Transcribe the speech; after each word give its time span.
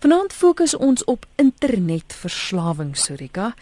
Vanaand 0.00 0.32
fokus 0.32 0.72
ons 0.76 1.02
op 1.04 1.26
internetverslawing, 1.36 2.94
Sorika. 2.96 3.52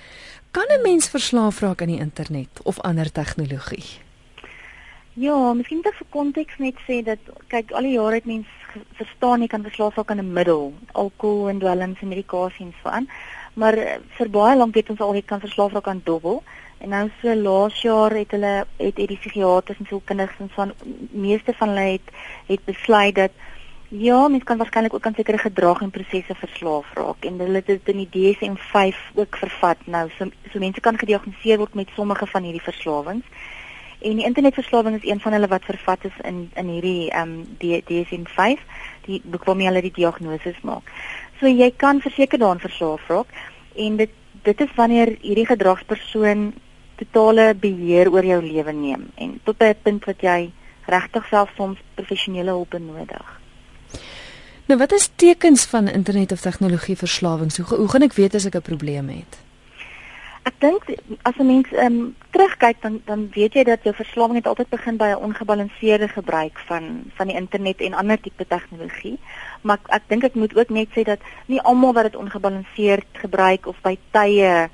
Kan 0.51 0.67
'n 0.69 0.83
mens 0.83 1.09
verslaaf 1.09 1.61
raak 1.61 1.81
aan 1.81 1.89
die 1.89 1.99
internet 1.99 2.61
of 2.63 2.81
ander 2.81 3.13
tegnologie? 3.13 3.85
Ja, 5.13 5.53
miskien 5.53 5.81
net 5.83 5.95
vir 5.95 6.07
konteks 6.11 6.59
net 6.59 6.75
sê 6.87 7.03
dat 7.03 7.19
kyk 7.47 7.73
al 7.73 7.83
die 7.83 7.93
jare 7.93 8.15
het 8.15 8.25
mense 8.25 8.49
verstaan 8.93 9.41
jy 9.41 9.47
kan 9.47 9.63
verslaaf 9.63 9.97
raak 9.97 10.11
aan 10.11 10.19
'n 10.19 10.33
middel, 10.33 10.73
alkohol 10.93 11.49
en 11.49 11.59
dwelms 11.59 12.01
en 12.01 12.09
medikasie 12.09 12.67
en 12.67 12.75
so 12.83 12.89
aan. 12.89 13.09
Maar 13.55 13.75
eh, 13.75 13.99
vir 14.09 14.31
baie 14.31 14.57
lank 14.57 14.75
weet 14.75 14.91
ons 14.91 15.01
al 15.01 15.15
jy 15.15 15.23
kan 15.23 15.41
verslaaf 15.41 15.73
raak 15.73 15.89
aan 15.89 16.03
dobbel. 16.05 16.43
En 16.79 16.89
nou 16.89 17.11
so 17.21 17.35
laas 17.35 17.83
jaar 17.83 18.11
het 18.11 18.31
hulle 18.31 18.67
het, 18.77 18.97
het 18.97 19.09
die 19.09 19.19
psigiaters 19.19 19.79
en 19.79 19.87
sielkundiges 19.87 20.39
en 20.39 20.51
van 20.51 20.73
meeste 21.11 21.53
van 21.55 21.69
hulle 21.69 21.81
het 21.99 22.09
het 22.47 22.65
besluit 22.65 23.15
dat 23.15 23.31
Ja, 23.91 24.29
mens 24.29 24.45
kan 24.45 24.57
waarskynlik 24.57 24.95
ook 24.95 25.07
aan 25.07 25.15
sekere 25.15 25.39
gedrag 25.39 25.81
en 25.81 25.91
prosesse 25.91 26.35
verslaaf 26.35 26.91
raak 26.95 27.25
en 27.25 27.39
hulle 27.39 27.63
het 27.63 27.67
dit 27.67 27.89
in 27.89 28.03
die 28.03 28.09
DSM-5 28.17 28.99
ook 29.15 29.37
vervat. 29.37 29.87
Nou, 29.87 30.11
so, 30.19 30.29
so 30.53 30.59
mense 30.59 30.81
kan 30.81 30.99
gediagnoseer 30.99 31.57
word 31.57 31.75
met 31.75 31.89
sommige 31.97 32.27
van 32.27 32.43
hierdie 32.43 32.63
verslawings. 32.63 33.25
En 33.99 34.21
die 34.21 34.27
internetverslawing 34.29 34.97
is 34.97 35.09
een 35.09 35.21
van 35.21 35.33
hulle 35.33 35.49
wat 35.49 35.65
vervat 35.65 36.05
is 36.05 36.21
in 36.23 36.51
in 36.55 36.69
hierdie 36.69 37.11
ehm 37.11 37.33
um, 37.33 37.57
DSM-5, 37.89 38.61
die 39.09 39.23
boek 39.25 39.49
waarmee 39.49 39.71
hulle 39.71 39.83
die 39.83 39.97
diagnose 40.03 40.55
maak. 40.63 40.93
So 41.41 41.49
jy 41.49 41.73
kan 41.77 42.05
verseker 42.05 42.39
daaraan 42.39 42.61
verslaaf 42.61 43.09
raak 43.09 43.33
en 43.75 43.97
dit 43.97 44.11
dit 44.43 44.61
is 44.61 44.75
wanneer 44.77 45.17
hierdie 45.21 45.49
gedragspersoon 45.49 46.53
totale 47.01 47.55
beheer 47.55 48.13
oor 48.13 48.25
jou 48.25 48.43
lewe 48.43 48.73
neem 48.73 49.11
en 49.15 49.41
tot 49.45 49.63
'n 49.63 49.75
punt 49.83 50.05
wat 50.05 50.21
jy 50.21 50.53
regtig 50.87 51.27
self 51.29 51.51
soms 51.57 51.79
professionele 51.95 52.51
hulp 52.51 52.71
benodig. 52.71 53.38
Nou 54.69 54.81
wat 54.81 54.93
is 54.93 55.11
tekens 55.17 55.65
van 55.65 55.89
internet 55.89 56.33
of 56.33 56.41
tegnologie 56.41 56.97
verslawing? 56.97 57.57
Hoe, 57.57 57.77
hoe 57.77 57.89
gaan 57.89 58.05
ek 58.05 58.13
weet 58.13 58.35
as 58.35 58.45
ek 58.45 58.57
'n 58.57 58.63
probleem 58.63 59.09
het? 59.09 59.39
Ek 60.45 60.61
dink 60.61 60.83
as 61.23 61.37
'n 61.37 61.47
mens 61.47 61.69
ehm 61.73 61.87
um, 61.93 62.17
terugkyk 62.31 62.77
dan 62.81 63.01
dan 63.05 63.29
weet 63.33 63.55
jy 63.55 63.65
dat 63.65 63.83
jou 63.83 63.95
verslawing 63.95 64.37
het 64.37 64.47
altyd 64.47 64.69
begin 64.69 64.97
by 64.97 65.09
'n 65.09 65.25
ongebalanseerde 65.29 66.09
gebruik 66.09 66.59
van 66.69 66.85
van 67.17 67.27
die 67.27 67.37
internet 67.37 67.81
en 67.81 67.95
ander 67.95 68.21
tipe 68.21 68.47
tegnologie. 68.47 69.19
Maar 69.61 69.79
ek, 69.81 69.89
ek 69.89 70.03
dink 70.07 70.23
ek 70.25 70.35
moet 70.35 70.57
ook 70.57 70.69
net 70.69 70.89
sê 70.97 71.03
dat 71.03 71.21
nie 71.47 71.61
almal 71.61 71.93
wat 71.93 72.05
dit 72.05 72.17
ongebalanseerd 72.17 73.09
gebruik 73.13 73.67
of 73.67 73.77
by 73.81 73.97
tye 74.11 74.69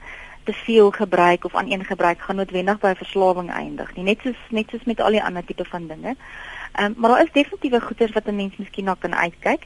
te 0.45 0.53
veel 0.53 0.91
gebruik 0.91 1.45
of 1.45 1.55
aan 1.55 1.71
een 1.71 1.85
gebruik 1.85 2.21
gaan 2.21 2.37
noodwendig 2.37 2.79
by 2.79 2.95
verslawing 2.95 3.51
eindig 3.51 3.95
nie. 3.95 4.05
Net 4.05 4.19
soos 4.23 4.41
net 4.49 4.71
soos 4.71 4.85
met 4.85 5.01
al 5.01 5.11
die 5.11 5.23
ander 5.23 5.45
tipe 5.45 5.65
van 5.65 5.87
dinge. 5.87 6.17
Ehm 6.75 6.87
um, 6.87 6.95
maar 6.97 7.11
daar 7.11 7.23
is 7.23 7.33
definitiewe 7.33 7.81
goeders 7.81 8.13
wat 8.13 8.27
'n 8.27 8.37
mens 8.37 8.57
miskien 8.57 8.85
na 8.85 8.95
kan 8.99 9.15
uitkyk. 9.15 9.63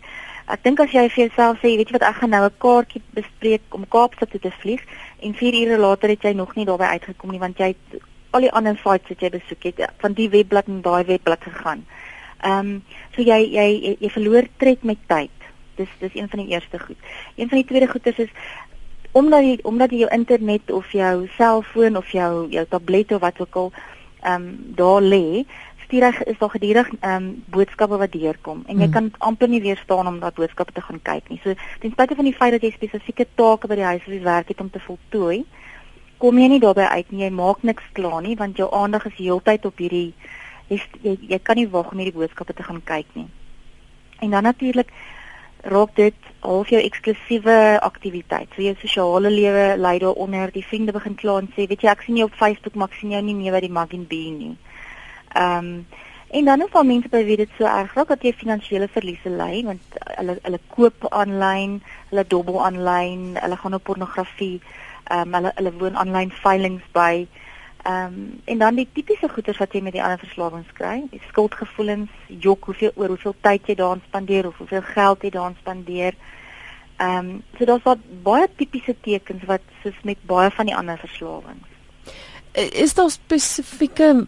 Ek 0.47 0.63
dink 0.63 0.81
as 0.81 0.91
jy 0.91 1.09
vir 1.09 1.25
jouself 1.25 1.59
sê, 1.59 1.77
weet 1.77 1.89
jy 1.89 1.97
wat, 1.99 2.09
ek 2.09 2.21
gaan 2.21 2.31
nou 2.31 2.45
'n 2.45 2.59
kaartjie 2.59 3.03
bespreek 3.11 3.63
om 3.69 3.89
Kaapstad 3.89 4.31
toe 4.31 4.41
te 4.41 4.51
vlieg 4.51 4.83
en 5.21 5.35
4 5.35 5.55
ure 5.55 5.79
later 5.79 6.09
het 6.09 6.23
jy 6.23 6.33
nog 6.33 6.55
nie 6.55 6.65
daarby 6.65 6.85
uitgekom 6.85 7.31
nie 7.31 7.39
want 7.39 7.59
jy 7.59 7.67
het 7.67 8.01
al 8.31 8.41
die 8.41 8.53
ander 8.53 8.77
sites 8.77 9.09
wat 9.09 9.21
jy 9.21 9.31
besoek 9.31 9.63
het 9.63 9.91
van 9.99 10.13
die 10.13 10.29
webblad 10.29 10.67
en 10.67 10.83
daai 10.83 11.05
webblad 11.05 11.43
gegaan. 11.43 11.87
Ehm 12.43 12.59
um, 12.59 12.83
so 13.15 13.23
jy, 13.23 13.41
jy 13.57 13.69
jy 13.83 13.97
jy 14.01 14.11
verloor 14.11 14.47
tred 14.57 14.85
met 14.85 14.99
tyd. 15.07 15.31
Dis 15.77 15.89
dis 16.01 16.15
een 16.15 16.29
van 16.29 16.45
die 16.45 16.53
eerste 16.55 16.79
goed. 16.79 16.99
Een 17.37 17.49
van 17.49 17.59
die 17.59 17.67
tweede 17.67 17.89
goeders 17.89 18.19
is 18.19 18.33
omdat 19.13 19.43
jy 19.43 19.59
omdat 19.63 19.91
jy 19.91 19.99
jou 20.05 20.11
internet 20.13 20.71
of 20.71 20.93
jou 20.93 21.29
selfoon 21.37 21.97
of 21.97 22.11
jou 22.11 22.49
jou 22.51 22.67
tablet 22.69 23.13
of 23.13 23.21
wat 23.21 23.41
ook 23.41 23.57
al 23.57 23.73
ehm 24.21 24.35
um, 24.35 24.75
daar 24.75 25.03
lê, 25.03 25.45
stuur 25.89 26.29
is 26.29 26.39
daar 26.39 26.51
gedurig 26.51 26.89
ehm 27.01 27.15
um, 27.15 27.45
boodskappe 27.49 27.97
wat 27.97 28.13
deurkom 28.13 28.63
en 28.67 28.77
jy 28.77 28.85
hmm. 28.85 28.93
kan 28.93 29.11
amper 29.19 29.49
nie 29.49 29.63
weerstaan 29.65 30.07
om 30.07 30.21
daardie 30.21 30.45
boodskappe 30.45 30.73
te 30.73 30.85
gaan 30.85 31.01
kyk 31.03 31.29
nie. 31.33 31.41
So 31.43 31.55
ten 31.81 31.95
spyte 31.97 32.15
van 32.15 32.29
die 32.29 32.37
feit 32.37 32.53
dat 32.53 32.63
jy 32.63 32.73
spesifieke 32.75 33.27
take 33.35 33.69
by 33.69 33.79
die 33.81 33.89
huis 33.89 34.05
of 34.05 34.13
die 34.13 34.25
werk 34.25 34.53
het 34.53 34.61
om 34.61 34.71
te 34.71 34.83
voltooi, 34.85 35.45
kom 36.21 36.39
jy 36.39 36.49
nie 36.53 36.61
daarbey 36.61 36.85
uit 36.85 37.11
nie. 37.11 37.25
Jy 37.25 37.31
maak 37.33 37.65
niks 37.65 37.89
klaar 37.97 38.21
nie 38.23 38.37
want 38.37 38.61
jou 38.61 38.69
aandag 38.75 39.09
is 39.09 39.17
heeltyd 39.17 39.65
op 39.65 39.81
hierdie 39.81 40.13
jy, 40.69 40.81
jy 41.03 41.17
jy 41.33 41.41
kan 41.43 41.57
nie 41.57 41.69
wag 41.73 41.93
om 41.93 42.03
hierdie 42.03 42.19
boodskappe 42.21 42.53
te 42.53 42.69
gaan 42.69 42.85
kyk 42.85 43.09
nie. 43.17 43.29
En 44.21 44.31
dan 44.37 44.45
natuurlik 44.45 44.93
raak 45.63 45.97
dit 45.97 46.15
half 46.41 46.69
jou 46.69 46.81
eksklusiewe 46.83 47.81
aktiwiteit. 47.81 48.53
So 48.55 48.63
jou 48.63 48.77
sosiale 48.79 49.31
lewe 49.31 49.77
lei 49.77 49.99
daaronder. 49.99 50.53
Die 50.53 50.65
vriende 50.65 50.93
begin 50.93 51.17
kla 51.17 51.41
en 51.41 51.49
sê, 51.57 51.67
weet 51.67 51.83
jy, 51.83 51.91
ek 51.91 52.05
sien 52.07 52.21
jou 52.21 52.29
op 52.29 52.37
Facebook, 52.39 52.77
maar 52.77 52.93
ek 52.93 53.01
sien 53.01 53.17
jou 53.17 53.23
nie 53.25 53.35
meer 53.35 53.57
by 53.57 53.65
die 53.65 53.73
Magin 53.73 54.05
B 54.07 54.21
nie. 54.37 54.55
Ehm 55.33 55.65
um, 55.65 55.87
en 56.31 56.45
dan 56.45 56.61
is 56.61 56.71
daar 56.73 56.85
mense 56.85 57.09
by 57.09 57.25
wie 57.25 57.37
dit 57.37 57.51
so 57.57 57.65
erg 57.65 57.95
raak 57.95 58.09
dat 58.09 58.23
jy 58.23 58.35
finansiële 58.37 58.89
verliese 58.93 59.31
ly 59.33 59.63
want 59.65 59.95
hulle 60.19 60.35
hulle 60.43 60.61
koop 60.75 61.07
aanlyn, 61.09 61.79
hulle 62.11 62.25
dobbel 62.29 62.59
aanlyn, 62.65 63.37
hulle 63.41 63.57
gaan 63.57 63.75
op 63.75 63.85
pornografie, 63.85 64.61
ehm 65.05 65.29
um, 65.29 65.35
hulle 65.39 65.53
hulle 65.55 65.73
woon 65.81 65.97
aanlyn 65.97 66.33
veilings 66.43 66.85
by. 66.93 67.27
Ehm 67.83 68.05
um, 68.05 68.41
en 68.45 68.59
dan 68.59 68.75
die 68.75 68.89
tipiese 68.93 69.29
goeders 69.29 69.59
wat 69.59 69.73
jy 69.73 69.81
met 69.81 69.97
die 69.97 70.03
ander 70.03 70.19
verslawings 70.19 70.73
kry, 70.77 71.05
die 71.11 71.23
skuldgevoelens, 71.29 72.11
jok 72.27 72.65
hoeveel 72.65 72.93
oor 72.95 73.15
hoeveel 73.15 73.35
tyd 73.41 73.71
jy 73.71 73.79
daaraan 73.79 74.05
spandeer 74.09 74.47
of 74.47 74.57
hoeveel 74.61 74.85
geld 74.93 75.23
jy 75.23 75.31
daaraan 75.31 75.57
spandeer. 75.61 76.19
Ehm 76.99 77.19
um, 77.19 77.43
so 77.59 77.65
daar's 77.65 77.87
wat 77.89 78.05
baie 78.23 78.49
tipiese 78.57 78.97
tekens 79.01 79.45
wat 79.47 79.65
soos 79.83 79.97
met 80.03 80.21
baie 80.27 80.51
van 80.51 80.67
die 80.67 80.77
ander 80.77 80.99
verslawings. 80.99 81.69
Is 82.53 82.95
daar 82.95 83.11
spesifieke 83.11 84.27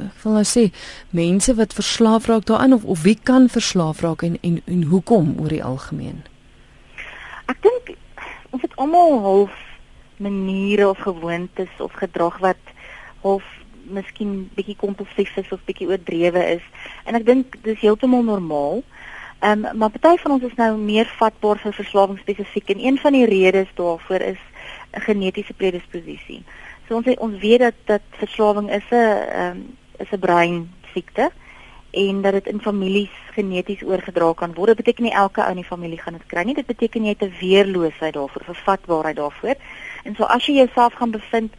ek 0.00 0.22
wil 0.22 0.32
nou 0.32 0.44
sê 0.44 0.70
mense 1.10 1.54
wat 1.54 1.72
verslaaf 1.72 2.26
raak 2.26 2.44
daaraan 2.44 2.72
of 2.72 2.84
of 2.84 3.02
wie 3.02 3.18
kan 3.22 3.48
verslaaf 3.48 4.00
raak 4.00 4.22
en 4.22 4.38
en 4.42 4.60
en 4.66 4.82
hoekom 4.82 5.34
oor 5.40 5.48
die 5.48 5.64
algemeen? 5.64 6.24
Ek 7.46 7.60
dink 7.62 7.96
ons 8.50 8.62
het 8.62 8.76
almal 8.76 9.20
half 9.20 9.54
maniere 10.16 10.88
of 10.88 10.98
gewoontes 10.98 11.70
of 11.78 11.92
gedrag 11.92 12.38
wat 12.38 12.60
half 13.22 13.44
miskien 13.84 14.50
bietjie 14.56 14.76
kompulsief 14.80 15.36
is 15.36 15.52
of 15.52 15.64
bietjie 15.68 15.88
oordrewe 15.90 16.42
is 16.56 16.64
en 17.04 17.18
ek 17.18 17.26
dink 17.26 17.58
dis 17.66 17.80
heeltemal 17.82 18.24
normaal. 18.24 18.82
Ehm 19.44 19.64
um, 19.64 19.78
maar 19.78 19.90
party 19.90 20.16
van 20.22 20.36
ons 20.36 20.46
is 20.48 20.56
nou 20.56 20.70
meer 20.78 21.08
vatbaar 21.18 21.58
vir 21.60 21.76
verslawing 21.76 22.18
spesifiek 22.22 22.70
en 22.72 22.84
een 22.84 22.98
van 22.98 23.12
die 23.12 23.26
redes 23.28 23.72
daarvoor 23.80 24.22
is 24.32 24.42
'n 24.96 25.00
genetiese 25.00 25.52
predisposisie. 25.52 26.42
So 26.88 26.96
ons 26.96 27.06
ons 27.18 27.40
weet 27.40 27.60
dat 27.60 27.74
dat 27.84 28.02
verslawing 28.10 28.70
is 28.70 28.86
'n 28.90 28.94
ehm 28.94 29.50
um, 29.50 29.76
is 29.98 30.10
'n 30.10 30.18
brein 30.18 30.72
siekte 30.92 31.30
en 31.90 32.22
dat 32.22 32.32
dit 32.32 32.46
in 32.46 32.60
families 32.60 33.14
geneties 33.32 33.82
oorgedra 33.82 34.32
kan 34.32 34.54
word. 34.54 34.66
Dit 34.66 34.76
beteken 34.76 35.04
nie 35.04 35.14
elke 35.14 35.42
ou 35.42 35.50
in 35.50 35.62
die 35.62 35.64
familie 35.64 35.98
gaan 35.98 36.18
dit 36.18 36.26
kry 36.26 36.42
nie. 36.42 36.54
Dit 36.54 36.66
beteken 36.66 37.04
jy 37.04 37.14
het 37.14 37.22
'n 37.22 37.36
weerloosheid 37.40 38.14
daarvoor, 38.14 38.44
vervatbaarheid 38.44 39.16
daarvoor. 39.16 39.54
En 40.04 40.14
so 40.14 40.24
as 40.24 40.46
jy 40.46 40.54
jouself 40.54 40.94
gaan 40.94 41.10
bevind 41.10 41.52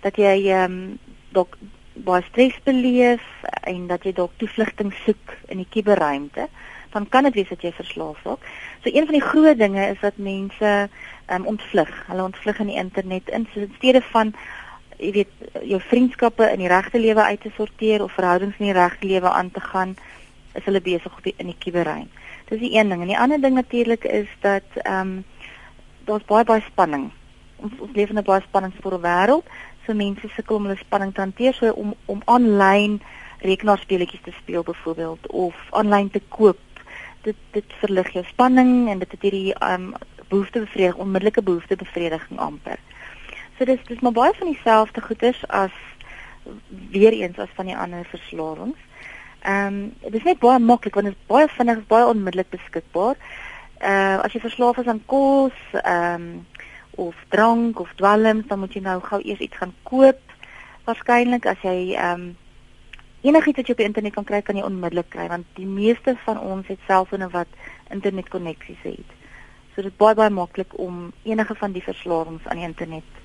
dat 0.00 0.16
jy 0.16 0.50
ehm 0.50 0.72
um, 0.72 0.98
dalk 1.32 1.56
baie 1.92 2.22
stres 2.22 2.56
beleef 2.64 3.22
en 3.62 3.86
dat 3.86 4.04
jy 4.04 4.12
dalk 4.12 4.32
toevlugting 4.36 4.92
soek 5.04 5.36
in 5.48 5.56
die 5.56 5.68
kuberruimte, 5.68 6.48
dan 6.92 7.08
kan 7.08 7.24
dit 7.28 7.34
wees 7.34 7.48
dat 7.48 7.62
jy 7.62 7.72
verslaaf 7.72 8.24
raak. 8.24 8.44
So 8.84 8.90
een 8.92 9.04
van 9.04 9.14
die 9.14 9.28
groot 9.28 9.58
dinge 9.58 9.86
is 9.86 10.00
dat 10.00 10.16
mense 10.16 10.88
um, 11.30 11.46
ontvlug. 11.46 11.92
Hulle 12.06 12.22
ontvlug 12.22 12.58
in 12.58 12.66
die 12.66 12.76
internet 12.76 13.28
in 13.28 13.48
so 13.52 13.60
in 13.60 13.74
steede 13.76 14.02
van 14.02 14.34
jy 15.02 15.12
weet 15.12 15.62
jou 15.66 15.80
vriendskappe 15.90 16.46
in 16.52 16.62
die 16.62 16.70
regte 16.70 17.00
lewe 17.00 17.22
uit 17.22 17.40
te 17.42 17.50
sorteer 17.56 18.02
of 18.02 18.14
verhoudings 18.14 18.58
in 18.60 18.68
die 18.70 18.76
regte 18.76 19.06
lewe 19.06 19.30
aan 19.30 19.50
te 19.50 19.60
gaan 19.60 19.96
is 20.54 20.64
hulle 20.68 20.82
besig 20.84 21.12
op 21.16 21.24
die, 21.24 21.34
in 21.36 21.48
die 21.48 21.58
kuberrein. 21.58 22.08
Dis 22.50 22.60
die 22.60 22.74
een 22.76 22.92
ding 22.92 23.00
en 23.00 23.10
die 23.10 23.18
ander 23.18 23.40
ding 23.40 23.56
natuurlik 23.56 24.04
is 24.04 24.28
dat 24.40 24.66
ehm 24.82 25.00
um, 25.00 25.24
daar's 26.04 26.24
baie 26.26 26.44
baie 26.44 26.62
spanning. 26.66 27.10
Ons 27.62 27.72
ons 27.78 27.94
leef 27.94 28.10
in 28.10 28.18
'n 28.18 28.26
baie 28.26 28.42
spanningsvolle 28.42 29.00
wêreld. 29.00 29.46
So 29.86 29.94
mense 29.94 30.28
sukkel 30.28 30.56
om 30.56 30.66
hulle 30.66 30.78
spanning 30.78 31.14
te 31.14 31.20
hanteer 31.20 31.54
so 31.54 31.72
om 31.72 31.94
om 32.06 32.22
aanlyn 32.24 33.00
rekenaarspeletjies 33.38 34.22
te 34.22 34.34
speel 34.40 34.62
byvoorbeeld 34.62 35.26
of 35.26 35.54
aanlyn 35.70 36.10
te 36.10 36.22
koop. 36.28 36.58
Dit 37.22 37.36
dit 37.50 37.64
verlig 37.80 38.12
jou 38.12 38.24
spanning 38.24 38.88
en 38.90 38.98
dit 38.98 39.10
het 39.10 39.22
hierdie 39.22 39.54
ehm 39.54 39.92
um, 39.92 39.94
behoeftebevrediging, 40.28 41.00
onmiddellike 41.00 41.42
behoeftebevrediging 41.42 42.38
amper. 42.38 42.78
So 43.62 43.66
dis 43.70 43.82
dis 43.86 44.00
maar 44.02 44.12
baie 44.12 44.32
van 44.34 44.48
dieselfde 44.50 45.00
goeders 45.00 45.40
as 45.46 45.74
weer 46.90 47.12
eens 47.12 47.38
as 47.38 47.50
van 47.54 47.68
die 47.70 47.76
ander 47.76 48.04
verslawings. 48.10 48.78
Ehm 49.42 49.66
um, 49.66 49.76
dit 50.00 50.14
is 50.18 50.26
net 50.26 50.40
baie 50.42 50.58
maklik 50.58 50.98
want 50.98 51.06
dit 51.06 51.14
is 51.14 51.28
baie 51.30 51.46
vinnig, 51.48 51.84
baie 51.86 52.08
onmiddellik 52.10 52.50
beskikbaar. 52.50 53.14
Uh 53.78 54.18
as 54.24 54.34
jy 54.34 54.42
verslaaf 54.42 54.80
is 54.82 54.90
aan 54.90 55.04
kos, 55.06 55.62
ehm 55.78 56.26
um, 56.26 56.26
of 57.06 57.22
drank 57.28 57.78
of 57.78 57.94
dwelms, 58.02 58.50
dan 58.50 58.58
moet 58.58 58.74
jy 58.74 58.82
nou 58.82 58.98
gou 59.06 59.22
eers 59.22 59.46
iets 59.46 59.62
gaan 59.62 59.76
koop. 59.86 60.34
Waarskynlik 60.90 61.46
as 61.46 61.62
jy 61.62 61.94
ehm 61.94 62.26
um, 62.26 62.36
enigiets 63.22 63.62
wat 63.62 63.66
jy 63.70 63.78
op 63.78 63.84
die 63.84 63.90
internet 63.92 64.18
kan 64.18 64.30
kry, 64.34 64.42
kan 64.42 64.58
jy 64.58 64.66
onmiddellik 64.66 65.14
kry 65.14 65.30
want 65.30 65.46
die 65.54 65.70
meeste 65.70 66.18
van 66.26 66.42
ons 66.50 66.66
het 66.66 66.82
selfone 66.90 67.30
wat 67.30 67.58
internetkoneksies 67.94 68.82
het. 68.90 69.18
So 69.74 69.86
dit 69.86 69.92
is 69.94 69.98
baie 70.06 70.18
baie 70.18 70.34
maklik 70.34 70.78
om 70.78 71.12
enige 71.22 71.54
van 71.54 71.78
die 71.78 71.88
verslawings 71.92 72.50
aan 72.50 72.58
die 72.58 72.72
internet 72.74 73.21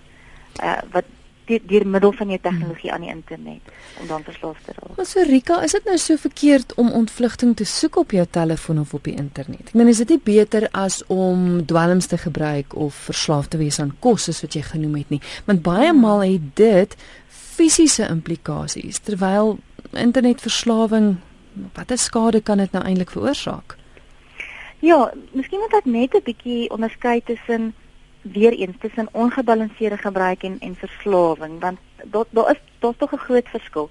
uh, 0.64 0.82
wat 0.92 1.06
deur 1.48 1.86
middel 1.88 2.12
van 2.12 2.32
jou 2.34 2.40
tegnologie 2.42 2.92
aan 2.92 3.06
die 3.06 3.12
internet 3.12 3.62
om 4.02 4.08
dan 4.08 4.24
verslaaf 4.24 4.58
te 4.66 4.74
raak. 4.76 4.96
Maar 4.98 5.06
so 5.06 5.24
Rika, 5.24 5.62
is 5.64 5.72
dit 5.72 5.86
nou 5.88 5.98
so 5.98 6.20
verkeerd 6.20 6.74
om 6.76 6.92
ontvlugting 6.92 7.56
te 7.56 7.66
soek 7.66 7.96
op 7.96 8.12
jou 8.12 8.26
telefoon 8.32 8.80
of 8.80 8.94
op 8.94 9.08
die 9.08 9.16
internet? 9.16 9.72
Ek 9.72 9.78
meen 9.80 9.92
is 9.92 10.02
dit 10.04 10.12
nie 10.16 10.20
beter 10.24 10.68
as 10.72 11.00
om 11.14 11.64
dwelms 11.66 12.12
te 12.12 12.20
gebruik 12.20 12.76
of 12.76 12.98
verslaaf 13.08 13.48
te 13.48 13.62
wees 13.62 13.80
aan 13.80 13.96
kos 14.04 14.28
soos 14.28 14.44
wat 14.44 14.60
jy 14.60 14.66
genoem 14.74 15.00
het 15.00 15.16
nie? 15.16 15.22
Want 15.48 15.64
baie 15.64 15.90
hmm. 15.90 16.04
maal 16.04 16.26
het 16.26 16.52
dit 16.60 17.00
fisiese 17.32 18.08
implikasies 18.12 19.00
terwyl 19.00 19.58
internetverslawing 19.96 21.16
watter 21.74 21.98
skade 21.98 22.42
kan 22.42 22.60
dit 22.62 22.72
nou 22.76 22.84
eintlik 22.84 23.14
veroorsaak? 23.16 23.78
Ja, 24.86 25.08
miskien 25.34 25.60
moet 25.64 25.74
ek 25.74 25.86
net 25.86 26.14
'n 26.14 26.22
bietjie 26.24 26.70
onderskei 26.70 27.22
tussen 27.26 27.74
weer 28.32 28.54
eens 28.54 28.76
tussen 28.80 29.10
ongebalanseerde 29.12 29.98
gebruik 29.98 30.44
en 30.44 30.60
en 30.60 30.76
verslawing 30.76 31.60
want 31.60 31.80
daar 32.04 32.26
daar 32.30 32.52
is 32.52 32.62
daar's 32.80 32.98
tog 32.98 33.12
'n 33.12 33.18
groot 33.18 33.50
verskil. 33.50 33.90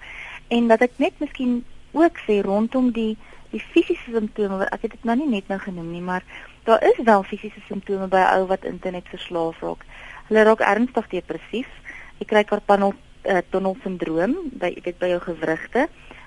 En 0.49 0.69
dat 0.69 0.81
ek 0.81 0.91
net 0.97 1.13
miskien 1.19 1.65
ook 1.91 2.19
sê 2.19 2.41
rondom 2.43 2.91
die 2.91 3.17
die 3.51 3.61
fisiese 3.61 4.11
simptome, 4.11 4.65
ek 4.65 4.83
het 4.83 4.91
dit 4.91 5.05
nou 5.05 5.17
nie 5.17 5.29
net 5.29 5.49
nou 5.49 5.59
genoem 5.61 5.91
nie, 5.91 6.01
maar 6.01 6.25
daar 6.65 6.83
is 6.83 6.99
wel 7.05 7.23
fisiese 7.23 7.61
simptome 7.69 8.09
by 8.11 8.23
ou 8.35 8.47
wat 8.47 8.65
internet 8.65 9.09
verslaaf 9.09 9.61
raak. 9.61 9.85
Hulle 10.29 10.43
raak 10.43 10.61
ernstig 10.61 11.09
depressief. 11.09 11.69
Jy 12.19 12.27
kry 12.27 12.45
karpal 12.45 12.93
uh, 13.27 13.39
tunnel 13.51 13.77
sindroom 13.83 14.35
by 14.53 14.73
weet 14.85 14.99
by 14.99 15.13
jou 15.15 15.21
gewrigte. 15.21 15.87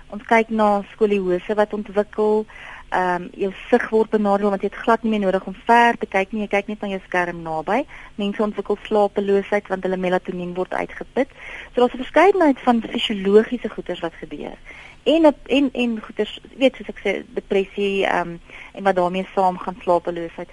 Ons 0.09 0.25
kyk 0.25 0.49
na 0.49 0.81
skoliose 0.93 1.55
wat 1.55 1.73
ontwikkel 1.73 2.45
ehm 2.89 3.23
um, 3.23 3.29
jou 3.37 3.51
sig 3.69 3.89
word 3.89 4.09
benadeel 4.09 4.49
want 4.49 4.61
jy 4.61 4.69
het 4.71 4.81
glad 4.83 5.03
nie 5.03 5.11
meer 5.11 5.19
nodig 5.27 5.45
om 5.45 5.55
ver 5.65 5.97
te 5.97 6.07
kyk 6.09 6.31
nie. 6.31 6.41
Jy 6.41 6.47
kyk 6.47 6.67
net 6.67 6.81
na 6.81 6.87
jou 6.87 6.99
skerm 7.05 7.41
naby. 7.45 7.83
Mense 8.17 8.41
ontwikkel 8.43 8.77
slapeloosheid 8.87 9.67
want 9.67 9.83
hulle 9.85 9.97
melatonien 9.97 10.53
word 10.57 10.73
uitgeput. 10.73 11.29
So 11.73 11.81
daar's 11.81 11.93
'n 11.93 12.03
verskeidenheid 12.03 12.59
van 12.59 12.81
fisiologiese 12.81 13.69
goeters 13.69 13.99
wat 13.99 14.13
gebeur. 14.13 14.57
En 15.03 15.35
en 15.45 15.69
en 15.73 16.01
goeters, 16.01 16.39
weet 16.57 16.75
soos 16.75 16.89
ek 16.89 16.99
sê, 17.03 17.11
depressie 17.33 18.05
ehm 18.05 18.27
um, 18.27 18.39
en 18.73 18.83
wat 18.83 18.95
daarmee 18.95 19.27
saamgaan 19.35 19.77
slapeloosheid. 19.81 20.49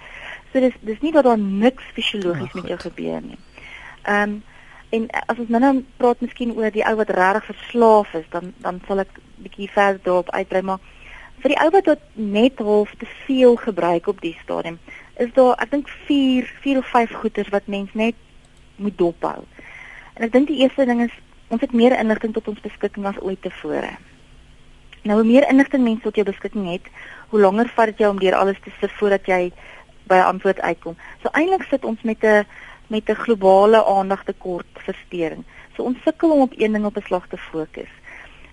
So 0.51 0.59
dis 0.59 0.73
dis 0.79 1.01
nie 1.01 1.11
dat 1.11 1.23
daar 1.23 1.39
niks 1.39 1.83
fisiologies 1.93 2.53
oh, 2.53 2.61
met 2.61 2.67
jou 2.67 2.79
gebeur 2.79 3.21
nie. 3.21 3.39
Ehm 4.03 4.29
um, 4.29 4.43
en 4.89 5.09
as 5.09 5.37
ons 5.37 5.49
nou 5.49 5.59
nou 5.61 5.83
praat 5.97 6.21
miskien 6.21 6.53
oor 6.55 6.71
die 6.71 6.85
ou 6.85 6.95
wat 6.95 7.09
regtig 7.09 7.45
verslaaf 7.45 8.13
is, 8.13 8.29
dan 8.29 8.53
dan 8.57 8.79
sal 8.87 8.99
ek 8.99 9.19
bietjie 9.35 9.69
verder 9.71 9.99
daarop 10.03 10.29
uitbrei 10.31 10.61
maar 10.61 10.79
vir 11.41 11.53
die 11.53 11.59
ou 11.61 11.69
wat 11.69 11.83
tot 11.83 11.99
net 12.13 12.59
half 12.59 12.93
te 12.97 13.05
veel 13.25 13.55
gebruik 13.55 14.07
op 14.07 14.21
die 14.21 14.37
stadium, 14.43 14.79
is 15.17 15.33
daar 15.33 15.55
ek 15.61 15.71
dink 15.71 15.89
4 16.07 16.49
4 16.63 16.77
of 16.77 16.89
5 16.93 17.13
goeders 17.21 17.49
wat 17.53 17.67
mens 17.67 17.93
net 17.93 18.15
moet 18.75 18.97
dophou. 18.97 19.45
En 20.17 20.25
ek 20.25 20.33
dink 20.33 20.47
die 20.47 20.61
eerste 20.63 20.85
ding 20.85 21.01
is 21.05 21.13
ons 21.53 21.61
het 21.61 21.73
meer 21.73 21.95
inligting 21.97 22.33
tot 22.33 22.47
ons 22.47 22.61
beskikking 22.61 23.05
as 23.05 23.19
ooit 23.21 23.41
tevore. 23.41 23.93
Nou 25.07 25.21
hoe 25.21 25.27
meer 25.27 25.47
inligting 25.49 25.83
mens 25.83 26.01
tot 26.03 26.15
jou 26.15 26.25
beskikking 26.27 26.67
het, 26.71 26.87
hoe 27.31 27.39
langer 27.39 27.69
vat 27.75 27.93
dit 27.93 28.03
jou 28.03 28.11
om 28.11 28.19
deur 28.19 28.35
alles 28.35 28.59
te 28.63 28.73
sif 28.79 28.91
voordat 28.99 29.27
jy 29.29 29.51
by 30.07 30.15
'n 30.15 30.29
antwoord 30.33 30.59
uitkom. 30.59 30.95
So 31.21 31.29
eintlik 31.31 31.63
sit 31.69 31.85
ons 31.85 32.01
met 32.01 32.23
'n 32.23 32.45
met 32.87 33.09
'n 33.09 33.15
globale 33.15 33.85
aandagtekort 33.85 34.67
versteuring. 34.73 35.43
So 35.75 35.83
ons 35.83 35.97
sukkel 36.03 36.31
om 36.31 36.41
op 36.41 36.53
een 36.57 36.71
ding 36.71 36.85
op 36.85 36.97
'n 36.97 37.05
slag 37.05 37.27
te 37.27 37.37
fokus. 37.37 37.91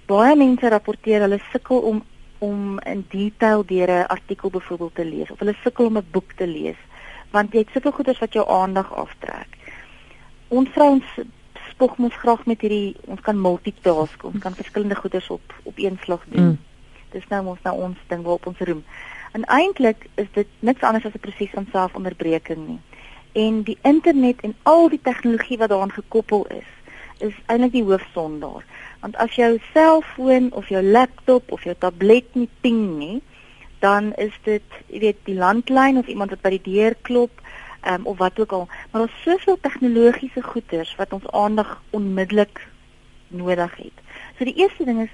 Baie 0.06 0.36
mense 0.36 0.68
rapporteer 0.68 1.20
hulle 1.20 1.40
sukkel 1.52 1.78
om 1.78 2.04
om 2.46 2.78
in 2.92 3.04
detail 3.08 3.64
deur 3.66 3.90
'n 3.90 4.12
artikel 4.16 4.50
byvoorbeeld 4.50 4.94
te 4.94 5.04
lees 5.04 5.30
of 5.30 5.38
hulle 5.38 5.56
sukkel 5.62 5.86
om 5.86 5.96
'n 5.98 6.10
boek 6.10 6.32
te 6.32 6.46
lees 6.46 6.80
want 7.34 7.52
jy 7.52 7.64
het 7.64 7.72
soveel 7.74 7.92
goeders 7.92 8.18
wat 8.22 8.32
jou 8.32 8.44
aandag 8.48 8.92
aftrek. 8.94 9.56
Ons 10.48 10.68
vrouens 10.74 11.16
spog 11.70 11.96
mos 11.98 12.14
graag 12.22 12.44
met 12.46 12.60
hierdie 12.62 12.94
ons 13.10 13.20
kan 13.26 13.40
multitask, 13.40 14.24
ons 14.24 14.38
kan 14.42 14.54
verskillende 14.54 14.94
goeders 14.94 15.30
op 15.34 15.54
op 15.62 15.78
een 15.82 15.98
slag 16.02 16.22
doen. 16.28 16.54
Mm. 16.54 16.58
Dis 17.10 17.26
nou 17.30 17.42
mos 17.48 17.62
nou 17.66 17.74
ons 17.88 17.98
ding 18.06 18.22
waarop 18.22 18.46
ons 18.46 18.62
roem. 18.68 18.84
En 19.34 19.46
eintlik 19.50 20.06
is 20.14 20.30
dit 20.32 20.46
niks 20.58 20.82
anders 20.86 21.06
as 21.06 21.14
'n 21.14 21.24
proses 21.26 21.50
van 21.50 21.66
selfonderbreking 21.72 22.66
nie. 22.68 22.80
En 23.32 23.62
die 23.62 23.78
internet 23.82 24.40
en 24.40 24.54
al 24.62 24.88
die 24.88 25.00
tegnologie 25.02 25.58
wat 25.58 25.68
daaraan 25.68 25.92
gekoppel 25.92 26.46
is, 26.46 26.70
is 27.26 27.36
eintlik 27.52 27.74
die 27.74 27.84
hoofsondaar. 27.86 28.64
Want 29.04 29.16
as 29.22 29.36
jou 29.38 29.52
selfoon 29.72 30.50
of 30.52 30.68
jou 30.72 30.82
laptop 30.82 31.52
of 31.52 31.64
jou 31.64 31.74
tablet 31.78 32.28
nie 32.38 32.48
ping 32.60 32.82
nie, 32.98 33.22
dan 33.84 34.12
is 34.20 34.32
dit, 34.48 34.76
jy 34.88 35.00
weet, 35.02 35.20
die 35.28 35.36
landlyn 35.36 36.00
of 36.00 36.08
iemand 36.08 36.32
wat 36.32 36.44
by 36.44 36.54
die 36.56 36.64
deur 36.68 36.96
klop, 37.08 37.42
ehm 37.84 38.00
um, 38.00 38.06
of 38.08 38.18
wat 38.18 38.38
ook 38.40 38.52
al. 38.56 38.68
Maar 38.90 39.04
daar's 39.04 39.22
soveel 39.22 39.58
tegnologiese 39.60 40.42
goeders 40.42 40.94
wat 40.96 41.12
ons 41.12 41.26
aandag 41.30 41.82
onmiddellik 41.90 42.62
nodig 43.28 43.76
het. 43.76 43.98
So 44.38 44.44
die 44.48 44.56
eerste 44.56 44.84
ding 44.84 45.02
is 45.02 45.12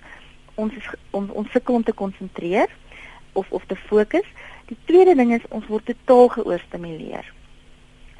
ons 0.54 0.74
is 0.74 0.86
ons 1.10 1.30
ons 1.30 1.50
sukkel 1.50 1.74
om 1.74 1.82
te 1.82 1.92
konsentreer 1.92 2.70
of 3.32 3.50
of 3.50 3.64
te 3.66 3.76
fokus. 3.76 4.26
Die 4.70 4.78
tweede 4.84 5.16
ding 5.18 5.34
is 5.34 5.46
ons 5.48 5.66
word 5.66 5.90
totaal 5.90 6.28
geoorstimuleer. 6.28 7.26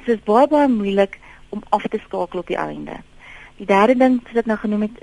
So 0.01 0.11
dit 0.11 0.19
is 0.19 0.27
baie 0.27 0.47
baie 0.51 0.67
moeilik 0.67 1.19
om 1.49 1.63
af 1.69 1.87
te 1.87 1.99
skakel 2.03 2.43
op 2.43 2.51
die 2.51 2.59
einde. 2.59 2.99
Die 3.61 3.67
derde 3.69 3.93
ding 3.93 4.15
wat 4.25 4.37
ek 4.41 4.47
nou 4.49 4.57
genoem 4.57 4.87
het, 4.87 5.01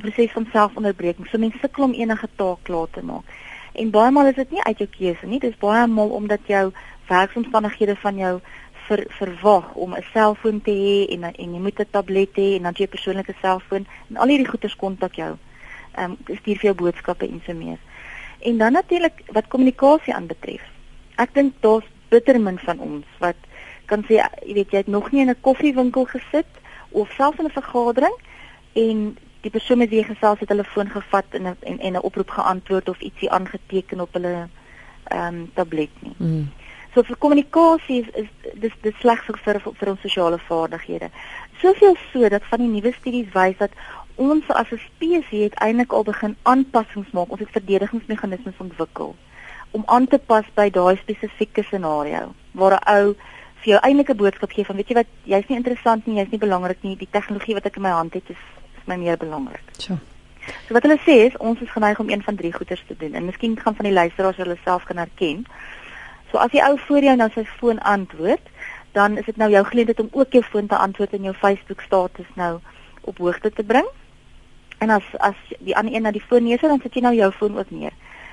proses 0.00 0.30
van 0.32 0.46
selfonderbreking. 0.48 1.26
So 1.28 1.36
mense 1.36 1.58
sukkel 1.60 1.84
om 1.84 1.92
enige 1.92 2.28
taak 2.40 2.62
klaar 2.64 2.86
te 2.94 3.02
maak. 3.04 3.34
En 3.76 3.90
baie 3.92 4.12
maal 4.16 4.30
is 4.30 4.38
dit 4.38 4.54
nie 4.54 4.62
uit 4.64 4.78
jou 4.80 4.86
keuse 4.94 5.26
nie. 5.28 5.40
Dis 5.42 5.58
baie 5.60 5.82
maal 5.92 6.14
omdat 6.16 6.46
jou 6.48 6.70
werksomstandighede 7.10 7.98
van 8.00 8.16
jou 8.16 8.30
ver, 8.86 9.02
verwag 9.18 9.74
om 9.74 9.92
'n 9.94 10.06
selfoon 10.12 10.62
te 10.64 10.72
hê 10.72 11.12
en 11.14 11.24
en 11.24 11.52
jy 11.54 11.60
moet 11.60 11.80
'n 11.80 11.90
tablet 11.90 12.32
hê 12.36 12.56
en 12.56 12.62
dan 12.62 12.74
jy 12.78 12.86
persoonlike 12.86 13.34
selfoon 13.42 13.86
en 14.10 14.16
al 14.16 14.28
hierdie 14.28 14.48
goeders 14.48 14.76
kontak 14.76 15.14
jou. 15.14 15.36
Ehm 15.96 16.10
um, 16.10 16.36
stuur 16.36 16.56
vir 16.56 16.68
jou 16.70 16.74
boodskappe 16.74 17.28
en 17.28 17.42
so 17.46 17.52
meer. 17.52 17.78
En 18.40 18.58
dan 18.58 18.72
natuurlik 18.72 19.22
wat 19.32 19.48
kommunikasie 19.48 20.14
aanbetref. 20.14 20.62
Ek 21.16 21.34
dink 21.34 21.52
daar's 21.60 21.84
bitter 22.08 22.40
min 22.40 22.58
van 22.58 22.78
ons 22.78 23.04
wat 23.18 23.36
kan 23.84 24.04
sê 24.04 24.14
jy 24.46 24.54
weet 24.54 24.70
jy 24.70 24.78
het 24.78 24.86
nog 24.86 25.12
nie 25.12 25.20
in 25.20 25.30
'n 25.30 25.40
koffiewinkel 25.40 26.04
gesit 26.04 26.48
of 26.90 27.10
selfs 27.12 27.38
in 27.38 27.44
'n 27.44 27.50
vergadering 27.50 28.16
en 28.72 29.16
die 29.40 29.50
persoon 29.50 29.78
met 29.78 29.88
wie 29.88 30.00
jy 30.00 30.04
gesels 30.04 30.40
het 30.40 30.48
hulle 30.48 30.64
foon 30.64 30.90
gevat 30.90 31.24
en 31.30 31.46
en 31.46 31.78
en 31.78 31.92
'n 31.92 32.06
oproep 32.08 32.30
geantwoord 32.30 32.88
of 32.88 33.00
ietsie 33.00 33.30
aangeteken 33.30 34.00
op 34.00 34.12
hulle 34.12 34.48
ehm 35.04 35.34
um, 35.34 35.50
tablet 35.54 35.90
nie. 36.00 36.14
Mm. 36.16 36.50
So 36.94 37.02
vir 37.02 37.16
kommunikasie 37.16 38.00
is, 38.00 38.08
is 38.14 38.28
dis 38.54 38.72
dis 38.82 38.98
sleg 39.00 39.24
vir 39.24 39.38
vir, 39.44 39.60
vir 39.80 39.90
ons 39.90 40.00
sosiale 40.00 40.38
vaardighede. 40.38 41.10
Soveel 41.60 41.96
so 42.12 42.28
dat 42.28 42.42
van 42.50 42.58
die 42.58 42.68
nuwe 42.68 42.92
studies 42.92 43.32
wys 43.32 43.56
dat 43.56 43.70
ons 44.16 44.44
as 44.48 44.70
'n 44.72 44.80
spesies 44.86 45.44
het 45.44 45.54
eintlik 45.54 45.92
al 45.92 46.02
begin 46.02 46.36
aanpassings 46.42 47.10
maak. 47.10 47.30
Ons 47.30 47.40
het 47.40 47.50
verdedigingsmeganismes 47.50 48.58
ontwikkel 48.58 49.16
om 49.70 49.82
aan 49.86 50.06
te 50.06 50.18
pas 50.18 50.44
by 50.54 50.70
daai 50.70 50.96
spesifieke 50.96 51.62
scenario 51.62 52.32
waar 52.52 52.80
'n 52.80 52.88
ou 52.96 53.14
vir 53.62 53.72
jou 53.74 53.80
eintlike 53.82 54.14
boodskap 54.14 54.52
gee 54.54 54.64
van 54.64 54.76
weet 54.76 54.92
jy 54.92 54.98
wat 55.00 55.10
jy's 55.24 55.48
nie 55.48 55.58
interessant 55.58 56.06
nie, 56.06 56.18
jy's 56.20 56.30
nie 56.30 56.42
belangrik 56.42 56.82
nie, 56.82 56.96
die 56.96 57.10
tegnologie 57.10 57.56
wat 57.58 57.66
ek 57.66 57.76
in 57.76 57.86
my 57.86 57.94
hand 57.96 58.14
het 58.14 58.30
is 58.30 58.44
my 58.86 58.96
meer 58.96 59.18
belangrik. 59.20 59.74
So. 59.78 59.98
So 60.66 60.76
wat 60.76 60.86
hulle 60.86 60.98
sê 61.04 61.18
is 61.26 61.36
ons 61.44 61.60
is 61.60 61.70
geneig 61.72 62.00
om 62.00 62.10
een 62.10 62.22
van 62.24 62.36
drie 62.36 62.52
goeders 62.52 62.82
te 62.88 62.96
doen 62.96 63.14
en 63.18 63.26
miskien 63.28 63.58
gaan 63.60 63.76
van 63.76 63.88
die 63.88 63.92
luisteraars 63.92 64.40
hulle 64.40 64.56
self 64.64 64.86
kan 64.88 65.00
herken. 65.02 65.44
So 66.30 66.40
as 66.40 66.52
die 66.52 66.62
ou 66.64 66.76
voor 66.86 67.04
jou 67.04 67.16
nou 67.16 67.28
sy 67.34 67.44
foon 67.58 67.80
antwoord, 67.80 68.52
dan 68.96 69.16
is 69.20 69.28
dit 69.28 69.36
nou 69.36 69.50
jou 69.52 69.64
geleentheid 69.64 70.00
om 70.00 70.10
ook 70.12 70.32
jou 70.32 70.42
foon 70.42 70.66
te 70.66 70.76
antwoord 70.76 71.12
en 71.16 71.28
jou 71.28 71.34
Facebook 71.34 71.80
status 71.84 72.28
nou 72.34 72.58
op 73.00 73.18
hoogte 73.18 73.52
te 73.52 73.64
bring. 73.64 73.86
En 74.78 74.90
as 74.90 75.04
as 75.18 75.38
die 75.58 75.76
ander 75.76 75.94
een 75.94 76.02
na 76.02 76.12
die 76.14 76.24
foon 76.24 76.44
neersit, 76.44 76.70
dan 76.70 76.80
sit 76.82 76.94
jy 76.94 77.02
nou 77.04 77.14
jou 77.16 77.30
foon 77.32 77.58
ook 77.58 77.70
neer. 77.70 77.92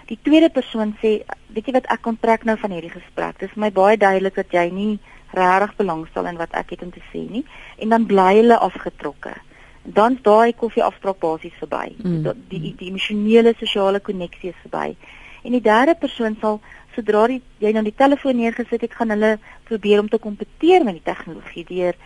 Die 0.09 0.19
tweede 0.21 0.51
persoon 0.53 0.93
sê, 1.01 1.17
weet 1.55 1.67
jy 1.67 1.73
wat 1.79 1.89
ek 1.93 2.05
onttrek 2.05 2.45
nou 2.45 2.57
van 2.61 2.75
hierdie 2.75 2.93
gesprek. 2.93 3.39
Dit 3.39 3.49
is 3.49 3.57
my 3.57 3.71
baie 3.73 3.97
duidelik 3.97 4.35
dat 4.37 4.53
jy 4.53 4.69
nie 4.73 4.93
regtig 5.35 5.75
belangstel 5.79 6.29
in 6.29 6.37
wat 6.37 6.53
ek 6.55 6.75
het 6.75 6.83
om 6.85 6.91
te 6.93 7.01
sê 7.11 7.25
nie 7.27 7.43
en 7.81 7.91
dan 7.91 8.05
bly 8.07 8.35
hulle 8.37 8.57
afgetrokke 8.61 9.33
dan 9.85 10.17
daai 10.21 10.53
koffieafspraak 10.57 11.19
basies 11.21 11.53
verby. 11.61 11.93
Mm. 12.01 12.23
Die 12.49 12.59
die, 12.59 12.73
die 12.79 12.89
emosionele 12.89 13.53
sosiale 13.59 13.99
koneksie 13.99 14.49
is 14.49 14.61
verby. 14.63 14.95
En 15.45 15.53
die 15.53 15.61
derde 15.61 15.95
persoon 15.99 16.37
sal 16.41 16.59
sodra 16.95 17.25
die, 17.29 17.41
jy 17.61 17.71
nou 17.75 17.83
die 17.85 17.95
telefoon 17.95 18.39
neergesit 18.39 18.81
het, 18.81 18.95
gaan 18.97 19.13
hulle 19.13 19.35
probeer 19.69 20.01
om 20.01 20.09
te 20.09 20.21
kompeteer 20.21 20.85
met 20.87 20.97
die 20.97 21.05
tegnologie 21.05 21.65
deur 21.69 21.97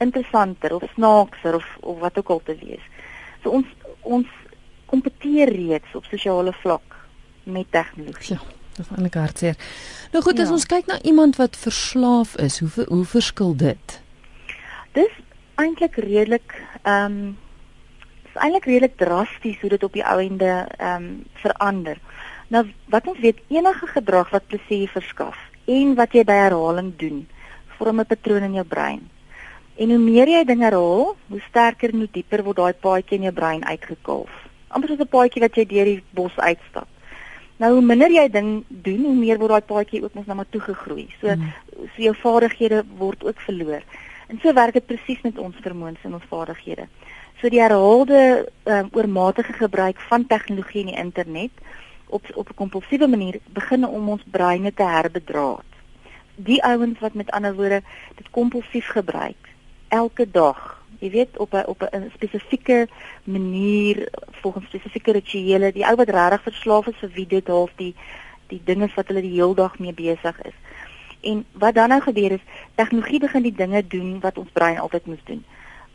interessanter 0.00 0.76
of 0.76 0.86
snaakser 0.94 1.58
of 1.58 1.66
of 1.82 1.98
wat 2.00 2.18
ook 2.18 2.30
al 2.30 2.44
te 2.44 2.56
wees. 2.62 2.84
So 3.42 3.52
ons 3.60 3.66
ons 4.02 4.30
kompeteer 4.88 5.52
reeds 5.52 5.96
op 5.98 6.06
sosiale 6.08 6.54
vlak 6.62 6.97
met 7.48 7.70
tegnologie. 7.70 8.36
Ja. 8.36 8.56
Dit 8.78 8.86
is 8.86 8.90
eintlik 8.94 9.14
hartseer. 9.14 9.56
Nou 10.12 10.22
goed, 10.22 10.36
ja. 10.36 10.42
as 10.42 10.50
ons 10.54 10.66
kyk 10.66 10.86
na 10.86 11.00
iemand 11.02 11.36
wat 11.36 11.56
verslaaf 11.56 12.36
is, 12.36 12.60
hoe 12.62 12.86
hoe 12.86 13.04
verskil 13.04 13.56
dit? 13.56 14.00
Dis 14.92 15.14
eintlik 15.58 15.98
redelik 16.04 16.54
ehm 16.82 17.04
um, 17.04 17.36
is 18.28 18.36
eintlik 18.38 18.68
redelik 18.70 18.96
drasties 18.96 19.60
hoe 19.60 19.70
dit 19.74 19.84
op 19.84 19.92
die 19.92 20.04
ou 20.06 20.18
ende 20.22 20.52
ehm 20.78 20.94
um, 21.02 21.24
verander. 21.42 21.98
Nou 22.48 22.64
wat 22.94 23.06
ons 23.06 23.18
weet 23.18 23.40
enige 23.48 23.86
gedrag 23.86 24.30
wat 24.30 24.46
plesier 24.46 24.88
verskaf 24.88 25.38
en 25.68 25.94
wat 25.98 26.14
jy 26.16 26.24
by 26.24 26.36
herhaling 26.46 26.92
doen, 26.96 27.26
vorm 27.78 28.00
'n 28.00 28.06
patroon 28.06 28.42
in 28.42 28.54
jou 28.54 28.64
brein. 28.64 29.08
En 29.76 29.90
hoe 29.90 29.98
meer 29.98 30.28
jy 30.28 30.44
dinge 30.44 30.64
herhaal, 30.64 31.16
hoe 31.28 31.40
sterker 31.48 31.92
en 31.92 31.98
hoe 31.98 32.08
dieper 32.12 32.42
word 32.44 32.56
daai 32.56 32.72
paadjie 32.72 33.18
in 33.18 33.28
jou 33.28 33.32
brein 33.32 33.64
uitgekalf. 33.64 34.30
Amper 34.68 34.88
soos 34.88 35.00
'n 35.00 35.14
paadjie 35.16 35.42
wat 35.42 35.56
jy 35.56 35.66
deur 35.66 35.84
die 35.84 36.02
bos 36.10 36.36
uitstap. 36.36 36.88
Nou 37.58 37.72
hoe 37.72 37.82
minder 37.82 38.10
jy 38.10 38.28
ding 38.30 38.50
doen, 38.68 39.04
hoe 39.04 39.14
meer 39.18 39.38
word 39.38 39.50
daai 39.50 39.66
paadjie 39.70 40.02
ook 40.02 40.14
mos 40.14 40.26
nou 40.26 40.36
maar 40.38 40.50
toegegroei. 40.54 41.08
So 41.20 41.34
mm. 41.34 41.48
so 41.94 42.02
jou 42.02 42.14
vaardighede 42.14 42.84
word 42.98 43.24
ook 43.24 43.40
verloor. 43.46 43.82
En 44.28 44.38
so 44.42 44.52
werk 44.52 44.76
dit 44.78 44.86
presies 44.86 45.20
met 45.24 45.38
ons 45.38 45.56
vermoëns 45.64 46.04
en 46.06 46.14
ons 46.14 46.28
vaardighede. 46.30 46.86
So 47.40 47.50
die 47.50 47.62
herhaalde 47.62 48.20
um, 48.64 48.88
oormatige 48.92 49.52
gebruik 49.52 50.00
van 50.10 50.26
tegnologie 50.26 50.84
en 50.84 50.92
die 50.92 51.02
internet 51.02 51.50
op 52.06 52.24
op 52.34 52.48
'n 52.48 52.54
kompulsiewe 52.54 53.08
manier 53.08 53.40
begin 53.52 53.86
om 53.86 54.08
ons 54.08 54.22
breine 54.30 54.74
te 54.74 54.82
herbedraad. 54.82 55.66
Die 56.34 56.62
ouens 56.64 56.98
wat 56.98 57.14
met 57.14 57.30
ander 57.30 57.54
woorde 57.54 57.82
dit 58.14 58.30
kompulsief 58.30 58.86
gebruik 58.86 59.48
elke 59.88 60.30
dag, 60.30 60.77
jy 60.98 61.10
weet 61.10 61.38
op 61.38 61.52
'n 61.54 61.66
op 61.66 61.82
'n 61.82 62.10
spesifieke 62.14 62.88
manier 63.24 64.08
volgens 64.30 64.66
spesifieke 64.66 65.12
rituele, 65.12 65.72
die 65.72 65.86
ou 65.86 65.96
wat 65.96 66.08
regtig 66.08 66.42
verslaaf 66.42 66.86
is 66.86 66.98
vir 67.00 67.10
wie 67.14 67.26
dit 67.26 67.46
half 67.46 67.70
die 67.76 67.94
die 68.46 68.60
dinge 68.64 68.88
wat 68.94 69.06
hulle 69.08 69.20
die 69.20 69.36
heel 69.36 69.54
dag 69.54 69.78
mee 69.78 69.92
besig 69.92 70.42
is. 70.42 70.56
En 71.20 71.44
wat 71.52 71.74
dan 71.74 71.88
nou 71.88 72.00
gebeur 72.00 72.32
is, 72.32 72.44
tegnologie 72.74 73.20
begin 73.20 73.42
die 73.42 73.54
dinge 73.54 73.86
doen 73.86 74.20
wat 74.20 74.38
ons 74.38 74.50
brein 74.52 74.78
altyd 74.78 75.06
moes 75.06 75.24
doen. 75.24 75.44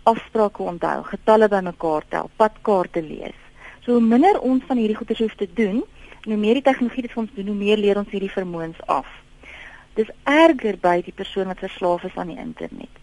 Afsprake 0.03 0.63
onthou, 0.63 1.03
getalle 1.03 1.47
bymekaar 1.47 2.03
tel, 2.07 2.29
padkaarte 2.35 3.01
lees. 3.01 3.39
So 3.79 3.91
hoe 3.91 4.01
minder 4.01 4.39
ons 4.39 4.63
van 4.67 4.77
hierdie 4.77 4.95
goeie 4.95 5.17
hoef 5.17 5.35
te 5.35 5.49
doen, 5.53 5.83
En 6.23 6.31
hoe 6.31 6.39
meer 6.39 6.53
die 6.53 6.63
tegnologie 6.63 7.03
dit 7.03 7.11
vir 7.11 7.21
ons 7.21 7.31
doen, 7.35 7.47
hoe 7.51 7.59
meer 7.59 7.77
leer 7.77 7.99
ons 7.99 8.11
hierdie 8.11 8.31
vermoëns 8.31 8.79
af. 8.87 9.07
Dis 9.99 10.11
erger 10.23 10.77
by 10.79 11.01
die 11.03 11.15
persoon 11.15 11.49
wat 11.51 11.59
verslaaf 11.59 12.05
is 12.07 12.15
aan 12.15 12.31
die 12.31 12.39
internet. 12.39 13.01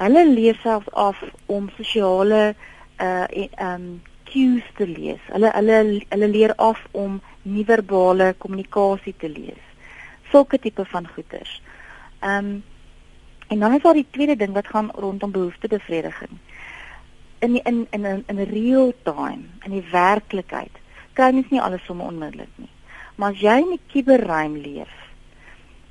Hulle 0.00 0.24
leer 0.32 0.56
self 0.62 0.86
af 0.96 1.18
om 1.46 1.68
sosiale 1.76 2.54
uh 3.00 3.26
um 3.60 4.00
cues 4.24 4.64
te 4.76 4.86
lees. 4.86 5.20
Hulle 5.32 5.50
hulle 5.54 5.78
hulle 6.08 6.28
leer 6.28 6.54
af 6.56 6.80
om 6.92 7.20
nie-verbale 7.42 8.34
kommunikasie 8.38 9.14
te 9.18 9.28
lees. 9.28 9.62
Sulke 10.30 10.58
tipe 10.58 10.84
van 10.84 11.08
goeters. 11.08 11.60
Um 12.22 12.62
en 13.50 13.58
dan 13.58 13.74
is 13.74 13.82
daar 13.82 13.98
die 13.98 14.06
tweede 14.10 14.36
ding 14.36 14.52
wat 14.54 14.68
gaan 14.68 14.90
rondom 14.94 15.30
behoeftebevrediging. 15.30 16.38
In 17.38 17.52
die, 17.52 17.62
in 17.62 17.86
in 17.90 18.24
in 18.26 18.44
real 18.52 18.92
time, 19.02 19.42
in 19.64 19.70
die 19.70 19.86
werklikheid 19.90 20.76
kry 21.12 21.32
mens 21.34 21.50
nie 21.50 21.60
alles 21.60 21.84
sommer 21.84 22.06
onmiddellik 22.06 22.52
nie. 22.56 22.70
Maar 23.16 23.34
as 23.34 23.40
jy 23.40 23.56
in 23.60 23.74
die 23.74 23.82
kuberruim 23.92 24.56
leef, 24.56 24.92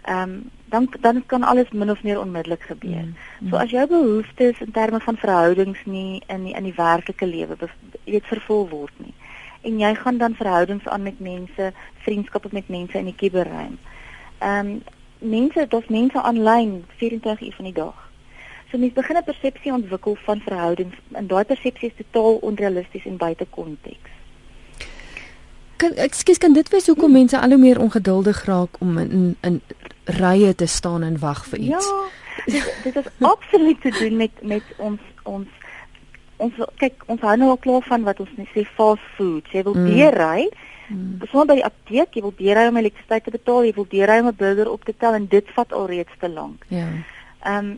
ehm 0.01 0.21
um, 0.21 0.39
dan 0.69 0.87
dan 1.01 1.23
kan 1.25 1.43
alles 1.43 1.71
min 1.71 1.91
of 1.91 2.03
meer 2.03 2.19
onmiddellik 2.19 2.61
gebeur. 2.61 3.05
Mm, 3.05 3.15
mm. 3.39 3.49
So 3.49 3.55
as 3.55 3.69
jou 3.69 3.87
behoeftes 3.87 4.59
in 4.59 4.71
terme 4.71 4.99
van 4.99 5.17
verhoudings 5.17 5.79
nie 5.85 6.21
in 6.27 6.43
die, 6.43 6.53
in 6.53 6.63
die 6.63 6.75
werklike 6.75 7.25
lewe 7.25 7.55
weet 8.03 8.25
vervul 8.25 8.69
word 8.69 8.93
nie 8.97 9.13
en 9.61 9.79
jy 9.79 9.95
gaan 9.95 10.17
dan 10.17 10.35
verhoudings 10.35 10.87
aan 10.87 11.03
met 11.03 11.19
mense, 11.19 11.73
vriendskappe 12.05 12.47
met 12.51 12.67
mense 12.67 12.97
in 12.97 13.09
die 13.11 13.15
kuberruim. 13.15 13.79
Ehm 14.37 14.67
um, 14.67 14.81
mense, 15.19 15.65
daar's 15.67 15.87
mense 15.87 16.21
aanlyn 16.21 16.85
24 16.97 17.47
uur 17.47 17.55
van 17.55 17.65
die 17.65 17.73
dag. 17.73 17.97
So 18.71 18.77
mense 18.77 18.93
begin 18.93 19.17
'n 19.17 19.23
persepsie 19.23 19.71
ontwikkel 19.71 20.15
van 20.15 20.39
verhoudings 20.39 20.95
en 21.11 21.27
daai 21.27 21.43
persepsie 21.43 21.89
is 21.89 22.05
totaal 22.05 22.35
onrealisties 22.35 23.05
en 23.05 23.17
buite 23.17 23.45
konteks 23.49 24.09
kan 25.79 25.93
ekskuus 25.95 26.37
kan 26.37 26.53
dit 26.53 26.69
wees 26.69 26.87
hoekom 26.91 27.11
mense 27.15 27.39
al 27.39 27.53
hoe 27.55 27.57
meer 27.57 27.79
ongeduldig 27.79 28.43
raak 28.45 28.79
om 28.83 28.97
in 28.97 29.35
in 29.41 29.61
rye 30.17 30.55
te 30.55 30.65
staan 30.65 31.03
en 31.03 31.19
wag 31.19 31.45
vir 31.51 31.59
iets? 31.59 31.89
Ja. 31.89 32.07
Dit, 32.45 32.67
dit 32.83 32.95
is 32.95 33.09
absoluut 33.19 33.81
te 33.81 33.91
doen 33.99 34.15
met 34.17 34.31
met 34.41 34.63
ons 34.77 34.99
ons 35.23 35.47
ons 36.37 36.53
kyk 36.79 37.03
ons 37.05 37.21
hou 37.21 37.35
nou 37.37 37.49
al 37.49 37.61
klaar 37.61 37.83
van 37.83 38.07
wat 38.07 38.19
ons 38.23 38.31
sê 38.53 38.63
fast 38.77 39.03
food. 39.17 39.47
Jy 39.51 39.63
wil 39.67 39.75
mm. 39.75 39.91
deurry. 39.91 40.49
Mm. 40.87 41.27
Soms 41.31 41.51
by 41.51 41.59
die 41.59 41.67
apteek, 41.67 42.15
jy 42.15 42.23
wil 42.25 42.33
deurry 42.37 42.65
om 42.71 42.79
elektrisiteit 42.79 43.23
te 43.27 43.35
betaal, 43.35 43.67
jy 43.67 43.75
wil 43.75 43.87
deurry 43.91 44.19
om 44.23 44.31
'n 44.31 44.39
burger 44.39 44.71
op 44.71 44.83
te 44.83 44.95
tel 44.97 45.13
en 45.13 45.27
dit 45.27 45.55
vat 45.55 45.73
alreeds 45.73 46.19
te 46.19 46.29
lank. 46.29 46.65
Ja. 46.67 46.87
Ehm 47.43 47.57
um, 47.57 47.77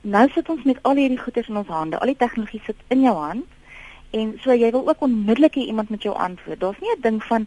nou 0.00 0.28
sit 0.32 0.48
ons 0.48 0.62
met 0.64 0.78
al 0.82 0.96
hierdie 0.96 1.20
goeders 1.20 1.48
in 1.48 1.56
ons 1.60 1.68
hande. 1.68 1.98
Al 1.98 2.08
die 2.08 2.16
tegnologie 2.16 2.62
sit 2.64 2.76
in 2.88 3.02
jou 3.04 3.16
hand 3.16 3.44
En 4.10 4.34
so 4.42 4.54
jy 4.54 4.70
wil 4.70 4.88
ook 4.88 5.02
onmiddellik 5.06 5.54
iemand 5.54 5.88
met 5.88 6.02
jou 6.02 6.16
antwoord. 6.16 6.60
Daar's 6.60 6.80
nie 6.80 6.90
'n 6.96 7.00
ding 7.00 7.24
van 7.24 7.46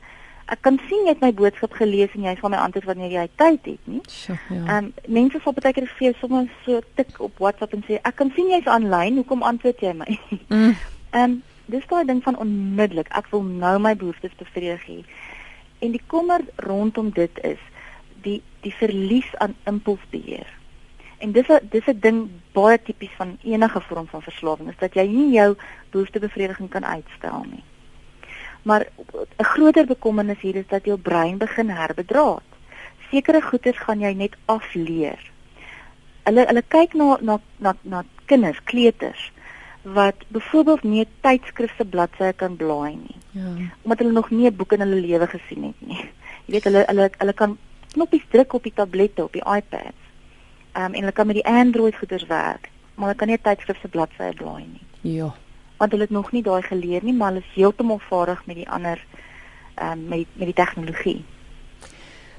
ek 0.51 0.61
kan 0.61 0.79
sien 0.89 1.05
jy 1.05 1.13
het 1.13 1.21
my 1.21 1.31
boodskap 1.31 1.73
gelees 1.79 2.11
en 2.15 2.25
jy 2.27 2.35
sal 2.39 2.51
my 2.51 2.57
antwoord 2.57 2.85
wanneer 2.85 3.11
jy 3.11 3.27
tyd 3.39 3.65
het 3.65 3.87
nie. 3.87 4.01
Ehm 4.27 4.65
ja. 4.65 4.77
um, 4.77 4.93
mense 5.07 5.39
sal 5.43 5.55
baie 5.55 5.73
keer 5.73 5.87
vir 5.87 6.07
jou 6.09 6.13
sommer 6.19 6.47
so 6.65 6.81
tik 6.99 7.19
op 7.19 7.39
WhatsApp 7.39 7.73
en 7.73 7.83
sê 7.87 7.99
ek 8.03 8.15
kan 8.15 8.31
sien 8.35 8.51
jy's 8.51 8.67
aanlyn, 8.67 9.21
hoekom 9.21 9.43
antwoord 9.43 9.81
jy 9.81 9.93
my? 9.93 10.09
Ehm 10.31 10.59
mm. 10.59 10.75
um, 11.21 11.41
dis 11.65 11.85
daai 11.87 12.03
ding 12.05 12.19
van 12.23 12.35
onmiddellik 12.43 13.07
ek 13.15 13.29
wil 13.31 13.45
nou 13.47 13.77
my 13.79 13.93
behoeftes 13.95 14.35
bevredig 14.39 14.83
hê. 14.87 14.97
En 15.79 15.93
die 15.95 16.01
kommer 16.07 16.43
rondom 16.67 17.11
dit 17.15 17.39
is 17.43 17.61
die 18.23 18.41
die 18.63 18.73
verlies 18.75 19.29
aan 19.43 19.55
impulsbeheer. 19.67 20.47
En 21.23 21.31
dis 21.31 21.47
'n 21.47 21.67
dis 21.71 21.87
'n 21.87 21.99
ding 21.99 22.29
baie 22.51 22.81
tipies 22.81 23.15
van 23.17 23.37
enige 23.43 23.81
vorm 23.81 24.07
van 24.07 24.21
verslawing 24.21 24.69
is 24.69 24.79
dat 24.79 24.93
jy 24.93 25.07
nie 25.07 25.31
jou 25.31 25.55
behoeftebevrediging 25.91 26.69
kan 26.69 26.85
uitstel 26.85 27.45
nie. 27.49 27.63
Maar 28.63 28.87
'n 29.37 29.43
groter 29.43 29.85
bekommernis 29.85 30.41
hier 30.41 30.55
is 30.55 30.67
dat 30.67 30.85
jou 30.85 30.97
brein 30.97 31.37
begin 31.37 31.69
herbedraad. 31.69 32.43
Sekere 33.09 33.41
goeters 33.41 33.77
gaan 33.77 33.99
jy 33.99 34.13
net 34.13 34.35
afleer. 34.45 35.31
Hulle 36.23 36.45
hulle 36.45 36.63
kyk 36.67 36.93
na 36.93 37.17
na 37.21 37.39
na 37.57 37.75
na 37.81 38.03
kinders, 38.25 38.63
kleuters 38.63 39.31
wat 39.83 40.15
byvoorbeeld 40.27 40.83
nie 40.83 41.05
'n 41.05 41.09
tydskrif 41.21 41.75
se 41.77 41.85
bladsye 41.85 42.33
kan 42.33 42.55
blaai 42.55 42.95
nie. 42.95 43.15
Ja. 43.31 43.71
Omdat 43.81 43.99
hulle 43.99 44.11
nog 44.11 44.29
nie 44.29 44.47
'n 44.47 44.55
boek 44.55 44.71
in 44.71 44.79
hulle 44.79 45.01
lewe 45.01 45.27
gesien 45.27 45.63
het 45.63 45.87
nie. 45.87 46.09
Jy 46.45 46.53
weet 46.53 46.63
hulle 46.63 46.83
hulle 46.87 47.09
hulle 47.17 47.33
kan 47.33 47.57
knoppies 47.91 48.25
druk 48.29 48.53
op 48.53 48.63
die 48.63 48.73
tablette, 48.75 49.23
op 49.23 49.33
die 49.33 49.45
iPad 49.55 49.93
um, 50.73 50.93
en 50.93 50.99
hulle 50.99 51.11
kan 51.11 51.27
met 51.27 51.35
die 51.35 51.45
Android 51.45 51.95
goeders 51.95 52.25
werk, 52.25 52.69
maar 52.95 53.07
hulle 53.07 53.17
kan 53.19 53.27
nie 53.27 53.41
tydskrif 53.41 53.79
se 53.81 53.87
bladsye 53.87 54.33
blaai 54.33 54.65
nie. 54.67 55.13
Ja. 55.15 55.33
Want 55.77 55.91
hulle 55.91 56.03
het 56.03 56.11
nog 56.11 56.31
nie 56.31 56.43
daai 56.43 56.61
geleer 56.61 57.03
nie, 57.03 57.13
maar 57.13 57.33
hulle 57.33 57.43
is 57.43 57.55
heeltemal 57.55 57.99
vaardig 58.09 58.45
met 58.45 58.55
die 58.55 58.69
ander 58.69 59.05
ehm 59.75 59.91
um, 59.91 60.07
met 60.07 60.27
met 60.33 60.45
die 60.45 60.53
tegnologie. 60.53 61.23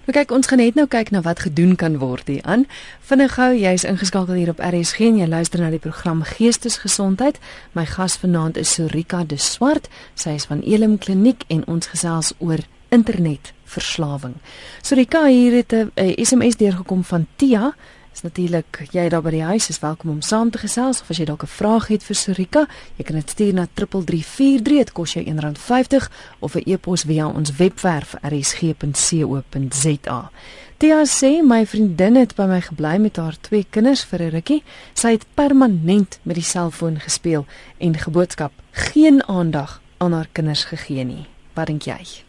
Nou 0.05 0.12
kyk, 0.12 0.35
ons 0.37 0.50
gaan 0.50 0.61
net 0.61 0.76
nou 0.76 0.85
kyk 0.85 1.09
na 1.14 1.23
wat 1.25 1.47
gedoen 1.47 1.79
kan 1.81 1.95
word 1.97 2.29
hier 2.29 2.43
aan. 2.45 2.67
Vinnig 3.09 3.38
gou, 3.38 3.55
jy's 3.57 3.87
ingeskakel 3.88 4.37
hier 4.37 4.50
op 4.53 4.61
RSG 4.61 5.07
en 5.07 5.17
jy 5.17 5.29
luister 5.33 5.62
na 5.64 5.71
die 5.73 5.81
program 5.81 6.21
Geestesgesondheid. 6.29 7.38
My 7.73 7.87
gas 7.88 8.19
vanaand 8.21 8.61
is 8.61 8.75
Sorika 8.76 9.23
de 9.25 9.38
Swart. 9.41 9.88
Sy 10.12 10.37
is 10.37 10.45
van 10.50 10.61
Elim 10.61 10.99
Kliniek 11.00 11.47
en 11.49 11.64
ons 11.73 11.88
gesels 11.88 12.35
oor 12.37 12.61
internetverslawing. 12.93 14.37
Sorika, 14.85 15.25
hier 15.25 15.57
het 15.57 15.73
'n 15.73 15.91
SMS 16.21 16.61
deurgekom 16.61 17.05
van 17.05 17.26
Tia. 17.37 17.75
Is 18.14 18.23
natuurlik 18.23 18.85
jy 18.94 19.09
daar 19.11 19.25
by 19.26 19.33
die 19.35 19.42
huis 19.42 19.66
is 19.68 19.80
welkom 19.83 20.11
om 20.11 20.21
saam 20.23 20.50
te 20.54 20.59
gesels 20.62 21.00
of 21.02 21.11
as 21.11 21.18
jy 21.18 21.25
dalk 21.26 21.42
'n 21.42 21.50
vraag 21.50 21.88
het 21.88 22.04
vir 22.06 22.16
Sorika, 22.16 22.66
jy 22.97 23.04
kan 23.04 23.16
dit 23.16 23.30
stuur 23.30 23.54
na 23.54 23.66
3343 23.75 24.85
dit 24.85 24.92
kos 24.92 25.12
jou 25.14 25.25
R1.50 25.25 26.11
of 26.38 26.54
'n 26.54 26.62
e-pos 26.66 27.02
via 27.02 27.26
ons 27.26 27.56
webwerf 27.56 28.14
rsg.co.za. 28.23 30.30
Tia 30.78 31.06
sê 31.06 31.42
my 31.42 31.66
vriendin 31.66 32.16
het 32.16 32.37
by 32.37 32.47
my 32.47 32.61
gebly 32.61 32.99
met 32.99 33.16
haar 33.16 33.37
twee 33.40 33.66
kinders 33.71 34.04
vir 34.04 34.23
'n 34.23 34.30
rukkie. 34.30 34.62
Sy 34.94 35.11
het 35.11 35.26
permanent 35.35 36.18
met 36.23 36.35
die 36.35 36.44
selfoon 36.44 37.00
gespeel 37.00 37.47
en 37.78 37.99
geboodskap 37.99 38.52
geen 38.71 39.28
aandag 39.28 39.83
aan 39.99 40.12
haar 40.12 40.28
kinders 40.33 40.64
gegee 40.64 41.04
nie. 41.04 41.26
Wat 41.54 41.66
dink 41.66 41.83
jy? 41.83 42.24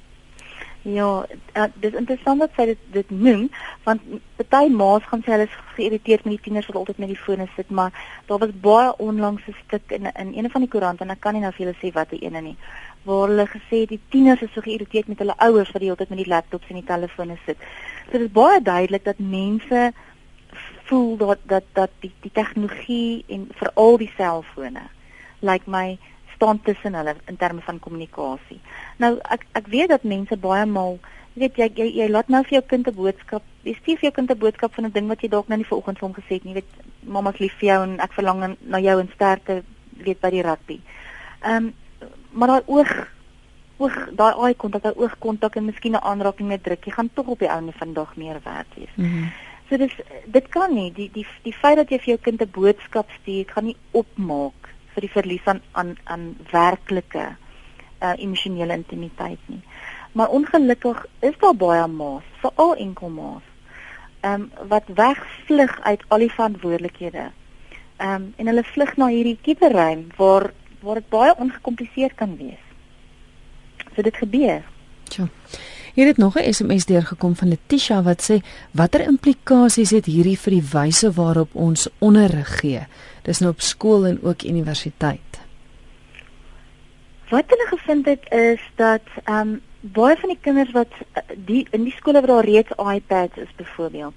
Ja, 0.85 1.25
uh, 1.57 1.63
dis 1.81 1.95
interessant 1.97 2.43
dat 2.43 2.51
sy 2.53 2.67
dit 2.69 2.81
dit 2.93 3.09
noem 3.09 3.47
want 3.87 4.03
party 4.37 4.67
ma's 4.69 5.05
gaan 5.09 5.23
sê 5.25 5.31
hulle 5.33 5.47
is 5.47 5.55
geïrriteerd 5.73 6.27
met 6.27 6.35
die 6.35 6.43
tieners 6.45 6.67
wat 6.69 6.77
altyd 6.77 6.99
met 7.01 7.09
die 7.09 7.17
fone 7.17 7.47
sit, 7.55 7.71
maar 7.73 7.95
daar 8.27 8.43
was 8.43 8.53
baie 8.67 8.91
onlangs 9.01 9.47
'n 9.49 9.55
stuk 9.63 9.95
in 9.97 10.05
in 10.05 10.35
een 10.37 10.49
van 10.53 10.61
die 10.61 10.69
koerante 10.69 11.03
en 11.03 11.09
ek 11.09 11.19
kan 11.25 11.33
nie 11.33 11.41
nou 11.41 11.51
vir 11.51 11.65
julle 11.65 11.77
sê 11.81 11.91
watter 11.95 12.21
ene 12.21 12.41
nie, 12.41 12.55
waar 13.03 13.27
hulle 13.27 13.47
gesê 13.47 13.85
die 13.89 13.99
tieners 14.09 14.41
is 14.41 14.53
so 14.53 14.61
geïrriteerd 14.61 15.07
met 15.07 15.19
hulle 15.19 15.37
ouers 15.47 15.71
wat 15.71 15.81
die 15.81 15.89
hele 15.89 15.97
tyd 15.97 16.09
met 16.09 16.23
die 16.23 16.33
laptops 16.33 16.69
en 16.69 16.75
die 16.75 16.91
telefone 16.93 17.37
sit. 17.45 17.57
So 18.05 18.11
dit 18.11 18.21
is 18.21 18.31
baie 18.41 18.61
duidelik 18.61 19.03
dat 19.03 19.19
mense 19.19 19.93
voel 20.83 21.17
dat 21.17 21.39
dat 21.43 21.63
dat 21.73 21.91
die 21.99 22.11
die 22.21 22.31
tegnologie 22.31 23.23
en 23.27 23.49
veral 23.53 23.97
die 23.97 24.13
selfone 24.17 24.85
lyk 25.39 25.51
like 25.51 25.69
my 25.69 25.97
staan 26.35 26.61
tussen 26.61 26.95
hulle 26.95 27.15
in 27.27 27.37
terme 27.37 27.61
van 27.61 27.79
kommunikasie. 27.79 28.59
Nou 28.97 29.17
ek 29.31 29.45
ek 29.51 29.67
weet 29.67 29.89
dat 29.89 30.03
mense 30.03 30.37
baie 30.37 30.65
maal 30.65 30.99
weet 31.35 31.57
jy, 31.59 31.69
jy 31.75 31.87
jy 31.99 32.07
laat 32.09 32.29
nou 32.31 32.43
vir 32.43 32.59
jou 32.59 32.63
kind 32.67 32.87
'n 32.87 32.95
boodskap. 32.95 33.43
Jy 33.63 33.73
stuur 33.73 33.97
vir 33.99 34.07
jou 34.09 34.11
kind 34.11 34.31
'n 34.31 34.43
boodskap 34.43 34.73
van 34.73 34.85
'n 34.85 34.91
ding 34.91 35.07
wat 35.07 35.21
jy 35.21 35.29
dalk 35.29 35.47
nou 35.47 35.57
nie 35.57 35.67
vanoggend 35.71 35.99
vir 35.99 36.07
hom 36.07 36.15
gesê 36.15 36.33
het 36.35 36.43
nie. 36.43 36.53
Jy 36.53 36.61
weet 36.61 36.73
mamma's 37.03 37.39
lief 37.39 37.53
vir 37.59 37.67
jou 37.69 37.83
en 37.83 37.99
ek 37.99 38.13
verlang 38.13 38.57
na 38.61 38.79
jou 38.79 38.99
en 38.99 39.09
sterkte 39.13 39.63
weet 39.97 40.19
by 40.19 40.29
die 40.29 40.41
rugby. 40.41 40.79
Ehm 41.43 41.55
um, 41.55 41.73
maar 42.31 42.47
daai 42.47 42.63
oog 42.65 42.91
oog 43.77 43.95
daai 44.15 44.33
eye 44.47 44.55
kontak, 44.55 44.83
daai 44.83 44.95
oogkontak 44.95 45.55
en 45.55 45.65
miskien 45.65 45.93
'n 45.93 46.03
aanraking 46.03 46.47
met 46.47 46.63
druk, 46.63 46.85
jy 46.85 46.91
gaan 46.91 47.09
tog 47.13 47.27
op 47.27 47.39
die 47.39 47.51
ouene 47.51 47.71
vandag 47.71 48.15
meer 48.15 48.39
werd 48.43 48.67
wees. 48.75 48.95
Mm 48.95 49.05
-hmm. 49.05 49.31
So 49.69 49.77
dis 49.77 49.95
dit 50.25 50.47
kan 50.47 50.73
nie 50.73 50.91
die 50.93 51.09
die 51.13 51.25
die 51.43 51.53
feit 51.53 51.75
dat 51.75 51.89
jy 51.89 51.97
vir 51.99 52.13
jou 52.13 52.17
kind 52.21 52.41
'n 52.41 52.51
boodskap 52.51 53.09
stuur, 53.21 53.45
gaan 53.47 53.65
nie 53.65 53.77
opmaak 53.91 54.74
vir 54.95 55.05
die 55.05 55.11
verlies 55.11 55.45
aan 55.51 55.61
aan 55.71 55.95
aan 56.03 56.25
werklike 56.51 57.25
uh, 58.01 58.13
emosionele 58.17 58.73
intimiteit 58.73 59.39
nie. 59.51 59.61
Maar 60.15 60.31
ongelukkig 60.31 61.05
is 61.19 61.35
daar 61.39 61.55
baie 61.55 61.87
ma's, 61.87 62.27
veral 62.43 62.75
enkel 62.75 63.09
ma's, 63.09 63.47
ehm 64.21 64.47
um, 64.47 64.67
wat 64.71 64.87
wegvlug 64.95 65.79
uit 65.81 66.03
al 66.07 66.23
die 66.23 66.31
verantwoordelikhede. 66.31 67.25
Ehm 67.97 68.13
um, 68.13 68.33
en 68.35 68.51
hulle 68.51 68.63
vlug 68.63 68.95
na 68.97 69.07
hierdie 69.07 69.39
kiberruim 69.41 70.07
waar 70.17 70.51
waar 70.85 71.01
dit 71.01 71.09
baie 71.09 71.33
ongekompliseerd 71.37 72.15
kan 72.15 72.37
wees. 72.37 72.61
So 73.95 74.01
dit 74.01 74.15
gebeur. 74.15 74.63
Tjoh. 75.03 75.27
Hier 75.95 76.07
het 76.07 76.17
nog 76.17 76.35
'n 76.35 76.53
SMS 76.53 76.85
deurgekom 76.85 77.35
van 77.35 77.47
Letitia 77.47 78.03
wat 78.03 78.29
sê 78.31 78.43
watter 78.71 79.01
implikasies 79.01 79.89
het 79.89 80.05
hierdie 80.05 80.39
vir 80.39 80.51
die 80.51 80.67
wyse 80.71 81.11
waarop 81.11 81.49
ons 81.55 81.87
onderrig 81.99 82.59
gee. 82.59 82.87
Dis 83.25 83.41
nou 83.41 83.51
op 83.51 83.61
skool 83.61 84.05
en 84.05 84.19
ook 84.21 84.43
universiteit. 84.45 85.39
Wat 87.29 87.49
hulle 87.49 87.67
gevind 87.67 88.05
het 88.05 88.25
is 88.29 88.61
dat 88.75 89.07
ehm 89.23 89.55
um, 89.55 89.61
baie 89.93 90.17
van 90.17 90.29
die 90.29 90.41
kinders 90.41 90.71
wat 90.73 90.93
eh, 91.13 91.21
die 91.45 91.67
in 91.71 91.83
die 91.85 91.93
skole 91.93 92.21
waar 92.21 92.27
daar 92.27 92.45
reeds 92.45 92.73
iPads 92.77 93.37
is 93.37 93.55
byvoorbeeld, 93.55 94.13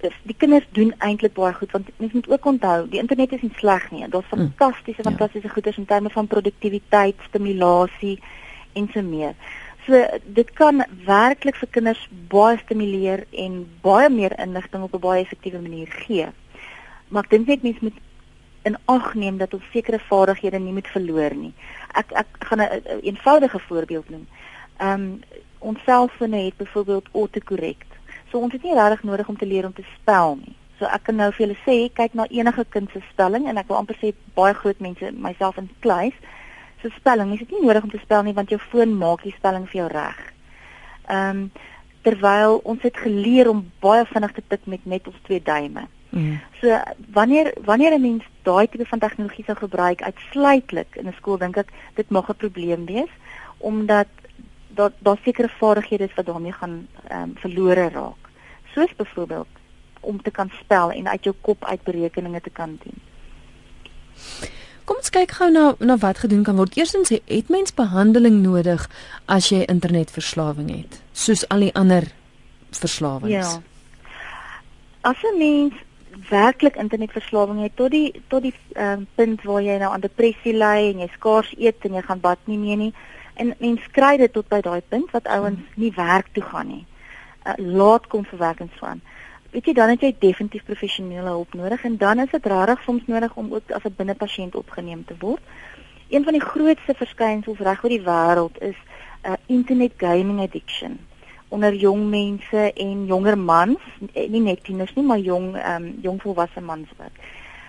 is 0.00 0.14
die 0.22 0.34
kinders 0.38 0.66
doen 0.74 0.94
eintlik 0.98 1.34
baie 1.34 1.54
goed 1.54 1.70
want 1.70 1.90
mens 1.96 2.12
moet 2.12 2.30
ook 2.30 2.46
onthou, 2.46 2.88
die 2.90 3.00
internet 3.00 3.32
is 3.32 3.42
nie 3.42 3.54
sleg 3.58 3.90
nie. 3.90 4.08
Daar's 4.08 4.30
mm. 4.30 4.38
fantastiese 4.38 5.02
fantastiese 5.02 5.46
ja. 5.46 5.52
goeders 5.52 5.78
in 5.78 5.86
terme 5.86 6.10
van 6.10 6.26
produktiwiteit, 6.26 7.16
stimulasie 7.28 8.18
en 8.72 8.88
so 8.92 9.02
meer. 9.02 9.34
So 9.86 9.98
dit 10.26 10.50
kan 10.58 10.84
werklik 11.06 11.58
vir 11.58 11.70
kinders 11.70 12.02
baie 12.30 12.58
stimuleer 12.62 13.24
en 13.30 13.62
baie 13.82 14.10
meer 14.10 14.34
inligting 14.38 14.82
op 14.82 14.94
'n 14.94 15.06
baie 15.06 15.22
effektiewe 15.22 15.60
manier 15.60 15.90
gee. 16.06 16.28
Maar 17.08 17.24
ek 17.24 17.30
dink 17.30 17.46
net 17.46 17.62
mense 17.62 17.82
moet 17.82 17.98
in 18.62 18.76
ag 18.84 19.14
neem 19.14 19.36
dat 19.36 19.54
ons 19.54 19.70
sekere 19.72 19.98
vaardighede 19.98 20.58
nie 20.58 20.72
moet 20.72 20.88
verloor 20.88 21.34
nie. 21.34 21.52
Ek 21.98 22.12
ek 22.12 22.26
gaan 22.38 22.60
'n 22.60 22.70
een, 22.72 23.00
eenvoudige 23.02 23.58
voorbeeld 23.58 24.10
noem. 24.10 24.26
Ehm 24.76 25.00
um, 25.00 25.20
ons 25.58 25.78
selfone 25.84 26.36
het 26.36 26.56
byvoorbeeld 26.56 27.08
autocorrect. 27.12 27.90
So 28.30 28.38
ons 28.38 28.52
het 28.52 28.62
nie 28.62 28.74
regtig 28.74 29.02
nodig 29.02 29.28
om 29.28 29.36
te 29.36 29.46
leer 29.46 29.66
om 29.66 29.72
te 29.72 29.84
spel 30.00 30.36
nie. 30.36 30.56
So 30.78 30.84
ek 30.84 31.02
kan 31.02 31.16
nou 31.16 31.32
vir 31.32 31.46
julle 31.46 31.58
sê, 31.66 31.92
kyk 31.94 32.14
na 32.14 32.26
enige 32.26 32.64
kind 32.68 32.90
se 32.90 33.00
spelling 33.10 33.48
en 33.48 33.56
ek 33.56 33.68
wil 33.68 33.76
amper 33.76 33.96
sê 34.00 34.14
baie 34.34 34.54
groot 34.54 34.80
mense 34.80 35.12
myself 35.12 35.56
in 35.56 35.70
kluis 35.80 36.14
se 36.80 36.90
spelling. 36.96 37.30
Jy 37.30 37.38
het 37.38 37.50
nie 37.50 37.66
nodig 37.66 37.82
om 37.82 37.90
te 37.90 38.02
spel 38.02 38.22
nie 38.22 38.34
want 38.34 38.50
jou 38.50 38.58
foon 38.58 38.98
maak 38.98 39.22
die 39.22 39.34
spelling 39.36 39.68
vir 39.68 39.80
jou 39.82 39.88
reg. 39.88 40.18
Ehm 41.08 41.28
um, 41.28 41.50
terwyl 42.02 42.56
ons 42.66 42.82
het 42.82 42.96
geleer 42.98 43.48
om 43.48 43.60
baie 43.80 44.02
vinnig 44.10 44.32
te 44.34 44.42
tik 44.48 44.64
met 44.66 44.86
net 44.86 45.06
ons 45.06 45.18
twee 45.22 45.42
duime. 45.42 45.86
Mm. 46.12 46.40
So 46.60 46.80
wanneer 47.12 47.54
wanneer 47.64 47.92
'n 47.92 48.00
mens 48.00 48.24
daai 48.42 48.68
tipe 48.68 48.86
van 48.86 48.98
tegnologie 48.98 49.44
sou 49.44 49.56
gebruik 49.56 50.02
uitsluitlik 50.02 50.96
in 50.96 51.06
'n 51.06 51.14
skool 51.16 51.38
dink 51.38 51.56
ek 51.56 51.72
dit 51.94 52.10
mag 52.10 52.28
'n 52.28 52.36
probleem 52.36 52.84
wees 52.84 53.12
omdat 53.58 54.08
dat 54.68 54.92
daar 54.98 55.18
sekere 55.24 55.48
vaardighede 55.48 56.04
is 56.04 56.14
wat 56.14 56.26
daarmee 56.26 56.52
gaan 56.52 56.88
ehm 57.08 57.22
um, 57.22 57.32
verlore 57.36 57.88
raak. 57.88 58.28
Soos 58.74 58.94
byvoorbeeld 58.96 59.46
om 60.00 60.22
te 60.22 60.30
kan 60.30 60.50
spel 60.60 60.90
en 60.90 61.08
uit 61.08 61.24
jou 61.24 61.34
kop 61.40 61.64
uit 61.64 61.82
berekeninge 61.82 62.40
te 62.40 62.50
kan 62.50 62.78
doen. 62.84 62.98
Kom 64.84 64.96
ons 64.96 65.10
kyk 65.10 65.30
gou 65.30 65.50
na 65.50 65.74
na 65.78 65.96
wat 65.96 66.18
gedoen 66.18 66.42
kan 66.42 66.56
word. 66.56 66.76
Eerstens 66.76 67.08
het 67.08 67.48
mens 67.48 67.74
behandeling 67.74 68.42
nodig 68.42 68.90
as 69.24 69.48
jy 69.48 69.62
internetverslawing 69.64 70.70
het, 70.70 71.02
soos 71.12 71.48
al 71.48 71.58
die 71.58 71.74
ander 71.74 72.08
verslawings. 72.70 73.32
Ja. 73.54 73.62
As 75.00 75.22
'n 75.22 75.38
mens 75.38 75.74
werklik 76.32 76.76
internetverslawing 76.80 77.60
het 77.62 77.76
tot 77.76 77.92
die 77.94 78.22
tot 78.32 78.42
die 78.46 78.54
um, 78.80 79.06
punt 79.14 79.42
waar 79.48 79.62
jy 79.62 79.76
nou 79.80 79.90
aan 79.92 80.04
depressie 80.04 80.54
ly 80.56 80.78
en 80.90 81.02
jy 81.04 81.08
skaars 81.16 81.52
eet 81.58 81.84
en 81.88 81.98
jy 81.98 82.02
gaan 82.06 82.22
bad 82.24 82.40
nie 82.50 82.58
meer 82.58 82.80
nie 82.80 82.92
en 83.40 83.54
mens 83.58 83.84
kry 83.96 84.16
dit 84.20 84.32
tot 84.32 84.48
by 84.52 84.60
daai 84.64 84.80
punt 84.88 85.12
wat 85.16 85.28
ouens 85.28 85.60
hmm. 85.60 85.82
nie 85.84 85.92
werk 85.96 86.28
toe 86.36 86.44
gaan 86.44 86.68
nie. 86.68 86.84
Uh, 87.42 87.56
laat 87.58 88.06
kom 88.12 88.24
vir 88.28 88.38
werk 88.38 88.60
en 88.64 88.70
so 88.78 88.86
aan 88.86 89.02
weet 89.52 89.68
jy 89.68 89.74
dan 89.76 89.92
het 89.92 90.04
jy 90.04 90.12
definitief 90.18 90.64
professionele 90.64 91.28
hulp 91.28 91.54
nodig 91.58 91.84
en 91.84 91.96
dan 92.00 92.24
is 92.24 92.32
dit 92.32 92.46
rarig 92.48 92.80
soms 92.86 93.06
nodig 93.06 93.34
om 93.36 93.52
ook 93.52 93.72
as 93.76 93.84
'n 93.84 93.94
binnepasiënt 93.96 94.54
opgeneem 94.56 95.04
te 95.04 95.14
word. 95.20 95.42
Een 96.08 96.24
van 96.24 96.32
die 96.32 96.48
grootste 96.52 96.94
verskynsels 96.94 97.58
reg 97.58 97.84
oor 97.84 97.92
die 97.92 98.06
wêreld 98.08 98.56
is 98.60 98.78
'n 99.24 99.32
uh, 99.32 99.36
internet 99.46 99.92
gaming 99.96 100.40
addiction 100.40 100.98
onder 101.52 101.74
jong 101.74 102.08
mense 102.10 102.72
en 102.72 103.06
jonger 103.06 103.36
mans, 103.38 103.78
eh, 104.12 104.28
nie 104.30 104.40
net 104.40 104.64
tieners 104.64 104.94
nie, 104.96 105.04
maar 105.04 105.20
jong 105.20 105.52
ehm 105.56 105.84
um, 105.84 105.98
jong 106.02 106.20
volwasse 106.22 106.60
mans 106.60 106.88
wat. 106.96 107.12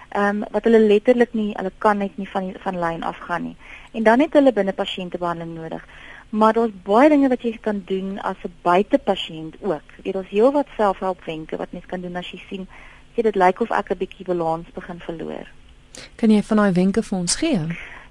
Ehm 0.10 0.44
um, 0.44 0.46
wat 0.52 0.64
hulle 0.64 0.80
letterlik 0.80 1.34
nie, 1.34 1.52
hulle 1.58 1.72
kan 1.78 1.98
net 1.98 2.18
nie 2.18 2.30
van 2.30 2.54
van 2.64 2.80
lyn 2.80 3.04
afgaan 3.04 3.44
nie. 3.44 3.56
En 3.92 4.04
dan 4.04 4.20
het 4.20 4.34
hulle 4.34 4.54
binnepasiëntebehandeling 4.54 5.56
nodig. 5.56 5.88
Maar 6.30 6.54
daar's 6.54 6.78
baie 6.84 7.10
dinge 7.10 7.30
wat 7.30 7.42
jy 7.42 7.58
kan 7.62 7.82
doen 7.86 8.20
as 8.22 8.40
'n 8.44 8.54
buitepasiënt 8.62 9.56
ook. 9.62 9.88
Jy 10.04 10.08
het 10.12 10.16
ons 10.16 10.30
heelwat 10.30 10.68
selfhelpwenke 10.78 11.58
wat 11.58 11.72
mens 11.72 11.86
kan 11.86 12.02
doen 12.02 12.16
as 12.16 12.32
jy 12.32 12.42
sien 12.50 12.68
jy 13.14 13.24
dit 13.24 13.36
lyk 13.36 13.60
of 13.60 13.72
ek 13.72 13.92
'n 13.92 13.98
bietjie 13.98 14.26
balans 14.26 14.68
begin 14.74 15.00
verloor. 15.00 15.48
Kan 16.16 16.30
jy 16.30 16.42
van 16.42 16.58
daai 16.58 16.72
wenke 16.72 17.04
vir 17.04 17.18
ons 17.18 17.36
gee? 17.36 17.60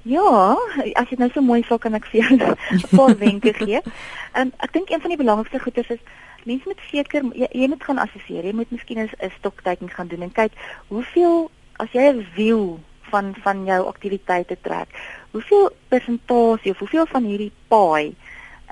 Ja, 0.02 0.56
as 0.98 1.10
jy 1.10 1.16
nou 1.18 1.30
so 1.30 1.40
mooi 1.40 1.62
sou 1.68 1.78
kan 1.78 1.94
ek 1.94 2.06
vir 2.10 2.20
jou 2.22 2.36
'n 2.38 2.96
paar 2.96 3.16
wenke 3.18 3.52
gee. 3.54 3.80
En 4.34 4.48
um, 4.48 4.52
ek 4.58 4.72
dink 4.72 4.90
een 4.90 5.00
van 5.00 5.10
die 5.14 5.20
belangrikste 5.20 5.62
goedes 5.62 5.90
is 5.90 6.02
mense 6.44 6.66
moet 6.66 6.80
seker 6.90 7.22
jy, 7.34 7.48
jy 7.52 7.68
moet 7.68 7.84
gaan 7.84 8.02
assesseer. 8.02 8.44
Jy 8.44 8.52
moet 8.52 8.70
miskien 8.70 8.98
'n 8.98 9.30
stokteken 9.38 9.90
gaan 9.90 10.08
doen 10.08 10.22
en 10.22 10.32
kyk 10.32 10.52
hoeveel 10.88 11.50
as 11.78 11.92
jy 11.92 12.02
'n 12.10 12.26
wiel 12.34 12.80
van 13.12 13.34
van 13.42 13.64
jou 13.64 13.86
aktiwiteite 13.86 14.56
trek 14.62 14.88
hoeveel 15.32 15.70
persentasie 15.88 16.70
of 16.70 16.78
hoeveel 16.78 17.06
van 17.06 17.24
hierdie 17.24 17.52
paai 17.68 18.14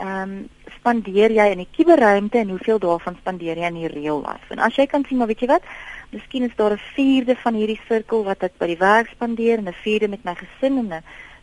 ehm 0.00 0.22
um, 0.22 0.48
spandeer 0.80 1.32
jy 1.34 1.46
in 1.52 1.60
die 1.60 1.72
kuberruimte 1.76 2.38
en 2.38 2.52
hoeveel 2.54 2.78
daarvan 2.80 3.16
spandeer 3.20 3.58
jy 3.58 3.68
in 3.68 3.80
die 3.82 3.90
real 3.92 4.22
life? 4.24 4.48
En 4.54 4.62
as 4.64 4.76
jy 4.78 4.86
kan 4.88 5.04
sien 5.04 5.18
maar 5.20 5.28
weet 5.28 5.42
jy 5.44 5.48
wat, 5.50 5.66
miskien 6.10 6.42
is 6.42 6.56
daar 6.56 6.72
'n 6.72 6.86
vierde 6.94 7.36
van 7.36 7.54
hierdie 7.54 7.80
sirkel 7.88 8.24
wat 8.24 8.42
ek 8.42 8.58
by 8.58 8.66
die 8.66 8.78
werk 8.78 9.08
spandeer 9.08 9.58
en 9.58 9.68
'n 9.68 9.82
vierde 9.82 10.08
met 10.08 10.24
my 10.24 10.34
gesin 10.34 10.78
en 10.78 10.92
'n 10.92 11.02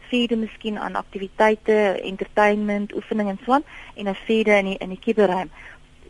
vierde 0.10 0.36
miskien 0.36 0.80
aan 0.80 0.96
aktiwiteite, 0.96 2.02
entertainment, 2.04 2.94
oefening 2.96 3.30
en 3.30 3.40
so 3.46 3.54
aan 3.54 3.64
en 3.96 4.08
'n 4.08 4.16
vierde 4.16 4.58
in 4.58 4.66
die 4.66 4.78
in 4.78 4.90
die 4.90 5.00
kuberruim. 5.00 5.50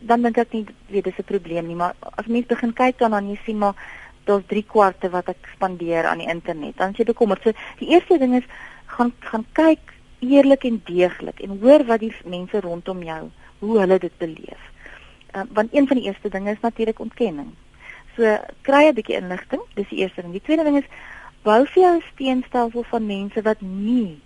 Dan 0.00 0.22
dink 0.22 0.36
ek 0.38 0.52
nie 0.52 0.66
weet 0.86 1.04
dis 1.04 1.18
'n 1.18 1.24
probleem 1.24 1.66
nie, 1.66 1.74
maar 1.74 1.94
as 2.00 2.26
mens 2.26 2.46
begin 2.46 2.72
kyk 2.72 2.98
dan 2.98 3.10
dan 3.10 3.28
jy 3.28 3.38
sien 3.44 3.58
maar 3.58 3.74
daar's 4.24 4.46
3 4.46 4.64
kwarte 4.66 5.10
wat 5.10 5.28
ek 5.28 5.48
spandeer 5.54 6.06
aan 6.06 6.18
die 6.18 6.28
internet. 6.28 6.76
Dan 6.76 6.92
sê 6.92 6.96
jy 6.96 7.04
bekommerd. 7.04 7.42
So 7.42 7.52
die 7.78 7.88
eerste 7.88 8.18
ding 8.18 8.34
is 8.34 8.44
gaan 8.86 9.12
gaan 9.18 9.46
kyk 9.52 9.94
eerlik 10.18 10.64
en 10.64 10.82
deeglik 10.84 11.40
en 11.40 11.58
hoor 11.60 11.84
wat 11.84 12.00
die 12.00 12.14
mense 12.24 12.60
rondom 12.60 13.02
jou 13.02 13.30
hoe 13.58 13.78
hulle 13.78 13.98
dit 13.98 14.18
beleef. 14.18 14.62
Uh, 15.36 15.42
want 15.52 15.74
een 15.74 15.86
van 15.86 15.96
die 15.96 16.06
eerste 16.06 16.28
dinge 16.28 16.50
is 16.50 16.60
natuurlik 16.60 16.98
ontkenning. 16.98 17.52
So 18.18 18.26
kry 18.66 18.88
'n 18.88 18.96
bietjie 18.98 19.14
inligting, 19.14 19.60
dis 19.78 19.88
die 19.88 20.00
eerste 20.02 20.22
ding. 20.22 20.32
Die 20.34 20.42
tweede 20.42 20.64
ding 20.66 20.76
is 20.78 20.88
bou 21.46 21.64
vir 21.64 21.82
jou 21.82 21.96
'n 21.96 22.06
steenstelsel 22.12 22.82
van 22.90 23.06
mense 23.06 23.42
wat 23.42 23.60
nie 23.60 24.18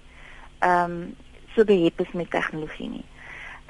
ehm 0.60 0.92
um, 0.92 1.16
so 1.54 1.64
behep 1.64 2.00
is 2.00 2.12
met 2.12 2.30
tegnologie 2.30 2.88
nie. 2.88 3.04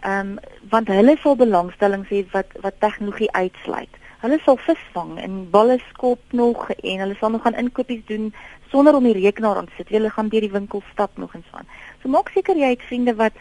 Ehm 0.01 0.21
um, 0.21 0.39
want 0.71 0.89
hulle 0.89 1.17
sal 1.23 1.37
belangstelling 1.37 2.07
hê 2.09 2.23
wat 2.31 2.55
wat 2.61 2.79
tegnologie 2.79 3.33
uitsluit. 3.33 3.99
Hulle 4.23 4.39
sal 4.45 4.57
visvang 4.57 5.19
en 5.19 5.51
balle 5.51 5.79
skop 5.89 6.21
nog 6.31 6.71
en 6.71 6.99
hulle 6.99 7.17
sal 7.19 7.31
nog 7.31 7.43
gaan 7.43 7.59
inkopies 7.59 8.05
doen 8.07 8.35
sonder 8.71 8.95
om 8.95 9.05
die 9.05 9.19
rekenaar 9.19 9.57
aan 9.57 9.67
te 9.67 9.73
sit. 9.77 9.89
Hulle 9.89 10.11
gaan 10.11 10.29
deur 10.29 10.41
die 10.41 10.53
winkel 10.53 10.83
stap 10.93 11.17
nog 11.17 11.35
en 11.35 11.43
so 11.51 11.57
aan. 11.57 11.67
So 12.03 12.09
maak 12.09 12.29
seker 12.29 12.57
jy 12.57 12.71
het 12.77 12.83
vriende 12.83 13.15
wat 13.15 13.33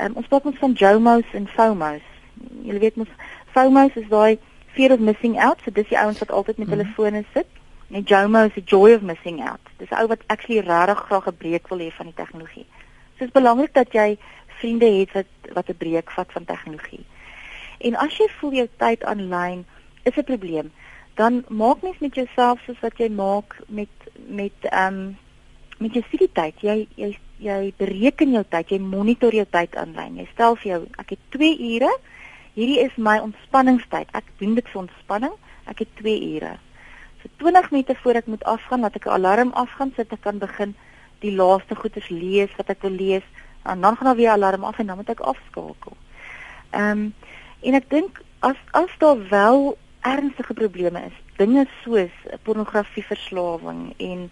um, 0.00 0.12
ons 0.14 0.26
praat 0.26 0.50
ons 0.50 0.58
van 0.58 0.72
JOMOs 0.72 1.30
en 1.32 1.46
FOMOs. 1.46 2.10
Jy 2.62 2.78
weet 2.78 2.96
mos 2.96 3.14
FOMOs 3.54 3.94
is 4.02 4.10
daai 4.10 4.38
fear 4.74 4.92
of 4.92 5.00
missing 5.00 5.38
out, 5.40 5.60
so 5.64 5.70
dis 5.70 5.88
die 5.88 5.98
ouens 5.98 6.18
wat 6.18 6.30
altyd 6.30 6.58
met 6.58 6.66
mm 6.66 6.72
-hmm. 6.72 6.80
hulle 6.80 6.94
fone 6.94 7.24
sit. 7.32 7.46
En 7.90 8.02
JOMO 8.02 8.44
is 8.44 8.54
the 8.54 8.62
joy 8.64 8.94
of 8.94 9.02
missing 9.02 9.42
out. 9.46 9.60
Dis 9.76 9.90
ou 9.90 10.06
wat 10.06 10.22
actually 10.26 10.60
regtig 10.60 10.98
graag 11.06 11.26
'n 11.26 11.36
breek 11.36 11.68
wil 11.68 11.78
hê 11.78 11.90
van 11.92 12.06
die 12.06 12.14
tegnologie. 12.14 12.66
So 13.14 13.18
dit 13.18 13.28
is 13.28 13.40
belangrik 13.40 13.74
dat 13.74 13.92
jy 13.92 14.18
vriende 14.46 14.86
het 14.86 15.12
wat 15.12 15.30
wat 15.52 15.68
'n 15.68 15.76
breek 15.76 16.10
vat 16.10 16.32
van 16.32 16.44
tegnologie. 16.44 17.04
En 17.78 17.94
as 17.94 18.16
jy 18.16 18.28
voel 18.38 18.52
jou 18.52 18.68
tyd 18.76 19.04
aanlyn 19.04 19.66
is 20.02 20.16
'n 20.16 20.24
probleem, 20.24 20.72
dan 21.14 21.44
maak 21.48 21.82
mens 21.82 21.98
met 21.98 22.14
jouself 22.14 22.60
soos 22.66 22.80
wat 22.80 22.98
jy 22.98 23.08
maak 23.08 23.58
met 23.68 23.88
met 24.26 24.58
ehm 24.60 24.94
um, 24.94 25.16
met 25.78 25.92
jou 25.92 26.04
studietyd. 26.06 26.54
Jy 26.60 26.88
jy 26.94 27.18
jy 27.38 27.72
bereken 27.76 28.30
jou 28.30 28.44
tyd, 28.48 28.68
jy 28.68 28.78
monitor 28.78 29.34
jou 29.34 29.46
tyd 29.50 29.76
aanlyn. 29.76 30.16
Jy 30.16 30.26
stel 30.32 30.56
vir 30.56 30.70
jou 30.70 30.86
ek 30.98 31.10
het 31.10 31.18
2 31.28 31.58
ure. 31.74 31.92
Hierdie 32.54 32.78
is 32.84 32.94
my 32.96 33.16
ontspanningstyd. 33.18 34.12
Ek 34.14 34.26
doen 34.38 34.54
dit 34.54 34.68
vir 34.70 34.80
ontspanning. 34.84 35.32
Ek 35.70 35.80
het 35.82 35.94
2 35.98 36.18
ure. 36.36 36.52
So 37.22 37.30
20 37.42 37.70
minute 37.72 37.96
voor 38.02 38.20
ek 38.20 38.28
moet 38.30 38.44
afgaan, 38.44 38.84
laat 38.86 38.94
ek 38.94 39.06
'n 39.06 39.16
alarm 39.16 39.50
afgaan 39.52 39.90
sodat 39.96 40.12
ek 40.12 40.22
kan 40.22 40.38
begin 40.38 40.74
die 41.18 41.34
laaste 41.34 41.74
goeders 41.74 42.08
lees 42.08 42.54
wat 42.56 42.70
ek 42.70 42.82
wil 42.82 42.94
lees. 42.94 43.26
En 43.64 43.80
dan 43.80 43.96
gaan 43.96 44.06
daar 44.06 44.16
weer 44.16 44.30
alarm 44.30 44.64
af 44.64 44.78
en 44.78 44.86
dan 44.86 44.96
moet 44.96 45.10
ek 45.10 45.20
afskakel. 45.20 45.96
Ehm 46.70 46.90
um, 46.90 47.14
en 47.60 47.74
ek 47.74 47.90
dink 47.90 48.20
as 48.40 48.56
as 48.70 48.90
daar 48.98 49.28
wel 49.28 49.78
ernstige 50.00 50.54
probleme 50.54 51.00
is. 51.04 51.16
Dinge 51.36 51.66
soos 51.82 52.12
pornografieverslawing 52.42 53.94
en 53.96 54.30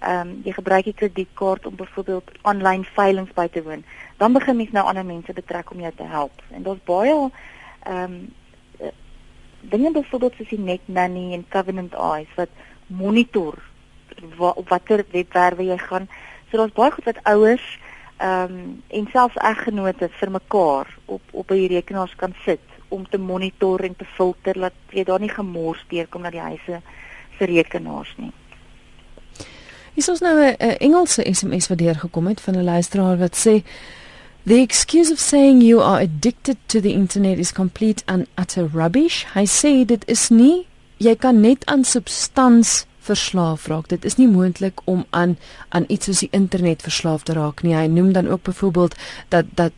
ehm 0.00 0.28
um, 0.28 0.40
jy 0.44 0.52
gebruik 0.52 0.84
die 0.84 0.94
kredietkaart 0.94 1.66
om 1.66 1.76
byvoorbeeld 1.76 2.30
aanlyn 2.42 2.84
veilinge 2.84 3.34
by 3.34 3.48
te 3.48 3.62
woon, 3.62 3.84
dan 4.16 4.32
begin 4.32 4.56
mens 4.56 4.70
nou 4.70 4.86
ander 4.86 5.04
mense 5.04 5.32
betrek 5.32 5.70
om 5.70 5.80
jou 5.80 5.92
te 5.96 6.08
help. 6.08 6.42
En 6.50 6.62
daar's 6.62 6.84
baie 6.84 7.30
ehm 7.82 8.02
um, 8.12 8.30
dinge 9.60 9.92
byvoorbeeld 9.92 10.34
soos 10.36 10.48
die 10.48 10.58
Net 10.58 10.80
Nanny 10.84 11.32
en 11.32 11.44
Covenant 11.48 11.92
Eyes 11.94 12.28
wat 12.36 12.48
monitor 12.86 13.58
wa, 14.36 14.48
op 14.56 14.68
watter 14.68 15.04
webwerwe 15.12 15.64
jy 15.64 15.78
gaan. 15.78 16.08
So 16.50 16.56
daar's 16.56 16.72
baie 16.72 16.90
goed 16.90 17.04
wat 17.04 17.22
ouers 17.22 17.78
ehm 18.20 18.52
um, 18.52 18.82
en 18.88 19.06
selfs 19.12 19.36
eggenote 19.36 20.08
vir 20.12 20.30
mekaar 20.30 20.88
op 21.04 21.22
op 21.30 21.46
by 21.46 21.56
die 21.56 21.72
rekenaars 21.76 22.16
kan 22.16 22.34
sit 22.44 22.64
om 22.88 23.06
te 23.08 23.18
monitor 23.18 23.80
en 23.80 23.96
te 23.96 24.04
filter 24.04 24.58
dat 24.58 24.76
jy 24.90 25.04
daar 25.04 25.20
nie 25.20 25.32
gemors 25.32 25.84
deurkom 25.88 26.22
na 26.22 26.30
die 26.30 26.42
huise 26.42 26.80
se 27.38 27.48
rekenaars 27.48 28.12
nie. 28.18 28.32
Is 29.94 30.08
ons 30.08 30.20
nou 30.20 30.36
'n 30.36 30.76
Engelse 30.80 31.24
SMS 31.32 31.68
wat 31.68 31.78
deurgekom 31.78 32.26
het 32.26 32.40
van 32.40 32.54
'n 32.56 32.64
luisteraar 32.64 33.18
wat 33.18 33.36
sê 33.36 33.62
The 34.46 34.62
excuse 34.62 35.10
of 35.10 35.20
saying 35.20 35.60
you 35.60 35.82
are 35.82 36.00
addicted 36.00 36.56
to 36.68 36.80
the 36.80 36.94
internet 36.94 37.38
is 37.38 37.52
complete 37.52 38.02
and 38.08 38.26
utter 38.38 38.64
rubbish. 38.64 39.26
Hy 39.34 39.44
sê 39.44 39.84
dit 39.84 40.04
is 40.08 40.30
nie 40.30 40.64
jy 40.96 41.12
kan 41.16 41.42
net 41.42 41.66
aan 41.68 41.84
substans 41.84 42.86
verslaaf 43.04 43.66
raak. 43.68 43.90
Dit 43.92 44.06
is 44.08 44.16
nie 44.16 44.28
moontlik 44.28 44.80
om 44.88 45.04
aan 45.10 45.36
aan 45.68 45.84
iets 45.88 46.08
soos 46.08 46.24
die 46.24 46.32
internet 46.32 46.80
verslaaf 46.84 47.28
te 47.28 47.36
raak 47.36 47.60
nie. 47.62 47.76
Hy 47.76 47.86
noem 47.92 48.12
dan 48.16 48.32
ook 48.32 48.42
byvoorbeeld 48.48 48.96
dat 49.28 49.52
dat 49.60 49.76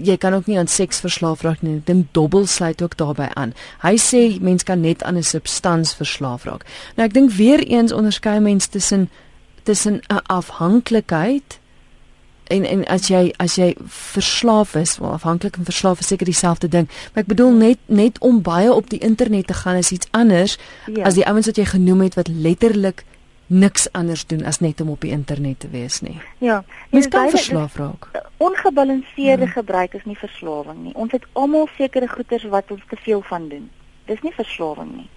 jy 0.00 0.16
kan 0.16 0.32
ook 0.32 0.48
nie 0.48 0.56
aan 0.58 0.68
seks 0.68 1.00
verslaaf 1.04 1.44
raak 1.44 1.60
nie. 1.60 1.76
Ek 1.82 1.86
dink 1.92 2.12
dobbel 2.16 2.46
sluit 2.48 2.80
ook 2.82 2.96
daarbey 2.96 3.28
aan. 3.36 3.52
Hy 3.84 3.96
sê 4.00 4.24
mens 4.40 4.64
kan 4.64 4.80
net 4.80 5.04
aan 5.04 5.20
'n 5.20 5.28
substans 5.28 5.92
verslaaf 5.94 6.48
raak. 6.48 6.64
Nou 6.96 7.04
ek 7.04 7.14
dink 7.14 7.36
weer 7.36 7.60
eens 7.60 7.92
onderskei 7.92 8.40
mens 8.40 8.66
tussen 8.66 9.10
tussen 9.64 10.00
'n 10.08 10.24
afhanklikheid 10.26 11.59
en 12.50 12.64
en 12.64 12.84
as 12.86 13.08
jy 13.08 13.22
as 13.38 13.54
jy 13.58 13.74
verslaaf 13.86 14.74
is, 14.74 14.98
of 15.00 15.10
afhanklik 15.10 15.56
en 15.56 15.68
verslaaf 15.68 16.00
is 16.02 16.10
seker 16.12 16.26
dieselfde 16.26 16.68
ding. 16.68 16.88
Maar 17.12 17.22
ek 17.22 17.30
bedoel 17.30 17.52
net 17.52 17.78
net 17.86 18.18
om 18.18 18.42
baie 18.42 18.72
op 18.72 18.90
die 18.90 18.98
internet 18.98 19.46
te 19.46 19.54
gaan 19.54 19.78
is 19.80 19.92
iets 19.94 20.10
anders 20.10 20.58
ja. 20.86 21.04
as 21.08 21.14
die 21.18 21.26
ouens 21.26 21.46
wat 21.46 21.56
jy 21.56 21.68
genoem 21.70 22.06
het 22.08 22.18
wat 22.18 22.28
letterlik 22.28 23.04
niks 23.50 23.88
anders 23.92 24.26
doen 24.26 24.44
as 24.46 24.60
net 24.60 24.80
om 24.80 24.90
op 24.90 25.00
die 25.02 25.10
internet 25.10 25.60
te 25.60 25.68
wees 25.68 26.00
nie. 26.00 26.18
Ja, 26.38 26.62
mens 26.90 27.08
kan 27.08 27.30
verslaaf 27.30 27.76
raak. 27.76 28.10
Ongebalanseerde 28.36 29.44
hmm. 29.44 29.52
gebruik 29.52 29.94
is 29.94 30.04
nie 30.04 30.18
verslawing 30.18 30.84
nie. 30.84 30.94
Ons 30.94 31.12
het 31.12 31.26
almal 31.32 31.66
sekere 31.76 32.08
goeders 32.08 32.46
wat 32.52 32.70
ons 32.70 32.84
te 32.88 32.98
veel 33.02 33.22
van 33.26 33.48
doen. 33.48 33.66
Dis 34.06 34.22
nie 34.22 34.34
verslawing 34.34 34.94
nie. 34.96 35.08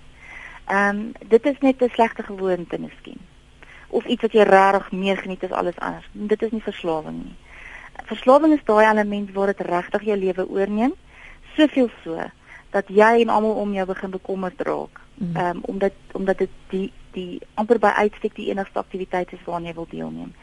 Ehm 0.65 0.89
um, 0.89 1.11
dit 1.27 1.45
is 1.45 1.61
net 1.61 1.81
'n 1.81 1.89
slegte 1.93 2.23
gewoonte 2.23 2.79
miskien. 2.79 3.21
Of 3.93 4.05
iets 4.09 4.25
wat 4.25 4.33
jy 4.33 4.45
regtig 4.47 4.91
meer 4.91 5.19
geniet 5.21 5.43
as 5.45 5.53
alles 5.53 5.77
anders. 5.77 6.07
Dit 6.11 6.41
is 6.41 6.51
nie 6.51 6.63
verslawing 6.65 7.19
nie. 7.23 7.35
Verslawing 8.09 8.55
is 8.55 8.63
daai 8.65 8.87
element 8.89 9.31
waar 9.35 9.53
dit 9.53 9.61
regtig 9.67 10.07
jou 10.09 10.17
lewe 10.17 10.47
oorneem, 10.49 10.95
soveel 11.57 11.91
so 12.03 12.25
dat 12.73 12.89
jy 12.89 13.21
en 13.21 13.29
almal 13.29 13.59
om 13.61 13.73
jou 13.73 13.85
begin 13.85 14.13
bekommerd 14.15 14.61
raak. 14.65 15.01
Hmm. 15.17 15.35
Ehm 15.35 15.57
um, 15.57 15.63
omdat 15.75 15.93
omdat 16.17 16.37
dit 16.37 16.49
die 16.73 16.91
die 17.13 17.41
amper 17.53 17.79
by 17.79 17.93
uitstek 18.01 18.35
die 18.35 18.49
enigste 18.49 18.81
aktiwiteit 18.81 19.33
is 19.33 19.43
waaraan 19.45 19.69
jy 19.69 19.73
wil 19.77 19.89
deelneem. 19.89 20.33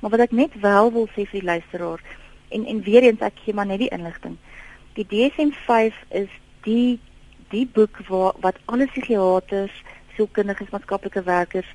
Maar 0.00 0.10
wat 0.10 0.24
ek 0.26 0.34
net 0.34 0.60
wel 0.60 0.92
wil 0.92 1.06
sê 1.14 1.22
vir 1.30 1.40
die 1.40 1.50
luisteraar 1.50 2.02
en 2.48 2.66
en 2.66 2.82
weer 2.82 3.06
eens 3.06 3.22
ek 3.22 3.38
gee 3.44 3.54
maar 3.54 3.66
net 3.70 3.84
die 3.84 3.92
inligting. 3.94 4.36
Die 4.98 5.06
DSM-5 5.06 6.02
is 6.08 6.32
die 6.66 6.98
die 7.54 7.66
boek 7.66 8.00
waar 8.08 8.34
wat 8.42 8.58
alle 8.64 8.86
psigiaters, 8.90 9.82
sielkundiges, 10.16 10.72
maatskaplike 10.72 11.22
werkers, 11.22 11.68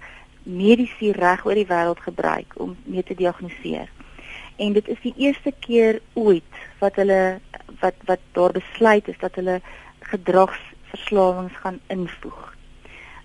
mediese 0.44 1.12
reg 1.12 1.46
oor 1.46 1.56
die 1.56 1.68
wêreld 1.70 2.00
gebruik 2.00 2.54
om 2.58 2.76
mee 2.84 3.04
te 3.04 3.16
diagnoseer. 3.16 3.90
En 4.56 4.74
dit 4.74 4.88
is 4.88 5.02
die 5.02 5.14
eerste 5.18 5.54
keer 5.60 6.02
ooit 6.14 6.62
wat 6.80 6.96
hulle 6.96 7.40
wat 7.82 7.98
wat 8.06 8.20
daar 8.38 8.52
besluit 8.52 9.08
is 9.08 9.20
dat 9.20 9.36
hulle 9.36 9.62
gedragsverslawings 10.00 11.56
gaan 11.64 11.80
invoeg. 11.88 12.56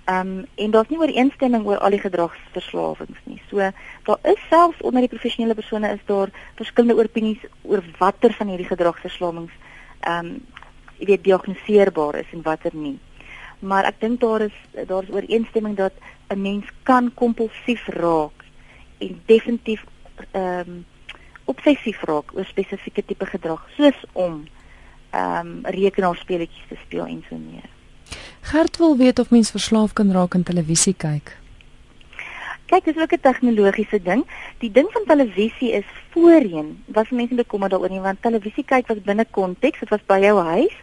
Ehm 0.06 0.28
um, 0.28 0.44
en 0.54 0.70
daar's 0.70 0.88
nie 0.88 0.98
ooreenstemming 0.98 1.64
oor 1.66 1.78
al 1.78 1.90
die 1.90 2.00
gedragsverslawings 2.00 3.22
nie. 3.24 3.40
So 3.50 3.70
daar 4.04 4.18
is 4.22 4.42
selfs 4.48 4.80
onder 4.80 5.00
die 5.00 5.10
professionele 5.10 5.54
persone 5.54 5.92
is 5.92 6.04
daar 6.06 6.30
verskillende 6.54 7.02
opinies 7.02 7.42
oor 7.62 7.82
watter 7.98 8.32
van 8.32 8.48
hierdie 8.48 8.70
gedragsverslawings 8.70 9.52
ehm 10.00 10.26
um, 10.26 10.38
jy 10.98 11.06
weet 11.06 11.24
diagnoseerbaar 11.24 12.14
is 12.22 12.30
en 12.32 12.42
watter 12.42 12.72
nie. 12.74 12.98
Maar 13.58 13.84
ek 13.84 14.00
dink 14.00 14.20
daar 14.20 14.40
is 14.40 14.56
daar 14.86 15.02
is 15.02 15.12
ooreenstemming 15.12 15.76
dat 15.76 15.92
'n 16.28 16.40
mens 16.40 16.64
kan 16.82 17.14
kompulsief 17.14 17.86
raak 17.86 18.44
en 18.98 19.20
definitief 19.26 19.84
ehm 20.32 20.68
um, 20.68 20.84
obsessief 21.44 22.02
raak 22.02 22.34
oor 22.34 22.44
spesifieke 22.44 23.04
tipe 23.04 23.26
gedrag 23.26 23.62
soos 23.76 23.98
om 24.12 24.44
ehm 25.10 25.46
um, 25.46 25.60
rekenaarspeletjies 25.62 26.68
te 26.68 26.76
speel 26.84 27.06
en 27.06 27.24
so 27.28 27.36
meer. 27.36 27.68
Gert 28.40 28.76
wil 28.76 28.96
weet 28.96 29.18
of 29.18 29.30
mens 29.30 29.50
verslaaf 29.50 29.92
kan 29.92 30.12
raak 30.12 30.34
aan 30.34 30.42
televisie 30.42 30.94
kyk. 30.94 31.36
Kyk, 32.66 32.84
dis 32.84 32.96
ook 33.02 33.12
'n 33.12 33.20
tegnologiese 33.20 34.02
ding. 34.02 34.26
Die 34.58 34.70
ding 34.70 34.88
van 34.90 35.04
televisie 35.06 35.72
is 35.72 35.88
voorheen 36.10 36.82
was 36.86 37.10
mense 37.10 37.34
bekommerd 37.34 37.70
daaroor 37.70 37.90
nie 37.90 38.00
want 38.00 38.22
televisie 38.22 38.64
kyk 38.64 38.86
was 38.86 39.02
binne 39.02 39.26
konteks, 39.30 39.78
dit 39.78 39.88
was 39.88 40.04
by 40.06 40.18
jou 40.18 40.40
huis. 40.42 40.76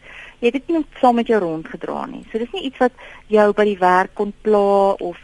Jy 0.44 0.50
het 0.52 0.60
dit 0.60 0.74
nie 0.76 0.86
saam 1.00 1.16
met 1.16 1.30
jou 1.32 1.38
rondgedra 1.40 2.02
nie. 2.12 2.26
So 2.28 2.38
dis 2.42 2.52
nie 2.52 2.66
iets 2.68 2.82
wat 2.84 2.92
jou 3.32 3.46
by 3.56 3.64
die 3.64 3.78
werk 3.80 4.12
kon 4.20 4.34
pla 4.44 4.92
of 5.00 5.22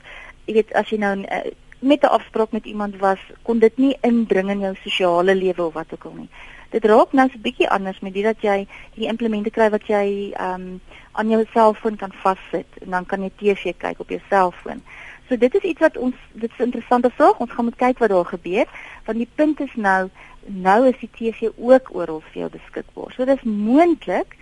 jy 0.47 0.53
weet 0.55 0.71
as 0.79 0.93
jy 0.93 0.99
nou 1.01 1.17
uh, 1.19 1.41
met 1.79 2.03
'n 2.03 2.15
afspraak 2.17 2.51
met 2.55 2.65
iemand 2.65 2.95
was, 3.03 3.19
kon 3.43 3.59
dit 3.59 3.77
nie 3.77 3.97
indring 4.01 4.49
in 4.49 4.59
jou 4.59 4.75
sosiale 4.75 5.35
lewe 5.35 5.65
of 5.65 5.73
wat 5.73 5.91
ook 5.93 6.05
al 6.05 6.15
nie. 6.23 6.29
Dit 6.71 6.85
raak 6.85 7.11
nou 7.13 7.27
so 7.27 7.35
'n 7.35 7.41
bietjie 7.41 7.69
anders 7.69 7.99
met 7.99 8.13
dit 8.13 8.23
dat 8.23 8.41
jy 8.41 8.67
die 8.95 9.07
implemente 9.07 9.49
kry 9.49 9.69
wat 9.69 9.87
jy 9.87 10.31
ehm 10.33 10.61
um, 10.61 10.81
aan 11.11 11.29
jou 11.29 11.45
selfoon 11.53 11.95
kan 11.95 12.13
vassit 12.13 12.71
en 12.81 12.89
dan 12.89 13.05
kan 13.05 13.21
jy 13.21 13.31
TV 13.35 13.73
kyk 13.77 13.99
op 13.99 14.09
jou 14.09 14.21
selfoon. 14.29 14.81
So 15.27 15.37
dit 15.37 15.55
is 15.55 15.61
iets 15.61 15.79
wat 15.79 15.97
ons 15.97 16.15
dit 16.33 16.51
is 16.51 16.57
'n 16.57 16.63
interessante 16.63 17.09
vraag. 17.09 17.39
Ons 17.39 17.51
gaan 17.51 17.65
moet 17.65 17.75
kyk 17.75 17.97
wat 17.99 18.09
daar 18.09 18.25
gebeur 18.25 18.67
want 19.05 19.17
die 19.17 19.29
punt 19.35 19.59
is 19.59 19.75
nou 19.75 20.09
nou 20.45 20.87
is 20.87 20.99
die 20.99 21.09
TV 21.11 21.49
ook 21.57 21.89
oral 21.91 22.19
vir 22.19 22.41
jou 22.41 22.49
beskikbaar. 22.49 23.11
So 23.13 23.25
dis 23.25 23.43
moontlik 23.43 24.37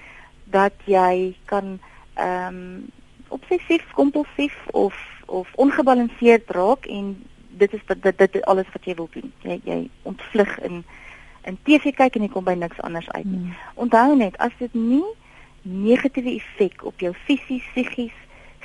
dat 0.52 0.74
jy 0.86 1.36
kan 1.46 1.80
ehm 2.14 2.56
um, 2.56 2.90
obsessief 3.28 3.92
kompulsief 3.92 4.56
of 4.72 4.96
of 5.26 5.48
ongebalanseerd 5.56 6.50
raak 6.50 6.86
en 6.86 7.24
dit 7.48 7.74
is 7.74 7.82
dit 7.86 8.04
dit, 8.04 8.18
dit 8.18 8.46
alles 8.46 8.70
wat 8.72 8.86
jy 8.86 8.96
wil 8.96 9.10
doen. 9.12 9.34
Jy 9.42 9.60
jy 9.64 9.90
ontvlug 10.02 10.60
in 10.60 10.84
in 11.44 11.58
TV 11.64 11.94
kyk 11.96 12.16
en 12.16 12.26
jy 12.28 12.30
kom 12.32 12.44
by 12.44 12.56
niks 12.60 12.80
anders 12.82 13.10
uit 13.10 13.26
nie. 13.26 13.40
Hmm. 13.40 13.56
Onthou 13.76 14.16
net 14.16 14.38
as 14.44 14.52
dit 14.60 14.74
nie 14.74 15.06
negatiewe 15.62 16.36
effek 16.36 16.84
op 16.86 17.00
jou 17.00 17.14
fisies, 17.26 17.64
psigies, 17.74 18.16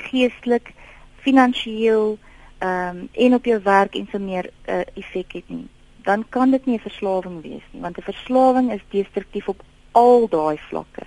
geestelik, 0.08 0.74
finansiëel 1.22 2.18
ehm 2.62 2.96
um, 2.96 3.08
en 3.12 3.34
op 3.34 3.44
jou 3.44 3.58
werk 3.62 3.94
en 3.98 4.06
so 4.10 4.18
meer 4.18 4.50
uh, 4.70 4.82
effek 4.94 5.32
het 5.32 5.48
nie, 5.50 5.66
dan 6.06 6.22
kan 6.28 6.50
dit 6.50 6.66
nie 6.66 6.76
'n 6.76 6.86
verslawing 6.86 7.42
wees 7.42 7.66
nie, 7.70 7.80
want 7.82 7.98
'n 7.98 8.02
verslawing 8.02 8.72
is 8.72 8.84
destruktief 8.90 9.48
op 9.48 9.62
al 9.92 10.28
daai 10.28 10.58
vlakke. 10.68 11.02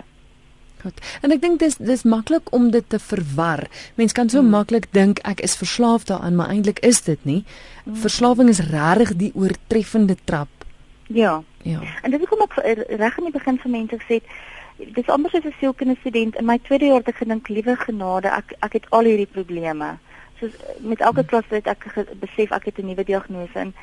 Goed. 0.86 1.00
En 1.26 1.34
ek 1.34 1.41
dink 1.41 1.60
dis 1.60 1.78
dis 1.82 2.04
maklik 2.06 2.52
om 2.54 2.69
dit 2.69 2.86
te 2.89 3.00
verwar. 3.02 3.65
Mens 3.98 4.13
kan 4.13 4.30
so 4.30 4.43
hmm. 4.43 4.54
maklik 4.54 4.86
dink 4.93 5.19
ek 5.26 5.41
is 5.41 5.58
verslaaf 5.58 6.06
daaraan, 6.06 6.36
maar 6.38 6.52
eintlik 6.54 6.80
is 6.86 7.02
dit 7.02 7.21
nie. 7.26 7.41
Hmm. 7.84 7.95
Verslawing 8.04 8.52
is 8.54 8.62
regtig 8.69 9.15
die 9.17 9.32
oortreffende 9.34 10.17
trap. 10.30 10.52
Ja. 11.10 11.41
Ja. 11.65 11.82
En 12.06 12.13
dit 12.13 12.21
is 12.21 12.28
hoekom 12.30 12.45
ek 12.45 12.86
reg 13.02 13.17
aan 13.17 13.32
die 13.32 13.34
begin 13.34 13.58
vir 13.58 13.74
mense 13.74 13.98
gesê 13.98 14.21
het 14.21 14.30
dis 14.93 15.10
amper 15.10 15.32
soos 15.32 15.45
'n 15.50 15.56
sielkundige 15.60 16.00
student 16.00 16.36
in 16.36 16.45
my 16.45 16.60
tweede 16.62 16.86
jaar 16.86 17.02
het 17.02 17.08
ek 17.08 17.24
gedink 17.24 17.48
liewe 17.48 17.76
genade 17.76 18.28
ek 18.28 18.54
ek 18.60 18.74
het 18.74 18.86
al 18.89 19.10
hierdie 19.10 19.34
probleme 19.38 19.98
soos 20.39 20.54
met 20.80 21.02
elke 21.02 21.19
hmm. 21.19 21.30
klas 21.30 21.50
het 21.50 21.67
ek 21.67 21.88
besef 22.19 22.52
ek 22.52 22.65
het 22.65 22.78
'n 22.78 22.86
nuwe 22.86 23.04
diagnose 23.04 23.60
en 23.60 23.74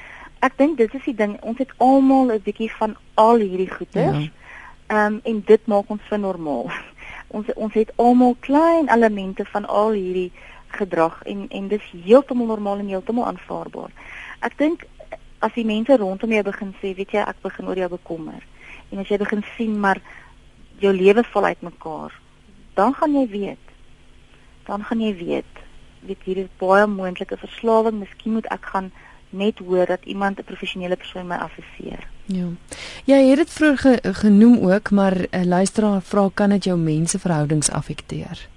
ek 0.40 0.58
dink 0.58 0.78
dit 0.78 0.94
is 0.94 1.04
die 1.04 1.14
ding 1.14 1.40
ons 1.42 1.58
het 1.58 1.72
almal 1.78 2.32
'n 2.32 2.42
bietjie 2.44 2.70
van 2.78 2.96
al 3.14 3.36
hierdie 3.36 3.70
goeters 3.70 4.30
ja. 4.88 5.06
um, 5.06 5.20
en 5.24 5.42
dit 5.46 5.66
maak 5.66 5.90
ons 5.90 6.02
vir 6.08 6.18
normaal 6.18 6.70
ons 7.32 7.52
ons 7.56 7.74
het 7.74 7.92
almal 7.96 8.36
klein 8.40 8.88
elemente 8.92 9.44
van 9.54 9.66
al 9.66 9.96
hierdie 9.96 10.30
gedrag 10.78 11.20
en 11.28 11.46
en 11.50 11.68
dis 11.68 11.90
heeltemal 12.04 12.52
normaal 12.54 12.84
en 12.84 12.92
heeltemal 12.94 13.28
aanvaarbaar 13.32 13.92
ek 14.48 14.58
dink 14.58 14.86
as 15.42 15.52
die 15.58 15.66
mense 15.66 15.96
rondom 15.96 16.32
jou 16.32 16.42
begin 16.48 16.74
sê 16.80 16.94
weet 16.96 17.16
jy 17.16 17.24
ek 17.26 17.42
begin 17.42 17.68
oor 17.68 17.80
jou 17.84 17.92
bekommer 17.96 18.42
en 18.92 19.00
as 19.00 19.08
jy 19.08 19.18
begin 19.18 19.44
sien 19.56 19.78
maar 19.80 20.00
jou 20.82 20.92
lewe 20.92 21.22
val 21.32 21.44
uitmekaar, 21.44 22.14
dan 22.74 22.94
gaan 22.94 23.14
jy 23.14 23.26
weet. 23.28 23.66
Dan 24.66 24.84
gaan 24.84 25.00
jy 25.00 25.12
weet, 25.16 25.62
weet 26.06 26.26
hier 26.26 26.42
is 26.44 26.50
baie 26.58 26.86
moontlike 26.90 27.38
verslawing, 27.38 28.00
miskien 28.02 28.38
moet 28.38 28.48
ek 28.54 28.66
gaan 28.74 28.90
net 29.32 29.58
hoor 29.58 29.86
dat 29.86 30.04
iemand 30.04 30.38
'n 30.38 30.44
professionele 30.44 30.96
persoon 30.96 31.26
my 31.26 31.36
afseer. 31.36 32.08
Ja. 32.24 32.46
Ja, 33.04 33.16
jy 33.16 33.28
het 33.28 33.36
dit 33.36 33.50
vroeër 33.50 33.78
ge 33.78 33.98
genoem 34.12 34.70
ook, 34.70 34.90
maar 34.90 35.26
'n 35.30 35.48
luisteraar 35.48 36.02
vra 36.02 36.30
kan 36.34 36.50
dit 36.50 36.64
jou 36.64 36.78
menseverhoudings 36.78 37.70
affekteer? 37.70 38.48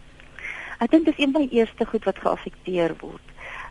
Ek 0.79 0.91
dink 0.91 1.05
dis 1.05 1.17
een 1.17 1.31
van 1.31 1.41
die 1.41 1.57
eerste 1.59 1.85
goed 1.85 2.03
wat 2.03 2.19
geaffekteer 2.19 2.95
word. 2.99 3.25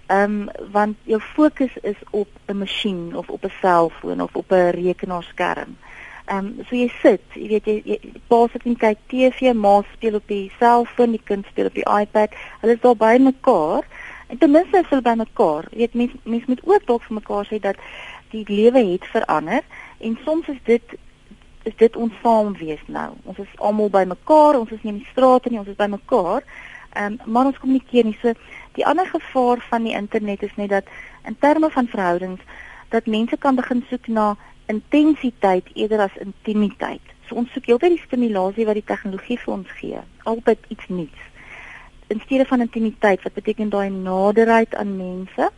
Ehm 0.07 0.49
um, 0.49 0.71
want 0.73 0.97
jou 1.03 1.21
fokus 1.21 1.77
is 1.83 2.01
op 2.11 2.29
'n 2.47 2.57
masjien 2.57 3.17
of 3.17 3.29
op 3.29 3.45
'n 3.45 3.53
selfoon 3.61 4.23
of 4.23 4.35
op 4.35 4.51
'n 4.53 4.71
rekenaarskerm. 4.71 5.77
Ehm 6.25 6.39
um, 6.39 6.65
so 6.69 6.77
jy 6.77 6.93
sit, 7.03 7.21
jy 7.33 7.49
weet 7.49 7.65
jy, 7.65 7.83
jy 7.85 7.99
pa 8.27 8.47
sit 8.53 8.63
en 8.65 8.77
kyk 8.77 8.99
TV, 9.07 9.53
ma 9.53 9.83
speel 9.93 10.15
op 10.15 10.29
die 10.29 10.53
selfoon, 10.59 11.11
die 11.11 11.21
kind 11.25 11.47
speel 11.47 11.67
op 11.67 11.75
die 11.75 11.91
iPad. 12.01 12.33
Hulle 12.61 12.73
is 12.73 12.81
daar 12.81 12.97
by 12.97 13.17
mekaar. 13.21 13.85
En 14.27 14.39
ten 14.39 14.51
minste 14.51 14.79
is 14.79 14.89
hulle 14.89 15.05
by 15.05 15.15
mekaar. 15.21 15.69
Jy 15.71 15.79
weet 15.79 15.95
mense 15.95 16.21
mense 16.23 16.51
moet 16.53 16.67
ook 16.67 16.87
dalk 16.87 17.03
vir 17.09 17.19
mekaar 17.21 17.49
sê 17.51 17.61
dat 17.61 17.81
die 18.31 18.45
lewe 18.49 18.85
het 18.93 19.05
verander 19.13 19.63
en 19.99 20.19
soms 20.25 20.49
is 20.49 20.61
dit 20.65 20.97
is 21.65 21.77
dit 21.81 21.97
ons 21.97 22.13
saam 22.23 22.53
wees 22.61 22.83
nou. 22.87 23.11
Ons 23.25 23.39
is 23.39 23.53
almal 23.57 23.89
by 23.91 24.05
mekaar, 24.05 24.59
ons 24.59 24.71
is 24.71 24.83
nie 24.83 24.93
in 24.93 25.01
die 25.01 25.13
strate 25.13 25.51
nie, 25.51 25.59
ons 25.59 25.71
is 25.73 25.81
by 25.81 25.89
mekaar. 25.89 26.45
Ehm 26.95 27.17
um, 27.19 27.33
maar 27.33 27.49
ons 27.51 27.59
kommunikeer 27.59 28.05
nie 28.05 28.19
so 28.21 28.35
Die 28.75 28.87
ander 28.87 29.07
gevaar 29.07 29.61
van 29.69 29.83
die 29.83 29.95
internet 29.95 30.43
is 30.43 30.55
net 30.57 30.69
dat 30.69 30.85
in 31.25 31.37
terme 31.39 31.71
van 31.71 31.87
verhoudings 31.87 32.41
dat 32.89 33.07
mense 33.07 33.37
kan 33.37 33.55
begin 33.55 33.85
soek 33.89 34.07
na 34.07 34.37
intensiteit 34.67 35.67
eerder 35.75 35.99
as 35.99 36.17
intimiteit. 36.19 37.15
So 37.29 37.35
ons 37.35 37.53
soek 37.53 37.67
heeltyd 37.71 37.95
die 37.95 38.03
stimulasie 38.07 38.67
wat 38.67 38.79
die 38.81 38.87
tegnologie 38.87 39.39
vir 39.45 39.55
ons 39.55 39.71
gee, 39.79 40.01
altyd 40.25 40.67
iets 40.75 40.89
nuuts. 40.89 41.31
In 42.15 42.23
steede 42.23 42.47
van 42.47 42.63
intimiteit 42.63 43.23
wat 43.27 43.35
beteken 43.35 43.73
daai 43.75 43.91
naderheid 43.91 44.75
aan 44.79 44.97
mense. 44.97 45.51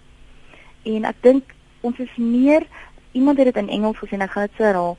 En 0.89 1.05
ek 1.05 1.21
dink 1.27 1.53
ons 1.85 1.99
is 2.03 2.17
meer 2.17 2.65
iemand 3.17 3.39
het 3.41 3.53
dit 3.53 3.63
in 3.63 3.69
Engels 3.69 4.01
gesê, 4.01 4.19
ek 4.21 4.33
gaan 4.33 4.49
dit 4.49 4.63
herhaal. 4.65 4.97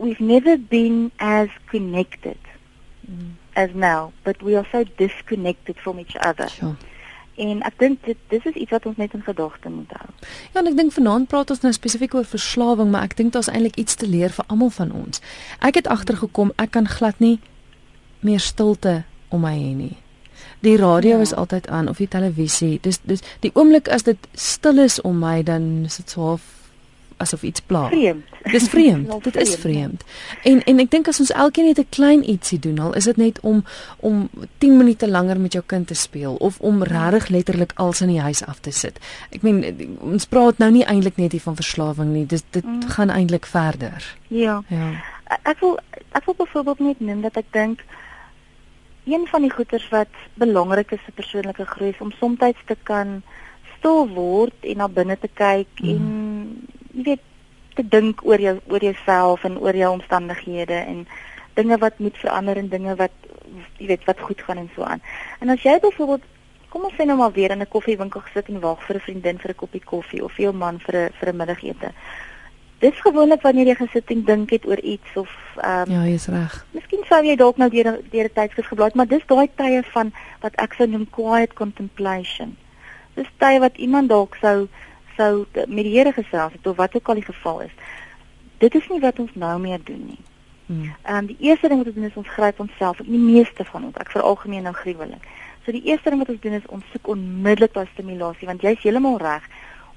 We've 0.00 0.24
never 0.24 0.56
been 0.58 1.10
as 1.16 1.50
connected 1.70 2.40
mm. 3.08 3.34
as 3.52 3.74
now, 3.74 4.12
but 4.22 4.40
we 4.42 4.56
are 4.56 4.66
so 4.72 4.84
disconnected 4.96 5.76
from 5.78 5.98
each 5.98 6.16
other. 6.16 6.48
Sure. 6.48 6.76
En 7.40 7.62
ek 7.64 7.78
dink 7.80 8.02
dit 8.04 8.18
dis 8.28 8.44
is 8.44 8.58
iets 8.64 8.74
wat 8.74 8.86
ons 8.86 8.98
net 9.00 9.14
in 9.16 9.22
gedagte 9.24 9.70
moet 9.72 9.92
hou. 9.96 10.10
Ja, 10.52 10.60
en 10.60 10.68
ek 10.68 10.76
dink 10.76 10.92
vanaand 10.92 11.30
praat 11.32 11.52
ons 11.54 11.62
nou 11.64 11.72
spesifiek 11.72 12.14
oor 12.18 12.28
verslawing, 12.28 12.90
maar 12.92 13.08
ek 13.08 13.16
dink 13.16 13.32
daar's 13.32 13.48
eintlik 13.52 13.78
iets 13.80 13.96
te 13.96 14.08
leer 14.08 14.34
vir 14.36 14.48
almal 14.52 14.72
van 14.74 14.92
ons. 14.92 15.24
Ek 15.64 15.80
het 15.80 15.88
agtergekom 15.88 16.52
ek 16.60 16.74
kan 16.76 16.88
glad 16.88 17.18
nie 17.24 17.38
meer 18.20 18.40
stilte 18.40 19.02
om 19.32 19.46
my 19.46 19.54
hê 19.56 19.72
nie. 19.76 19.96
Die 20.62 20.76
radio 20.76 21.16
ja. 21.16 21.20
is 21.20 21.34
altyd 21.34 21.68
aan 21.68 21.88
of 21.88 21.98
die 21.98 22.08
televisie. 22.08 22.78
Dis 22.82 23.00
dis 23.02 23.22
die 23.42 23.50
oomblik 23.54 23.88
as 23.88 24.06
dit 24.06 24.18
stil 24.32 24.78
is 24.78 25.00
om 25.00 25.18
my 25.18 25.42
dan 25.42 25.84
is 25.86 25.96
dit 25.96 26.10
so 26.10 26.20
half 26.32 26.50
asof 27.22 27.42
iets 27.42 27.60
pla. 27.60 27.86
Vreemd. 27.88 28.24
Dis 28.50 28.68
vreemd. 28.68 29.06
vreemd. 29.08 29.24
Dit 29.24 29.36
is 29.36 29.54
vreemd. 29.54 30.04
En 30.42 30.62
en 30.64 30.82
ek 30.82 30.90
dink 30.90 31.10
as 31.10 31.20
ons 31.22 31.32
elkeen 31.44 31.68
net 31.70 31.78
'n 31.78 31.86
klein 31.90 32.22
ietsie 32.34 32.58
doen, 32.58 32.78
al 32.78 32.94
is 32.98 33.08
dit 33.10 33.16
net 33.16 33.40
om 33.40 33.64
om 34.00 34.28
10 34.58 34.76
minute 34.76 35.08
langer 35.08 35.40
met 35.40 35.52
jou 35.52 35.64
kind 35.66 35.86
te 35.86 35.94
speel 35.94 36.34
of 36.34 36.58
om 36.60 36.82
regtig 36.82 37.28
letterlik 37.28 37.72
als 37.74 38.00
in 38.00 38.08
die 38.14 38.20
huis 38.20 38.44
af 38.44 38.60
te 38.60 38.70
sit. 38.70 38.98
Ek 39.30 39.42
meen 39.42 39.64
ons 40.00 40.26
praat 40.26 40.58
nou 40.58 40.70
nie 40.70 40.84
eintlik 40.84 41.16
net 41.16 41.32
hier 41.32 41.46
van 41.46 41.56
verslawing 41.56 42.12
nie. 42.12 42.26
Dis 42.26 42.42
dit 42.50 42.64
mm. 42.64 42.82
gaan 42.88 43.10
eintlik 43.10 43.46
verder. 43.46 44.16
Ja. 44.28 44.62
Ja. 44.68 44.90
Ek 45.42 45.60
wil 45.60 45.78
ek 46.12 46.24
wil 46.24 46.34
byvoorbeeld 46.34 46.78
net 46.78 47.00
noem 47.00 47.20
dat 47.20 47.36
ek 47.36 47.46
dink 47.50 47.84
een 49.04 49.26
van 49.26 49.42
die 49.42 49.50
goeders 49.50 49.88
wat 49.88 50.08
belangrik 50.34 50.92
is 50.92 51.04
vir 51.06 51.14
persoonlike 51.14 51.64
groei 51.66 51.90
is 51.90 52.00
om 52.00 52.12
soms 52.12 52.38
te 52.66 52.76
kan 52.82 53.22
stil 53.78 54.08
word 54.08 54.54
en 54.60 54.76
na 54.76 54.88
binne 54.88 55.18
te 55.18 55.28
kyk 55.28 55.82
mm. 55.82 55.88
en 55.90 56.02
jy 56.92 57.02
weet 57.10 57.28
te 57.74 57.84
dink 57.88 58.22
oor 58.28 58.40
jou 58.40 58.58
oor 58.68 58.84
jouself 58.84 59.44
en 59.44 59.58
oor 59.58 59.76
jou 59.76 59.90
omstandighede 59.92 60.78
en 60.86 61.06
dinge 61.54 61.78
wat 61.78 61.98
moet 61.98 62.16
verander 62.16 62.56
en 62.56 62.68
dinge 62.68 62.94
wat 62.96 63.14
jy 63.78 63.88
weet 63.90 64.04
wat 64.08 64.20
goed 64.20 64.42
gaan 64.42 64.60
en 64.62 64.70
so 64.74 64.84
aan. 64.84 65.02
En 65.40 65.52
as 65.52 65.64
jy 65.64 65.78
byvoorbeeld 65.80 66.28
kom 66.72 66.86
ons 66.88 66.94
sê 66.96 67.04
nou 67.04 67.18
maar 67.20 67.32
weer 67.32 67.52
in 67.52 67.60
'n 67.60 67.68
koffiewinkel 67.68 68.20
gesit 68.20 68.48
en 68.48 68.60
wag 68.60 68.84
vir 68.86 68.96
'n 68.96 69.06
vriendin 69.06 69.38
vir 69.38 69.50
'n 69.50 69.60
koppie 69.62 69.84
koffie 69.84 70.24
of 70.24 70.32
vir 70.32 70.44
jou 70.44 70.52
man 70.52 70.78
vir 70.78 70.96
'n 70.96 71.10
vir 71.18 71.28
'n 71.28 71.36
middagete. 71.36 71.92
Dis 72.82 72.98
gewoonlik 73.00 73.44
wanneer 73.46 73.68
jy 73.70 73.74
gesit 73.78 74.10
en 74.10 74.24
dink 74.26 74.50
het 74.50 74.64
oor 74.66 74.80
iets 74.80 75.14
of 75.14 75.30
ehm 75.56 75.90
um, 75.90 75.94
Ja, 75.94 76.06
jy's 76.10 76.26
reg. 76.26 76.54
Miskien 76.74 77.04
sou 77.06 77.20
jy 77.22 77.36
dalk 77.38 77.60
nou 77.62 77.68
deur 77.70 78.00
deur 78.10 78.26
'n 78.26 78.34
tydskrif 78.34 78.66
geblaai, 78.66 78.90
maar 78.94 79.06
dis 79.06 79.26
daai 79.26 79.48
tye 79.54 79.82
van 79.92 80.12
wat 80.40 80.54
ek 80.58 80.74
sou 80.74 80.88
noem 80.88 81.06
quiet 81.10 81.52
contemplation. 81.54 82.56
Dis 83.14 83.30
tye 83.38 83.60
wat 83.60 83.76
iemand 83.76 84.08
dalk 84.08 84.34
sou 84.40 84.68
sou 85.16 85.46
met 85.68 85.84
die 85.84 85.94
Here 85.98 86.12
gesels 86.12 86.52
het 86.52 86.66
of 86.66 86.76
wat 86.76 86.94
ook 86.94 87.08
al 87.08 87.14
die 87.14 87.30
geval 87.30 87.60
is. 87.60 87.74
Dit 88.58 88.74
is 88.74 88.88
nie 88.88 89.00
wat 89.00 89.18
ons 89.18 89.34
nou 89.34 89.58
meer 89.60 89.80
doen 89.84 90.04
nie. 90.06 90.22
Hmm. 90.66 90.94
Ehm 91.02 91.16
um, 91.16 91.26
die 91.26 91.36
eerste 91.40 91.68
ding 91.68 91.78
wat 91.78 91.86
ons 91.86 91.94
doen 91.94 92.10
is 92.10 92.16
ons 92.16 92.28
gryp 92.28 92.60
onsself, 92.60 92.96
die 92.96 93.18
meeste 93.18 93.64
van 93.64 93.84
ons, 93.84 93.96
ek 93.96 94.10
veralgemeen 94.10 94.62
nou 94.62 94.74
gruwelik. 94.74 95.26
So 95.64 95.72
die 95.72 95.84
eerste 95.84 96.10
ding 96.10 96.18
wat 96.18 96.28
ons 96.34 96.40
doen 96.40 96.58
is 96.58 96.66
ons 96.66 96.84
soek 96.92 97.08
onmiddellik 97.14 97.74
daai 97.74 97.86
stimulasie 97.92 98.48
want 98.48 98.62
jy's 98.62 98.82
heeltemal 98.82 99.18
reg. 99.22 99.48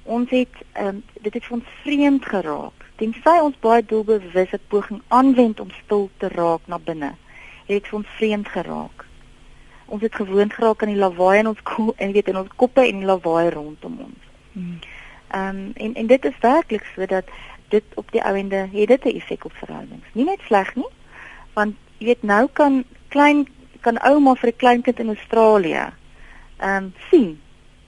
Ons 0.04 0.30
het 0.30 0.62
ehm 0.72 0.88
um, 0.88 1.04
dit 1.22 1.32
het 1.34 1.44
vir 1.44 1.56
ons 1.58 1.78
vreemd 1.82 2.24
geraak. 2.24 2.75
Tensy 2.96 3.34
ons 3.44 3.56
baie 3.60 3.84
doelbewus 3.84 4.50
het 4.50 4.68
poging 4.72 5.02
aanwend 5.08 5.60
om 5.60 5.70
stil 5.84 6.08
te 6.16 6.28
raak 6.32 6.60
na 6.66 6.78
binne. 6.78 7.12
Het 7.66 7.74
dit 7.76 7.88
vir 7.90 7.98
ons 7.98 8.14
vreemd 8.16 8.48
geraak. 8.48 9.04
Ons 9.86 10.02
het 10.02 10.14
gewoond 10.14 10.52
geraak 10.52 10.82
aan 10.82 10.94
die 10.94 11.02
lawaai 11.02 11.38
in 11.38 11.50
ons 11.52 11.62
kop 11.62 11.98
en 12.00 12.12
weet 12.12 12.30
in 12.32 12.38
ons 12.40 12.54
koppe 12.56 12.86
en 12.86 13.02
die 13.02 13.08
lawaai 13.10 13.50
rondom 13.50 13.98
ons. 14.06 14.30
Hmm. 14.52 14.78
Ehm 15.28 15.58
um, 15.58 15.72
en 15.74 15.94
en 15.94 16.06
dit 16.06 16.24
is 16.24 16.38
werklik 16.40 16.86
so 16.94 17.06
dat 17.06 17.28
dit 17.68 17.84
op 17.94 18.12
die 18.12 18.22
ouende 18.22 18.68
het 18.72 18.88
dit 18.88 19.04
'n 19.04 19.16
effek 19.16 19.44
op 19.44 19.52
verhoudings. 19.52 20.06
Nie 20.12 20.24
net 20.24 20.40
sleg 20.46 20.74
nie, 20.74 20.92
want 21.52 21.74
jy 21.98 22.06
weet 22.06 22.22
nou 22.22 22.48
kan 22.52 22.84
klein 23.08 23.46
kan 23.80 23.98
ouma 23.98 24.34
vir 24.34 24.48
'n 24.48 24.56
kleinkind 24.56 24.98
in 24.98 25.14
Australië 25.16 25.92
ehm 26.56 26.84
um, 26.84 26.94
sien 27.10 27.40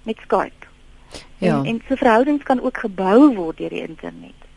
met 0.03 0.17
Skype. 0.21 0.67
Ja. 1.39 1.59
En 1.59 1.65
en 1.65 1.83
so 1.89 1.97
verhoudings 1.97 2.43
kan 2.43 2.61
ook 2.61 2.77
gebou 2.77 3.35
word 3.35 3.57
deur 3.57 3.69
die 3.69 3.87
internet. 3.89 4.48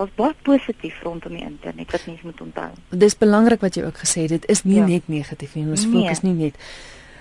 Daar's 0.00 0.14
baie 0.16 0.36
positief 0.46 1.02
rondom 1.04 1.34
die 1.36 1.44
internet 1.44 1.92
wat 1.92 2.06
mense 2.08 2.24
moet 2.24 2.40
onthou. 2.40 2.70
Dis 3.02 3.18
belangrik 3.20 3.60
wat 3.60 3.76
jy 3.76 3.84
ook 3.84 4.00
gesê 4.00 4.24
het, 4.24 4.32
dit 4.38 4.48
is 4.48 4.64
nie 4.64 4.80
ja. 4.80 4.86
net 4.88 5.12
negatief 5.12 5.58
nie, 5.58 5.66
ons 5.68 5.84
nee. 5.84 5.92
fokus 5.92 6.24
nie 6.24 6.38
net 6.38 6.56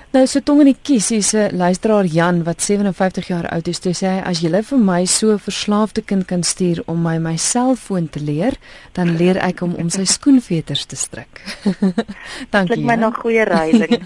Nou 0.10 0.24
so 0.26 0.42
tong 0.42 0.64
in 0.64 0.72
die 0.72 0.80
kies 0.82 1.12
is 1.14 1.36
'n 1.38 1.54
luisteraar 1.54 2.06
Jan 2.06 2.44
wat 2.44 2.62
57 2.62 3.28
jaar 3.28 3.48
oud 3.50 3.68
is. 3.68 3.80
Toe 3.80 3.94
sê 3.94 4.08
hy 4.08 4.22
as 4.26 4.42
jy 4.42 4.50
vir 4.64 4.80
my 4.80 5.06
so 5.06 5.34
'n 5.34 5.40
verslaafde 5.40 6.02
kind 6.02 6.26
kan 6.26 6.44
stuur 6.44 6.82
om 6.88 7.02
my 7.02 7.20
my 7.20 7.38
selfoon 7.38 8.10
te 8.10 8.20
leer, 8.20 8.58
dan 8.94 9.18
leer 9.18 9.38
ek 9.38 9.60
hom 9.60 9.76
om 9.76 9.90
sy 9.90 10.06
skoenveters 10.06 10.86
te 10.86 10.96
strik. 10.96 11.42
Dankie. 12.50 12.76
Dit 12.76 12.78
is 12.78 12.84
my 12.84 12.96
nog 12.96 13.18
goeie 13.18 13.44
reiling. 13.44 14.02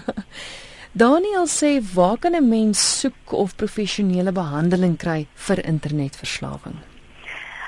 Daniel 0.92 1.46
sê 1.46 1.80
waar 1.94 2.18
kan 2.18 2.34
'n 2.34 2.48
mens 2.48 3.00
soek 3.00 3.32
of 3.32 3.56
professionele 3.56 4.32
behandeling 4.32 4.98
kry 4.98 5.26
vir 5.34 5.64
internetverslawing? 5.64 6.93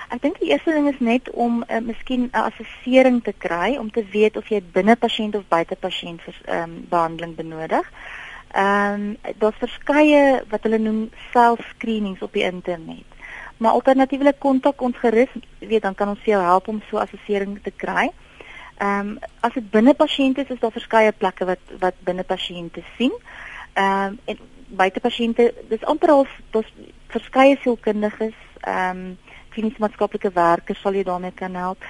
Ek 0.09 0.23
dink 0.23 0.39
die 0.39 0.53
eerste 0.53 0.71
ding 0.71 0.87
is 0.87 1.01
net 1.03 1.31
om 1.35 1.65
uh, 1.67 1.81
miskien 1.83 2.29
'n 2.31 2.45
assessering 2.47 3.23
te 3.25 3.33
kry 3.33 3.77
om 3.77 3.91
te 3.91 4.05
weet 4.13 4.37
of 4.37 4.49
jy 4.49 4.63
binne 4.73 4.97
pasiënt 4.97 5.35
of 5.35 5.49
buite 5.49 5.77
pasiënt 5.77 6.23
vir 6.23 6.37
um, 6.59 6.87
behandeling 6.91 7.35
benodig. 7.35 7.91
Ehm 8.55 8.95
um, 8.95 9.35
daar's 9.39 9.59
verskeie 9.59 10.45
wat 10.51 10.63
hulle 10.63 10.79
noem 10.79 11.11
self-screenings 11.33 12.23
op 12.23 12.33
die 12.33 12.47
internet. 12.47 13.05
Maar 13.57 13.73
alternatiefelik 13.73 14.39
kontak 14.39 14.81
ons 14.81 14.97
gerus, 14.97 15.33
weet 15.59 15.83
dan 15.83 15.95
kan 15.95 16.09
ons 16.09 16.25
jou 16.25 16.43
help 16.43 16.69
om 16.69 16.83
so 16.91 16.97
assessering 16.97 17.59
te 17.63 17.73
kry. 17.77 18.11
Ehm 18.79 19.09
um, 19.09 19.19
as 19.41 19.53
dit 19.53 19.71
binne 19.71 19.95
pasiënte 19.95 20.41
is, 20.41 20.51
is 20.55 20.61
daar 20.61 20.73
verskeie 20.73 21.13
plekke 21.13 21.45
wat 21.45 21.77
wat 21.81 21.95
binne 22.05 22.23
pasiënte 22.23 22.83
sien. 22.97 23.13
Ehm 23.75 24.15
um, 24.15 24.19
en 24.25 24.39
buite 24.67 25.01
pasiënte, 25.01 25.53
dis 25.69 25.85
amper 25.85 26.11
al 26.11 26.27
daar's 26.51 26.73
verskeie 27.09 27.59
sielkundiges, 27.63 28.39
ehm 28.61 28.91
um, 28.91 29.17
kliniese 29.57 29.83
maatskaplike 29.83 30.33
werkers 30.37 30.81
sal 30.85 30.97
jy 30.97 31.05
daarmee 31.09 31.35
kan 31.35 31.57
help. 31.57 31.85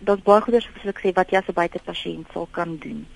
Daar's 0.00 0.24
baie 0.26 0.44
goeders 0.44 0.68
wat 0.76 0.92
ek 0.92 1.02
sê 1.02 1.12
wat 1.16 1.32
jy 1.32 1.40
as 1.40 1.48
'n 1.48 1.60
buite 1.60 1.80
pasiënt 1.90 2.32
sal 2.32 2.48
kan 2.50 2.76
doen. 2.84 3.06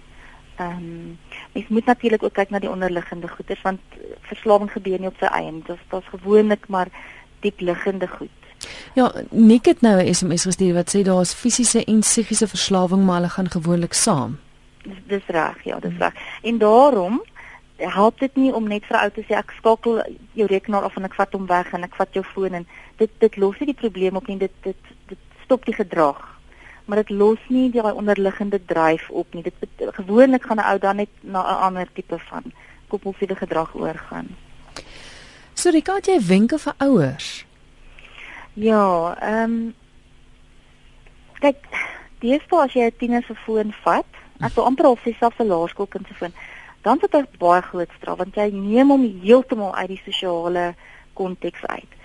Ehm 0.56 0.76
um, 0.76 1.18
mens 1.54 1.68
moet 1.68 1.86
natuurlik 1.86 2.22
ook 2.22 2.34
kyk 2.34 2.50
na 2.50 2.58
die 2.58 2.70
onderliggende 2.70 3.28
goeders 3.28 3.62
want 3.62 3.80
verslawing 4.32 4.70
gebeur 4.72 4.98
nie 4.98 5.12
op 5.12 5.20
sy 5.20 5.26
eie 5.26 5.52
nie. 5.52 5.64
Dit 5.66 5.78
is 5.90 6.12
gewoonlik 6.16 6.68
maar 6.68 6.88
diep 7.40 7.60
liggende 7.60 8.08
goed. 8.08 8.36
Ja, 8.94 9.12
Nick 9.30 9.64
het 9.64 9.80
nou 9.80 10.02
'n 10.02 10.14
SMS 10.14 10.44
gestuur 10.44 10.74
wat 10.74 10.96
sê 10.96 11.02
daar 11.02 11.20
is 11.20 11.34
fisiese 11.34 11.84
en 11.84 12.00
psigiese 12.00 12.48
verslawing 12.48 13.04
maar 13.04 13.14
hulle 13.14 13.28
gaan 13.28 13.50
gewoonlik 13.50 13.92
saam. 13.92 14.38
Dis 14.82 14.98
dis 15.06 15.26
reg, 15.26 15.64
ja, 15.64 15.78
dis 15.78 15.98
reg. 15.98 16.14
En 16.42 16.58
daarom 16.58 17.22
help 17.80 18.18
dit 18.20 18.36
nie 18.36 18.52
om 18.52 18.68
net 18.68 18.84
vir 18.84 18.98
ou 19.02 19.10
te 19.10 19.22
sê 19.28 19.36
ek 19.38 19.52
skakel 19.58 20.02
jou 20.34 20.46
rekenaar 20.46 20.84
af 20.84 20.96
en 20.96 21.04
ek 21.04 21.14
vat 21.14 21.32
hom 21.32 21.46
weg 21.46 21.72
en 21.72 21.84
ek 21.84 21.94
vat 21.94 22.14
jou 22.14 22.24
foon 22.24 22.54
en 22.54 22.66
dit 22.96 23.10
dit 23.20 23.36
los 23.36 23.58
nie 23.58 23.72
die 23.72 23.80
probleem 23.82 24.16
op 24.16 24.26
nie, 24.26 24.38
dit 24.38 24.52
dit 24.62 24.92
dit 25.08 25.18
stop 25.44 25.64
die 25.64 25.74
gedrag 25.74 26.40
maar 26.90 27.04
dit 27.04 27.10
los 27.10 27.38
nie 27.48 27.70
die 27.70 27.82
onderliggende 27.82 28.58
dryf 28.66 29.10
op 29.10 29.34
nie. 29.34 29.42
Dit 29.42 29.54
gewoonlik 29.78 30.42
gaan 30.42 30.58
'n 30.58 30.70
ou 30.72 30.78
dan 30.78 30.96
net 30.96 31.08
na 31.20 31.40
'n 31.40 31.62
ander 31.66 31.88
tipe 31.92 32.18
van 32.18 32.42
kompulsiewe 32.88 33.34
gedrag 33.34 33.74
oorgaan. 33.74 34.26
So 35.54 35.70
Rika, 35.70 35.98
jy 36.02 36.20
wenke 36.26 36.58
vir 36.58 36.74
ouers? 36.78 37.46
Ja, 38.52 39.16
ehm 39.20 39.42
um, 39.42 39.74
kyk, 41.40 41.56
dis 42.18 42.42
vir 42.48 42.60
as 42.60 42.72
jy 42.72 42.84
'n 42.84 42.96
tiener 42.98 43.22
se 43.22 43.34
foon 43.34 43.74
vat, 43.84 44.12
as 44.40 44.54
jy 44.54 44.62
amper 44.62 44.84
al 44.84 44.98
sy 45.04 45.16
selfse 45.18 45.44
laerskoolkind 45.44 46.06
se 46.06 46.14
foon, 46.14 46.32
dan 46.82 46.98
sit 47.00 47.12
dit 47.12 47.38
baie 47.38 47.62
groot 47.62 47.90
straf 47.98 48.18
want 48.18 48.36
jy 48.36 48.48
neem 48.52 48.92
hom 48.92 49.04
heeltemal 49.22 49.74
uit 49.74 49.88
die 49.94 50.02
sosiale 50.04 50.74
konteks 51.18 51.64
uit. 51.66 51.98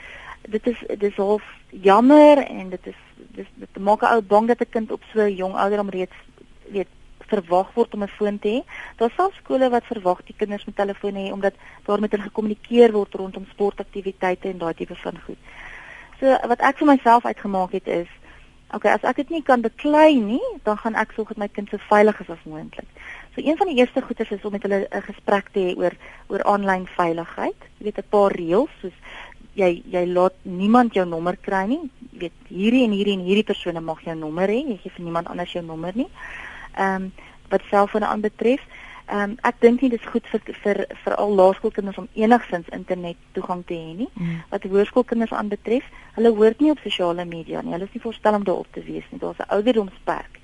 Dit 0.50 0.68
is 0.68 0.82
dit 0.88 1.04
is 1.12 1.22
half 1.22 1.44
jammer 1.70 2.44
en 2.44 2.70
dit 2.70 2.92
is 2.92 3.00
dis 3.38 3.48
dit 3.62 3.80
maak 3.80 4.02
'n 4.04 4.14
ou 4.16 4.22
bang 4.22 4.48
dat 4.48 4.62
'n 4.62 4.70
kind 4.70 4.92
op 4.92 5.04
so 5.14 5.28
jong 5.28 5.56
ouderdom 5.56 5.90
reeds 5.90 6.18
weet 6.68 6.92
verwag 7.28 7.74
word 7.74 7.94
om 7.94 8.04
'n 8.04 8.18
foon 8.18 8.40
te 8.40 8.50
hê. 8.50 8.60
Daar 8.98 9.12
sal 9.16 9.32
skole 9.32 9.70
wat 9.70 9.86
verwag 9.86 10.24
die 10.24 10.36
kinders 10.38 10.66
met 10.66 10.76
telefone 10.76 11.20
hê 11.20 11.32
omdat 11.32 11.54
daar 11.86 12.00
met 12.00 12.12
hulle 12.12 12.24
gekommunikeer 12.24 12.92
word 12.92 13.14
rondom 13.14 13.46
sportaktiwiteite 13.50 14.50
en 14.50 14.58
daai 14.58 14.74
tipe 14.74 14.96
van 14.96 15.20
goed. 15.26 15.38
So 16.20 16.26
wat 16.48 16.60
ek 16.60 16.78
vir 16.78 16.88
myself 16.88 17.26
uitgemaak 17.26 17.72
het 17.72 17.88
is 17.88 18.08
Okay, 18.74 18.92
as 18.92 19.04
ek 19.06 19.16
dit 19.22 19.30
nie 19.30 19.44
kan 19.46 19.62
beklei 19.62 20.18
nie, 20.20 20.42
dan 20.66 20.78
gaan 20.82 20.98
ek 20.98 21.14
sorg 21.16 21.30
dat 21.32 21.38
my 21.38 21.48
kind 21.48 21.70
so 21.70 21.78
veilig 21.88 22.18
is 22.20 22.32
as 22.34 22.42
moontlik. 22.50 22.88
So 23.36 23.41
een 23.43 23.58
van 23.58 23.67
die 23.67 23.76
eerste 23.76 24.02
goeders 24.02 24.32
is 24.32 24.45
om 24.48 24.52
met 24.52 24.63
hulle 24.63 24.88
'n 24.89 25.02
gesprek 25.02 25.50
te 25.52 25.60
hê 25.60 25.78
oor 25.78 25.93
oor 26.28 26.43
aanlyn 26.43 26.88
veiligheid. 26.88 27.60
Jy 27.78 27.84
weet 27.84 27.98
'n 27.98 28.10
paar 28.10 28.32
reëls 28.32 28.69
soos 28.82 28.93
jy 29.54 29.84
jy 29.86 30.06
laat 30.06 30.34
niemand 30.41 30.93
jou 30.93 31.06
nommer 31.08 31.38
kry 31.38 31.65
nie. 31.65 31.89
Jy 32.12 32.19
weet 32.19 32.38
hierdie 32.48 32.84
en 32.84 32.91
hierdie 32.91 33.13
en 33.13 33.26
hierdie 33.26 33.43
persone 33.43 33.82
mag 33.82 34.02
jou 34.02 34.15
nommer 34.15 34.48
hê. 34.48 34.60
Jy 34.67 34.78
gee 34.78 34.91
vir 34.95 35.04
niemand 35.04 35.28
anders 35.28 35.52
jou 35.52 35.63
nommer 35.65 35.91
nie. 35.95 36.08
Ehm 36.78 36.95
um, 36.95 37.12
wat 37.50 37.62
selfone 37.69 38.06
aanbetref, 38.06 38.62
ehm 39.06 39.21
um, 39.21 39.38
ek 39.41 39.60
dink 39.60 39.82
nie 39.82 39.89
dis 39.89 40.06
goed 40.06 40.28
vir 40.32 40.41
vir 40.63 40.86
vir 41.04 41.15
al 41.15 41.36
laerskoolkinders 41.36 41.98
om 41.98 42.08
enigsins 42.13 42.69
internet 42.71 43.17
toegang 43.32 43.65
te 43.65 43.74
hê 43.74 43.95
nie. 43.95 44.10
Mm. 44.13 44.41
Wat 44.50 44.63
hoërskoolkinders 44.63 45.32
aanbetref, 45.32 45.84
hulle 46.15 46.30
hoort 46.30 46.60
nie 46.60 46.71
op 46.71 46.80
sosiale 46.80 47.26
media 47.26 47.62
nie. 47.62 47.71
Hulle 47.71 47.84
is 47.84 47.93
nie 47.93 48.02
voorstel 48.02 48.34
om 48.34 48.43
daarop 48.43 48.67
te 48.71 48.84
wees 48.84 49.04
nie. 49.12 49.19
Daar's 49.19 49.38
'n 49.38 49.50
ouderdomsperk 49.50 50.39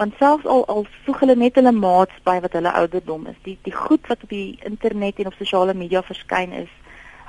want 0.00 0.14
selfs 0.18 0.46
al 0.48 0.62
al 0.72 0.86
voeg 1.04 1.18
hulle 1.22 1.36
net 1.36 1.58
hulle 1.60 1.72
maats 1.76 2.22
by 2.24 2.38
wat 2.44 2.54
hulle 2.56 2.72
ouderdom 2.82 3.26
is 3.32 3.40
die 3.48 3.56
die 3.66 3.74
goed 3.76 4.06
wat 4.08 4.22
op 4.24 4.30
die 4.32 4.58
internet 4.70 5.20
en 5.20 5.28
op 5.28 5.36
sosiale 5.36 5.74
media 5.76 6.00
verskyn 6.06 6.54
is 6.62 6.72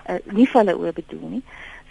uh, 0.07 0.19
nie 0.37 0.47
vir 0.47 0.61
hulle 0.61 0.77
oë 0.79 0.93
bedoel 1.01 1.25
nie. 1.33 1.41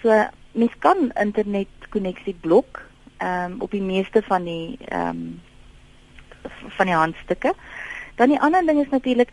So 0.00 0.16
mens 0.62 0.78
kan 0.86 1.10
internet 1.20 1.90
koneksie 1.92 2.34
blok 2.46 2.80
um, 3.20 3.60
op 3.60 3.76
die 3.76 3.84
meeste 3.84 4.22
van 4.30 4.48
die 4.48 4.78
um, 4.88 5.40
van 6.78 6.88
die 6.88 6.96
handstukke. 6.96 7.52
Dan 8.16 8.32
die 8.32 8.40
ander 8.40 8.64
ding 8.64 8.80
is 8.80 8.92
natuurlik 8.94 9.32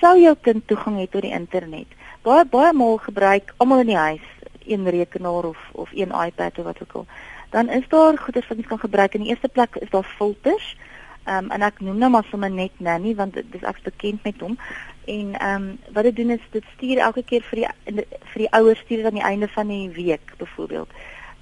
sou 0.00 0.16
jou 0.18 0.34
kind 0.42 0.66
toegang 0.66 0.98
hê 0.98 1.06
tot 1.06 1.22
die 1.22 1.34
internet? 1.36 1.98
Baie 2.26 2.44
baie 2.50 2.74
maal 2.74 2.98
gebruik 3.06 3.54
almal 3.62 3.86
in 3.86 3.94
die 3.94 4.00
huis 4.00 4.26
een 4.66 4.90
rekenaar 4.90 5.52
of 5.54 5.58
of 5.72 5.94
een 5.94 6.10
iPad 6.26 6.58
of 6.58 6.64
wat 6.64 6.82
ook 6.82 6.98
al 7.02 7.06
dan 7.50 7.68
is 7.68 7.88
daar 7.88 8.18
goeders 8.18 8.48
wat 8.48 8.56
jy 8.56 8.64
kan 8.64 8.78
gebruik. 8.78 9.14
In 9.14 9.20
die 9.20 9.30
eerste 9.30 9.48
plek 9.48 9.76
is 9.76 9.90
daar 9.90 10.14
filters. 10.16 10.76
Ehm 11.24 11.44
um, 11.44 11.50
en 11.50 11.62
ek 11.62 11.80
noem 11.80 11.98
nou 11.98 12.10
maar 12.10 12.24
sommer 12.30 12.50
net 12.50 12.72
Nanny 12.80 13.14
want 13.14 13.34
dit 13.34 13.54
is 13.58 13.64
ek 13.68 13.82
bekend 13.84 14.22
met 14.24 14.40
hom. 14.40 14.56
En 15.04 15.34
ehm 15.34 15.62
um, 15.62 15.78
wat 15.92 16.08
dit 16.08 16.16
doen 16.16 16.30
is 16.30 16.46
dit 16.50 16.64
stuur 16.76 16.98
elke 16.98 17.22
keer 17.22 17.42
vir 17.50 17.60
die 17.60 18.04
vir 18.32 18.44
die 18.44 18.52
ouers 18.58 18.78
stuur 18.78 19.02
dit 19.02 19.06
aan 19.06 19.18
die 19.20 19.28
einde 19.32 19.48
van 19.48 19.68
die 19.68 19.90
week 19.90 20.32
byvoorbeeld. 20.38 20.88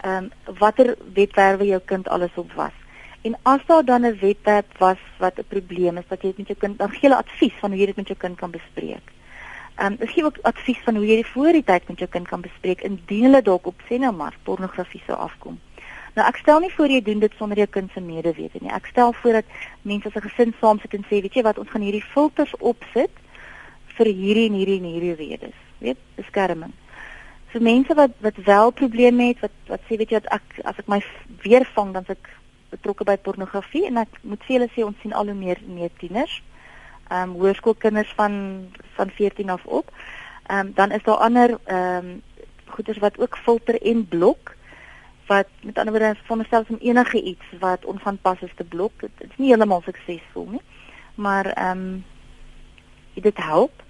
Ehm 0.02 0.24
um, 0.24 0.56
watter 0.58 0.96
webwerwe 1.14 1.66
jou 1.66 1.80
kind 1.84 2.08
alles 2.08 2.34
op 2.34 2.52
was. 2.52 2.74
En 3.20 3.36
as 3.42 3.60
daar 3.66 3.84
dan 3.84 4.06
'n 4.06 4.18
webwerf 4.20 4.66
was 4.78 4.98
wat 5.18 5.38
'n 5.38 5.48
probleem 5.48 5.96
is, 5.96 6.08
dat 6.08 6.22
jy 6.22 6.28
dit 6.28 6.38
met 6.38 6.46
jou 6.46 6.58
kind 6.58 6.78
dan 6.78 6.90
gee 6.90 7.08
hulle 7.08 7.22
advies 7.22 7.54
van 7.60 7.70
hoe 7.70 7.78
jy 7.80 7.86
dit 7.86 7.96
met 7.96 8.06
jou 8.06 8.18
kind 8.18 8.36
kan 8.36 8.50
bespreek. 8.50 9.12
Ehm 9.76 9.96
um, 10.00 10.08
gee 10.08 10.24
ook 10.24 10.38
advies 10.42 10.80
van 10.84 10.96
hoe 10.96 11.06
jy 11.06 11.16
dit 11.16 11.26
voor 11.26 11.52
die 11.52 11.64
tyd 11.64 11.88
met 11.88 11.98
jou 11.98 12.10
kind 12.10 12.28
kan 12.28 12.40
bespreek 12.40 12.80
indien 12.80 13.22
hulle 13.22 13.42
dalk 13.42 13.66
op 13.66 13.80
sê 13.90 13.98
nou 13.98 14.14
maar 14.14 14.36
pornografie 14.42 15.02
sou 15.06 15.18
afkom. 15.18 15.58
Nou 16.14 16.26
ek 16.26 16.36
stel 16.36 16.60
nie 16.60 16.72
voor 16.74 16.88
jy 16.88 17.00
doen 17.02 17.20
dit 17.20 17.32
sonder 17.38 17.58
jou 17.58 17.66
kind 17.66 17.90
se 17.92 18.00
medewete 18.00 18.58
nie. 18.60 18.72
Ek 18.72 18.86
stel 18.86 19.12
voor 19.12 19.40
dat 19.40 19.44
mense 19.82 20.08
as 20.08 20.14
'n 20.14 20.28
gesin 20.28 20.54
saam 20.60 20.80
sit 20.80 20.94
en 20.94 21.04
sê, 21.04 21.22
weet 21.22 21.34
jy 21.34 21.42
wat, 21.42 21.58
ons 21.58 21.68
gaan 21.68 21.82
hierdie 21.82 22.04
filters 22.14 22.54
opsit 22.58 23.10
vir 23.96 24.06
hierdie 24.06 24.48
en 24.48 24.54
hierdie 24.54 24.78
en 24.78 24.84
hierdie 24.84 25.14
redes. 25.14 25.56
Weet, 25.78 25.98
beskerming. 26.16 26.72
Vir 27.52 27.62
mense 27.62 27.94
wat 27.94 28.10
wat 28.20 28.36
wel 28.44 28.70
probleme 28.70 29.30
het, 29.30 29.40
wat 29.40 29.54
wat 29.66 29.80
sê 29.88 29.96
weet 29.96 30.10
jy 30.10 30.20
dat 30.20 30.32
ek 30.32 30.60
as 30.64 30.78
ek 30.78 30.88
my 30.88 31.00
weer 31.42 31.64
vang 31.74 31.92
dan 31.92 32.04
ek 32.08 32.28
betrokke 32.70 33.04
by 33.04 33.16
pornografie 33.16 33.86
en 33.88 33.96
ek 33.96 34.20
moet 34.22 34.42
vir 34.44 34.56
julle 34.56 34.70
sê 34.74 34.84
ons 34.84 35.00
sien 35.02 35.12
al 35.12 35.30
hoe 35.30 35.34
meer 35.34 35.58
meer 35.66 35.90
tieners. 35.98 36.42
Ehm 37.08 37.30
um, 37.30 37.36
hoërskoolkinders 37.40 38.12
van 38.16 38.68
van 38.96 39.10
14 39.10 39.50
af 39.50 39.64
op. 39.64 39.92
Ehm 40.48 40.66
um, 40.66 40.72
dan 40.74 40.92
is 40.92 41.02
daar 41.02 41.24
ander 41.24 41.58
ehm 41.64 41.96
um, 41.96 42.22
goeders 42.68 42.98
wat 42.98 43.18
ook 43.18 43.38
filter 43.44 43.82
en 43.82 44.08
blok 44.08 44.54
wat 45.28 45.48
met 45.62 45.78
ander 45.78 45.94
woorde 45.94 46.20
veronderstel 46.22 46.64
om 46.68 46.80
enige 46.80 47.22
iets 47.22 47.44
wat 47.60 47.84
onvanpas 47.84 48.40
is 48.40 48.54
te 48.56 48.64
blok. 48.64 48.92
Dit 49.00 49.10
is 49.18 49.36
nie 49.36 49.48
heeltemal 49.52 49.82
suksesvol 49.84 50.46
nie. 50.56 50.64
Maar 51.14 51.46
ehm 51.52 51.78
um, 51.78 52.04
dit 53.14 53.36
help. 53.36 53.82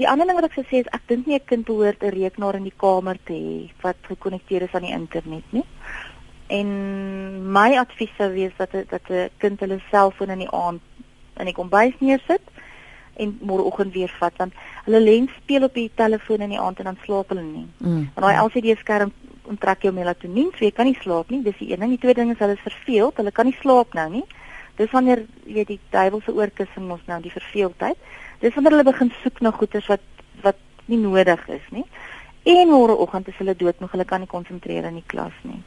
Die 0.00 0.08
ander 0.08 0.26
ding 0.26 0.38
wat 0.40 0.48
ek 0.48 0.54
sou 0.56 0.64
sê 0.64 0.80
is 0.80 0.92
ek 0.96 1.04
dink 1.06 1.26
nie 1.26 1.36
'n 1.36 1.44
kind 1.44 1.64
behoort 1.68 2.02
'n 2.02 2.14
rekenaar 2.16 2.56
in 2.56 2.68
die 2.68 2.78
kamer 2.84 3.18
te 3.24 3.32
hê 3.32 3.70
wat 3.82 3.96
gekonnekteer 4.08 4.62
is 4.62 4.74
aan 4.74 4.88
die 4.88 4.96
internet 5.00 5.52
nie. 5.52 5.64
En 6.46 6.68
my 7.52 7.76
advies 7.76 8.16
sou 8.16 8.32
wees 8.32 8.52
dat 8.56 8.72
dat 8.72 9.10
'n 9.10 9.28
kind 9.38 9.60
hulle 9.60 9.80
selfoon 9.90 10.30
in 10.30 10.38
die 10.38 10.50
aand 10.50 10.80
in 11.36 11.44
die 11.44 11.54
kombuis 11.54 11.94
neersit 11.98 12.42
en 13.16 13.38
môreoggend 13.40 13.92
weer 13.92 14.14
vat 14.20 14.36
want 14.36 14.54
hulle 14.84 15.00
lens 15.00 15.30
speel 15.42 15.62
op 15.62 15.74
die 15.74 15.90
telefoon 15.94 16.40
in 16.40 16.54
die 16.54 16.60
aand 16.60 16.78
en 16.78 16.84
dan 16.84 16.98
slaap 17.04 17.28
hulle 17.28 17.42
nie. 17.42 17.66
Mm. 17.78 18.10
Want 18.14 18.26
daai 18.26 18.40
LCD 18.44 18.78
skerm 18.78 19.12
onttrek 19.50 19.82
jou 19.82 19.92
melatonien, 19.94 20.50
so 20.54 20.64
jy 20.64 20.70
kan 20.70 20.86
nie 20.86 20.98
slaap 21.00 21.30
nie. 21.30 21.42
Dis 21.42 21.58
die 21.58 21.72
een 21.72 21.80
ding. 21.80 21.90
Die 21.94 21.98
tweede 21.98 22.22
ding 22.22 22.32
is 22.34 22.38
hulle 22.42 22.56
is 22.58 22.66
verveeld. 22.66 23.16
Hulle 23.16 23.32
kan 23.34 23.48
nie 23.48 23.56
slaap 23.60 23.94
nou 23.98 24.08
nie. 24.10 24.24
Dis 24.78 24.90
wanneer 24.90 25.24
jy 25.44 25.64
die 25.68 25.80
duiwelse 25.90 26.32
oorkussing 26.32 26.90
ons 26.90 27.04
nou 27.06 27.20
die 27.22 27.34
verveeldheid. 27.34 27.98
Dis 28.40 28.54
wanneer 28.54 28.76
hulle 28.76 28.88
begin 28.90 29.12
soek 29.22 29.42
na 29.44 29.52
goeders 29.56 29.90
wat 29.90 30.08
wat 30.42 30.58
nie 30.90 30.98
nodig 30.98 31.42
is 31.48 31.68
nie. 31.70 31.84
En 32.42 32.68
môreoggend 32.68 33.28
is 33.28 33.38
hulle 33.38 33.54
doodmoeg. 33.54 33.92
Hulle 33.94 34.08
kan 34.08 34.24
nie 34.24 34.30
konsentreer 34.30 34.88
in 34.88 34.98
die 34.98 35.06
klas 35.06 35.36
nie. 35.42 35.60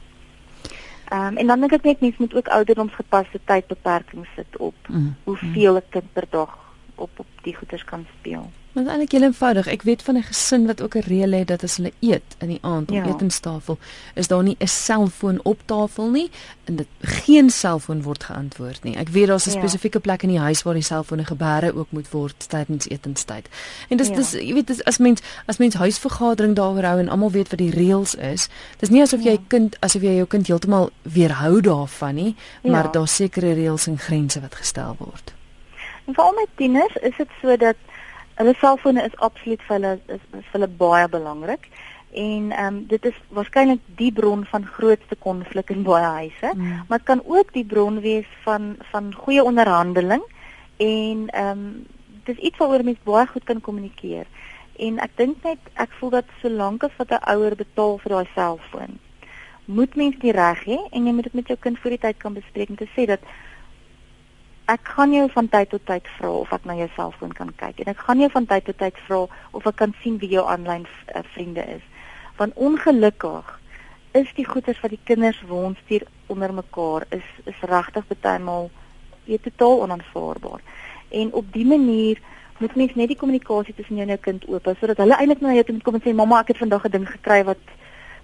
Ehm 1.06 1.26
um, 1.26 1.36
en 1.36 1.46
dan 1.46 1.60
dink 1.60 1.72
ek 1.72 1.84
net 1.86 2.00
mense 2.00 2.18
moet 2.18 2.34
ook 2.34 2.48
ouderdomsgepaste 2.48 3.40
tydbeperkings 3.44 4.28
sit 4.34 4.56
op 4.58 4.88
mm. 4.88 5.14
hoeveel 5.24 5.76
'n 5.76 5.88
kind 5.90 6.12
per 6.12 6.26
dag 6.30 6.58
op 6.94 7.10
op 7.16 7.26
die 7.42 7.54
goeders 7.54 7.84
kan 7.84 8.06
speel. 8.18 8.50
Maar 8.76 8.86
eintlik 8.86 9.12
heel 9.12 9.22
eenvoudig. 9.22 9.66
Ek 9.66 9.82
weet 9.82 10.02
van 10.02 10.16
'n 10.16 10.22
gesin 10.22 10.66
wat 10.66 10.82
ook 10.82 10.94
'n 10.94 11.08
reël 11.08 11.32
het 11.32 11.46
dat 11.46 11.62
as 11.62 11.76
hulle 11.76 11.92
eet 12.00 12.36
in 12.38 12.48
die 12.48 12.58
aand 12.60 12.90
op 12.90 12.94
ja. 12.96 13.06
etenstafel, 13.06 13.78
is 14.14 14.26
daar 14.26 14.42
nie 14.42 14.56
'n 14.58 14.66
selfoon 14.66 15.40
op 15.42 15.60
tafel 15.64 16.10
nie 16.10 16.30
en 16.64 16.76
dit 16.76 16.86
geen 17.00 17.50
selfoon 17.50 18.02
word 18.02 18.24
geantwoord 18.24 18.82
nie. 18.82 18.96
Ek 18.96 19.08
weet 19.08 19.26
daar's 19.26 19.46
'n 19.46 19.50
ja. 19.50 19.56
spesifieke 19.56 20.00
plek 20.00 20.22
in 20.22 20.28
die 20.28 20.38
huis 20.38 20.62
waar 20.62 20.74
die 20.74 20.82
selfone 20.82 21.24
gebeere 21.24 21.74
ook 21.74 21.86
moet 21.90 22.10
word 22.10 22.48
tydens 22.48 22.88
etenstyd. 22.88 23.48
En 23.88 23.96
dis 23.96 24.08
ja. 24.08 24.14
dis 24.14 24.32
jy 24.32 24.52
weet 24.52 24.66
dis 24.66 24.84
as 24.84 24.98
mens 24.98 25.20
as 25.46 25.56
mens 25.56 25.74
huisvergadering 25.74 26.54
daaroor 26.54 26.84
hou 26.84 26.98
en 26.98 27.08
almal 27.08 27.30
weet 27.30 27.48
wat 27.48 27.58
die 27.58 27.70
reëls 27.70 28.14
is, 28.14 28.48
dis 28.78 28.88
nie 28.88 29.02
asof 29.02 29.22
jy 29.22 29.30
ja. 29.30 29.44
kind 29.46 29.76
asof 29.80 30.02
jy 30.02 30.14
jou 30.14 30.26
kind 30.26 30.46
heeltemal 30.46 30.90
weerhou 31.02 31.60
daarvan 31.60 32.14
nie, 32.14 32.34
ja. 32.62 32.70
maar 32.70 32.92
daar's 32.92 33.14
sekere 33.14 33.52
reëls 33.52 33.86
en 33.86 33.98
grense 33.98 34.40
wat 34.40 34.54
gestel 34.54 34.96
word. 34.98 35.34
En 36.04 36.14
vir 36.14 36.24
al 36.24 36.32
my 36.32 36.46
tieners 36.54 36.96
is 36.96 37.16
dit 37.16 37.28
so 37.40 37.56
dat 37.56 37.76
hulle 38.36 38.54
selfone 38.60 39.04
is 39.04 39.16
absoluut 39.26 39.62
vir 39.68 39.76
hulle 39.76 39.92
is, 40.06 40.24
is 40.32 40.48
vir 40.50 40.58
hulle 40.58 40.72
baie 40.80 41.08
belangrik. 41.08 41.68
En 42.12 42.52
ehm 42.52 42.66
um, 42.66 42.78
dit 42.88 43.04
is 43.04 43.18
waarskynlik 43.28 43.82
die 44.00 44.12
bron 44.12 44.44
van 44.52 44.66
grootste 44.66 45.16
konflik 45.16 45.70
in 45.70 45.82
baie 45.82 46.04
huise. 46.04 46.52
Mm. 46.54 46.84
maar 46.88 46.98
dit 46.98 47.06
kan 47.06 47.22
ook 47.24 47.52
die 47.52 47.64
bron 47.64 48.00
wees 48.00 48.28
van 48.44 48.76
van 48.92 49.14
goeie 49.14 49.44
onderhandeling. 49.44 50.22
En 50.76 51.28
ehm 51.28 51.50
um, 51.50 51.86
dis 52.24 52.36
iets 52.36 52.58
waaroor 52.58 52.84
mens 52.84 53.02
baie 53.04 53.26
goed 53.26 53.44
kan 53.44 53.60
kommunikeer 53.60 54.26
en 54.76 55.00
ek 55.04 55.16
dink 55.16 55.44
net 55.44 55.72
ek 55.80 55.92
voel 55.98 56.12
dat 56.18 56.32
solank 56.42 56.84
as 56.84 56.96
wat 57.00 57.12
'n 57.12 57.24
ouer 57.32 57.54
betaal 57.56 57.98
vir 58.02 58.12
daai 58.14 58.28
selfoon 58.34 58.98
moet 59.64 59.96
mens 59.96 60.16
die 60.24 60.32
reg 60.32 60.64
hê 60.64 60.78
en 60.92 61.06
jy 61.06 61.12
moet 61.12 61.28
dit 61.28 61.38
met 61.40 61.48
jou 61.48 61.58
kind 61.58 61.78
voor 61.78 61.90
die 61.90 62.04
tyd 62.06 62.18
kan 62.18 62.34
bespreek 62.34 62.68
om 62.70 62.76
te 62.76 62.88
sê 62.96 63.06
dat 63.06 63.20
ek 64.66 64.88
gaan 64.96 65.12
jou 65.14 65.26
van 65.30 65.48
tyd 65.48 65.68
tot 65.70 65.84
tyd 65.86 66.08
vra 66.18 66.30
of 66.30 66.52
ek 66.52 66.64
na 66.66 66.74
jou 66.74 66.88
selfoon 66.94 67.34
kan 67.38 67.52
kyk 67.60 67.82
en 67.82 67.92
ek 67.92 68.00
gaan 68.06 68.22
jou 68.22 68.28
van 68.34 68.48
tyd 68.50 68.64
tot 68.66 68.78
tyd 68.80 68.98
vra 69.06 69.20
of 69.54 69.68
ek 69.70 69.76
kan 69.82 69.94
sien 70.02 70.16
wie 70.22 70.32
jou 70.32 70.42
aanlyn 70.42 70.86
uh, 71.14 71.22
vriende 71.34 71.62
is. 71.76 71.84
Want 72.40 72.58
ongelukkig 72.58 73.52
is 74.18 74.32
die 74.34 74.46
goeders 74.48 74.80
wat 74.82 74.90
die 74.90 75.04
kinders 75.04 75.38
wons 75.46 75.78
stuur 75.84 76.06
onder 76.32 76.54
mekaar 76.54 77.06
is 77.14 77.28
is 77.44 77.62
regtig 77.70 78.10
baie 78.10 78.42
maal 78.42 78.70
weet 79.26 79.42
totaal 79.46 79.86
onaanvaarbaar. 79.86 80.60
En 81.08 81.32
op 81.32 81.52
die 81.52 81.66
manier 81.66 82.18
moet 82.58 82.74
mens 82.74 82.94
net 82.94 83.08
die 83.12 83.20
kommunikasie 83.22 83.74
tussen 83.74 83.98
jou 84.00 84.06
en 84.06 84.14
jou 84.16 84.22
kind 84.22 84.46
oop 84.50 84.70
sodat 84.80 85.02
hulle 85.02 85.18
eintlik 85.18 85.42
na 85.44 85.54
jou 85.54 85.64
toe 85.64 85.80
kom 85.86 85.98
en 85.98 86.02
sê 86.02 86.14
mamma 86.14 86.40
ek 86.42 86.54
het 86.54 86.62
vandag 86.64 86.86
'n 86.86 86.90
ding 86.98 87.08
gekry 87.08 87.44
wat 87.44 87.62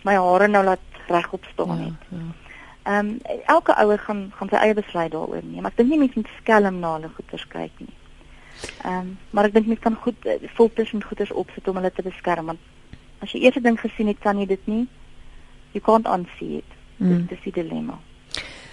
my 0.05 0.15
hare 0.19 0.49
nou 0.49 0.65
laat 0.65 0.87
regop 1.07 1.45
staan 1.53 1.79
het. 1.79 2.09
Ja, 2.11 2.19
ja. 2.19 2.42
Ehm 2.83 3.09
um, 3.09 3.19
elke 3.47 3.75
ouer 3.79 3.99
gaan 3.99 4.33
gaan 4.37 4.49
sy 4.49 4.57
eie 4.57 4.75
besluit 4.75 5.13
daaroor 5.13 5.45
neem. 5.45 5.67
Ek 5.67 5.77
dink 5.77 5.91
nie 5.91 5.99
mense 5.99 6.19
moet 6.19 6.31
skelm 6.41 6.81
na 6.81 6.95
hulle 6.97 7.11
goeders 7.17 7.47
kyk 7.49 7.79
nie. 7.79 7.95
Ehm 8.85 8.99
um, 8.99 9.19
maar 9.31 9.45
ek 9.45 9.55
dink 9.55 9.67
mense 9.67 9.83
kan 9.83 9.99
goed 10.05 10.27
uh, 10.27 10.39
filters 10.57 10.93
en 10.93 11.03
goeders 11.03 11.33
opsit 11.33 11.69
om 11.69 11.79
hulle 11.79 11.93
te 11.93 12.03
beskerm 12.03 12.47
want 12.47 12.61
as 13.23 13.33
jy 13.33 13.45
eers 13.45 13.57
'n 13.57 13.63
ding 13.63 13.79
gesien 13.81 14.11
het, 14.11 14.19
kan 14.21 14.39
jy 14.39 14.47
dit 14.47 14.67
nie 14.67 14.89
you 15.73 15.81
can't 15.81 16.07
unsee 16.07 16.59
it. 16.59 16.73
Mm. 16.99 17.27
Dis 17.27 17.45
die 17.45 17.53
dilemma. 17.53 17.99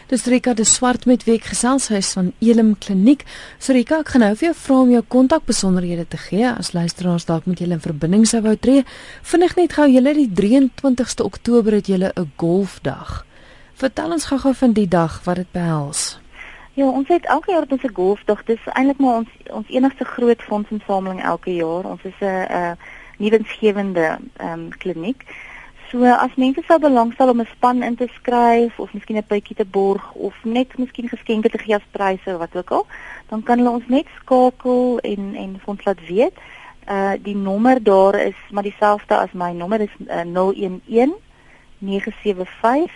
Dis 0.10 0.26
Rika 0.26 0.54
de 0.54 0.64
Swart 0.64 1.06
met 1.06 1.24
week 1.24 1.44
geselshuis 1.46 2.14
van 2.18 2.32
Elim 2.40 2.78
Kliniek. 2.78 3.28
So 3.60 3.74
Rika, 3.78 4.00
ek 4.02 4.10
gaan 4.10 4.24
nou 4.26 4.32
vir 4.40 4.48
jou 4.48 4.56
vra 4.58 4.78
om 4.82 4.94
jou 4.96 5.04
kontakbesonderhede 5.06 6.08
te 6.10 6.18
gee 6.18 6.50
as 6.50 6.74
luisteraars 6.74 7.28
dalk 7.30 7.46
met 7.46 7.62
julle 7.62 7.78
in 7.78 7.84
verbinding 7.84 8.26
sou 8.26 8.42
wou 8.42 8.56
tree. 8.58 8.88
Vinnig 9.22 9.54
net 9.56 9.78
gou, 9.78 9.86
julle 9.86 10.16
die 10.18 10.26
23ste 10.34 11.22
Oktober 11.30 11.78
het 11.78 11.94
julle 11.94 12.12
'n 12.16 12.32
golfdag. 12.42 13.29
Vertel 13.80 14.12
ons 14.12 14.26
gou-gou 14.28 14.52
van 14.60 14.74
die 14.76 14.88
dag 14.92 15.22
wat 15.24 15.38
dit 15.40 15.52
behels. 15.56 16.20
Ja, 16.76 16.90
ons 16.90 17.08
het 17.08 17.26
elke 17.32 17.52
jaar 17.52 17.64
ons 17.70 17.84
'n 17.84 17.94
golfdag. 17.94 18.44
Dis 18.44 18.66
eintlik 18.74 19.00
maar 19.00 19.16
ons 19.16 19.30
ons 19.48 19.70
enigste 19.70 20.06
groot 20.06 20.42
fondsinsameling 20.42 21.24
elke 21.24 21.54
jaar. 21.56 21.86
Ons 21.86 22.04
is 22.04 22.20
'n 22.20 22.26
'n 22.26 22.78
nuwensgewende 23.18 24.20
ehm 24.38 24.52
um, 24.52 24.70
kliniek. 24.70 25.24
So 25.90 26.04
as 26.04 26.36
mense 26.36 26.62
sou 26.68 26.80
belangstel 26.80 27.30
om 27.30 27.40
'n 27.42 27.48
span 27.56 27.84
in 27.84 27.96
te 27.96 28.08
skryf 28.14 28.80
of 28.80 28.94
miskien 28.94 29.18
'n 29.18 29.28
bytjie 29.28 29.56
te 29.56 29.66
borg 29.66 30.14
of 30.14 30.36
net 30.44 30.78
miskien 30.78 31.10
geskenke 31.10 31.50
te 31.50 31.58
gee 31.58 31.76
as 31.76 31.92
pryse 31.92 32.34
of 32.34 32.38
wat 32.38 32.56
ook 32.56 32.72
al, 32.72 32.86
dan 33.30 33.44
kan 33.44 33.58
hulle 33.58 33.70
ons 33.70 33.88
net 33.88 34.06
skakel 34.20 35.00
en 35.00 35.36
en 35.36 35.60
vir 35.60 35.70
ons 35.74 35.84
laat 35.84 36.08
weet. 36.08 36.34
Uh 36.88 37.14
die 37.22 37.36
nommer 37.36 37.84
daar 37.84 38.16
is 38.16 38.40
maar 38.52 38.64
dieselfde 38.64 39.16
as 39.16 39.32
my 39.32 39.52
nommer 39.52 39.82
is 39.82 39.96
uh, 40.08 40.24
011 40.26 41.16
975 41.78 42.92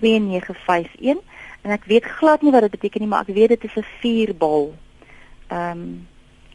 2951 0.00 1.22
en 1.62 1.70
ek 1.70 1.84
weet 1.90 2.04
glad 2.04 2.42
nie 2.42 2.52
wat 2.52 2.66
dit 2.66 2.74
beteken 2.76 3.00
nie, 3.00 3.08
maar 3.08 3.24
ek 3.26 3.34
weet 3.34 3.54
dit 3.56 3.64
is 3.64 3.76
'n 3.76 3.86
vierbal 4.00 4.74
ehm 5.48 5.70
um, 5.70 6.06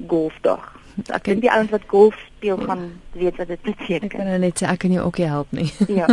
golfdag. 0.08 0.80
Ek 1.18 1.24
dink 1.24 1.44
die 1.44 1.52
ouens 1.52 1.72
wat 1.72 1.86
golf 1.88 2.16
speel 2.38 2.58
gaan 2.58 2.86
weet 3.12 3.38
wat 3.40 3.48
dit 3.48 3.62
beteken. 3.62 4.10
Ek 4.10 4.16
kan 4.16 4.28
nou 4.28 4.40
net 4.42 4.60
sê 4.60 4.68
ek 4.68 4.80
kan 4.84 4.92
jou 4.92 5.06
ook 5.06 5.18
nie 5.18 5.28
help 5.28 5.52
nie. 5.52 5.72
Ja. 6.00 6.08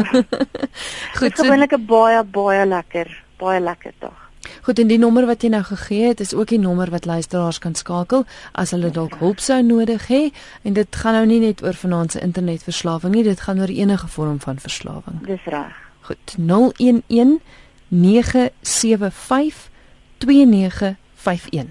Goed. 1.18 1.33
Dit 1.33 1.39
is 1.39 1.43
gewoonlik 1.43 1.74
'n 1.74 1.87
baie 1.87 2.22
baie 2.24 2.66
lekker, 2.66 3.22
baie 3.39 3.61
lekker 3.61 3.93
dag. 3.99 4.22
Goed 4.62 4.79
en 4.79 4.87
die 4.87 4.99
nommer 4.99 5.27
wat 5.27 5.43
jy 5.43 5.49
nou 5.49 5.62
gegee 5.62 6.09
het 6.09 6.20
is 6.20 6.35
ook 6.35 6.49
die 6.49 6.59
nommer 6.59 6.91
wat 6.91 7.05
luisteraars 7.05 7.59
kan 7.59 7.74
skakel 7.74 8.24
as 8.53 8.70
hulle 8.70 8.91
dalk 8.91 9.18
hulp 9.18 9.41
sou 9.43 9.62
nodig 9.62 10.07
hê 10.09 10.31
en 10.62 10.72
dit 10.72 10.97
gaan 10.97 11.18
nou 11.18 11.27
nie 11.27 11.41
net 11.41 11.62
oor 11.62 11.74
vanaand 11.74 12.12
se 12.12 12.20
internetverslawing 12.20 13.14
nie, 13.14 13.22
dit 13.22 13.41
gaan 13.41 13.61
oor 13.61 13.68
enige 13.68 14.09
vorm 14.09 14.41
van 14.41 14.59
verslawing. 14.59 15.27
Dis 15.27 15.45
reg. 15.45 15.86
Goed. 16.07 16.36
011 16.38 17.40
975 17.88 19.70
2951. 20.18 21.66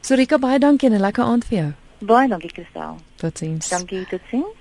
Sorika 0.00 0.38
baie 0.38 0.58
dankie 0.58 0.88
en 0.88 0.94
'n 0.94 1.00
lekker 1.00 1.24
aand 1.24 1.44
vir 1.44 1.58
jou. 1.58 1.72
Baie 1.98 2.28
dankie 2.28 2.52
Kristal. 2.52 2.96
Totsiens. 3.16 3.68
Dankie, 3.68 4.06
totsiens. 4.06 4.54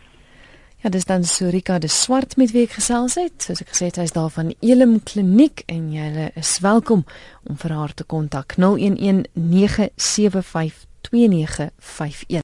Ja, 0.75 0.89
dis 0.89 1.05
dan 1.05 1.23
Sorika 1.23 1.79
de 1.79 1.87
Swart 1.87 2.35
met 2.37 2.51
wie 2.51 2.63
ek 2.63 2.71
gesels 2.71 3.15
het. 3.15 3.43
Soos 3.43 3.61
ek 3.61 3.71
gesê 3.73 3.85
het, 3.85 3.95
hy's 3.95 4.11
daar 4.11 4.29
van 4.29 4.53
Elim 4.59 5.03
Kliniek 5.03 5.63
en 5.65 5.91
jy 5.91 6.31
is 6.35 6.59
welkom 6.59 7.05
om 7.43 7.57
vir 7.57 7.71
haar 7.71 7.93
te 7.93 8.03
kontak 8.03 8.53
011 8.57 9.23
975 9.33 10.85
2951. 11.01 12.43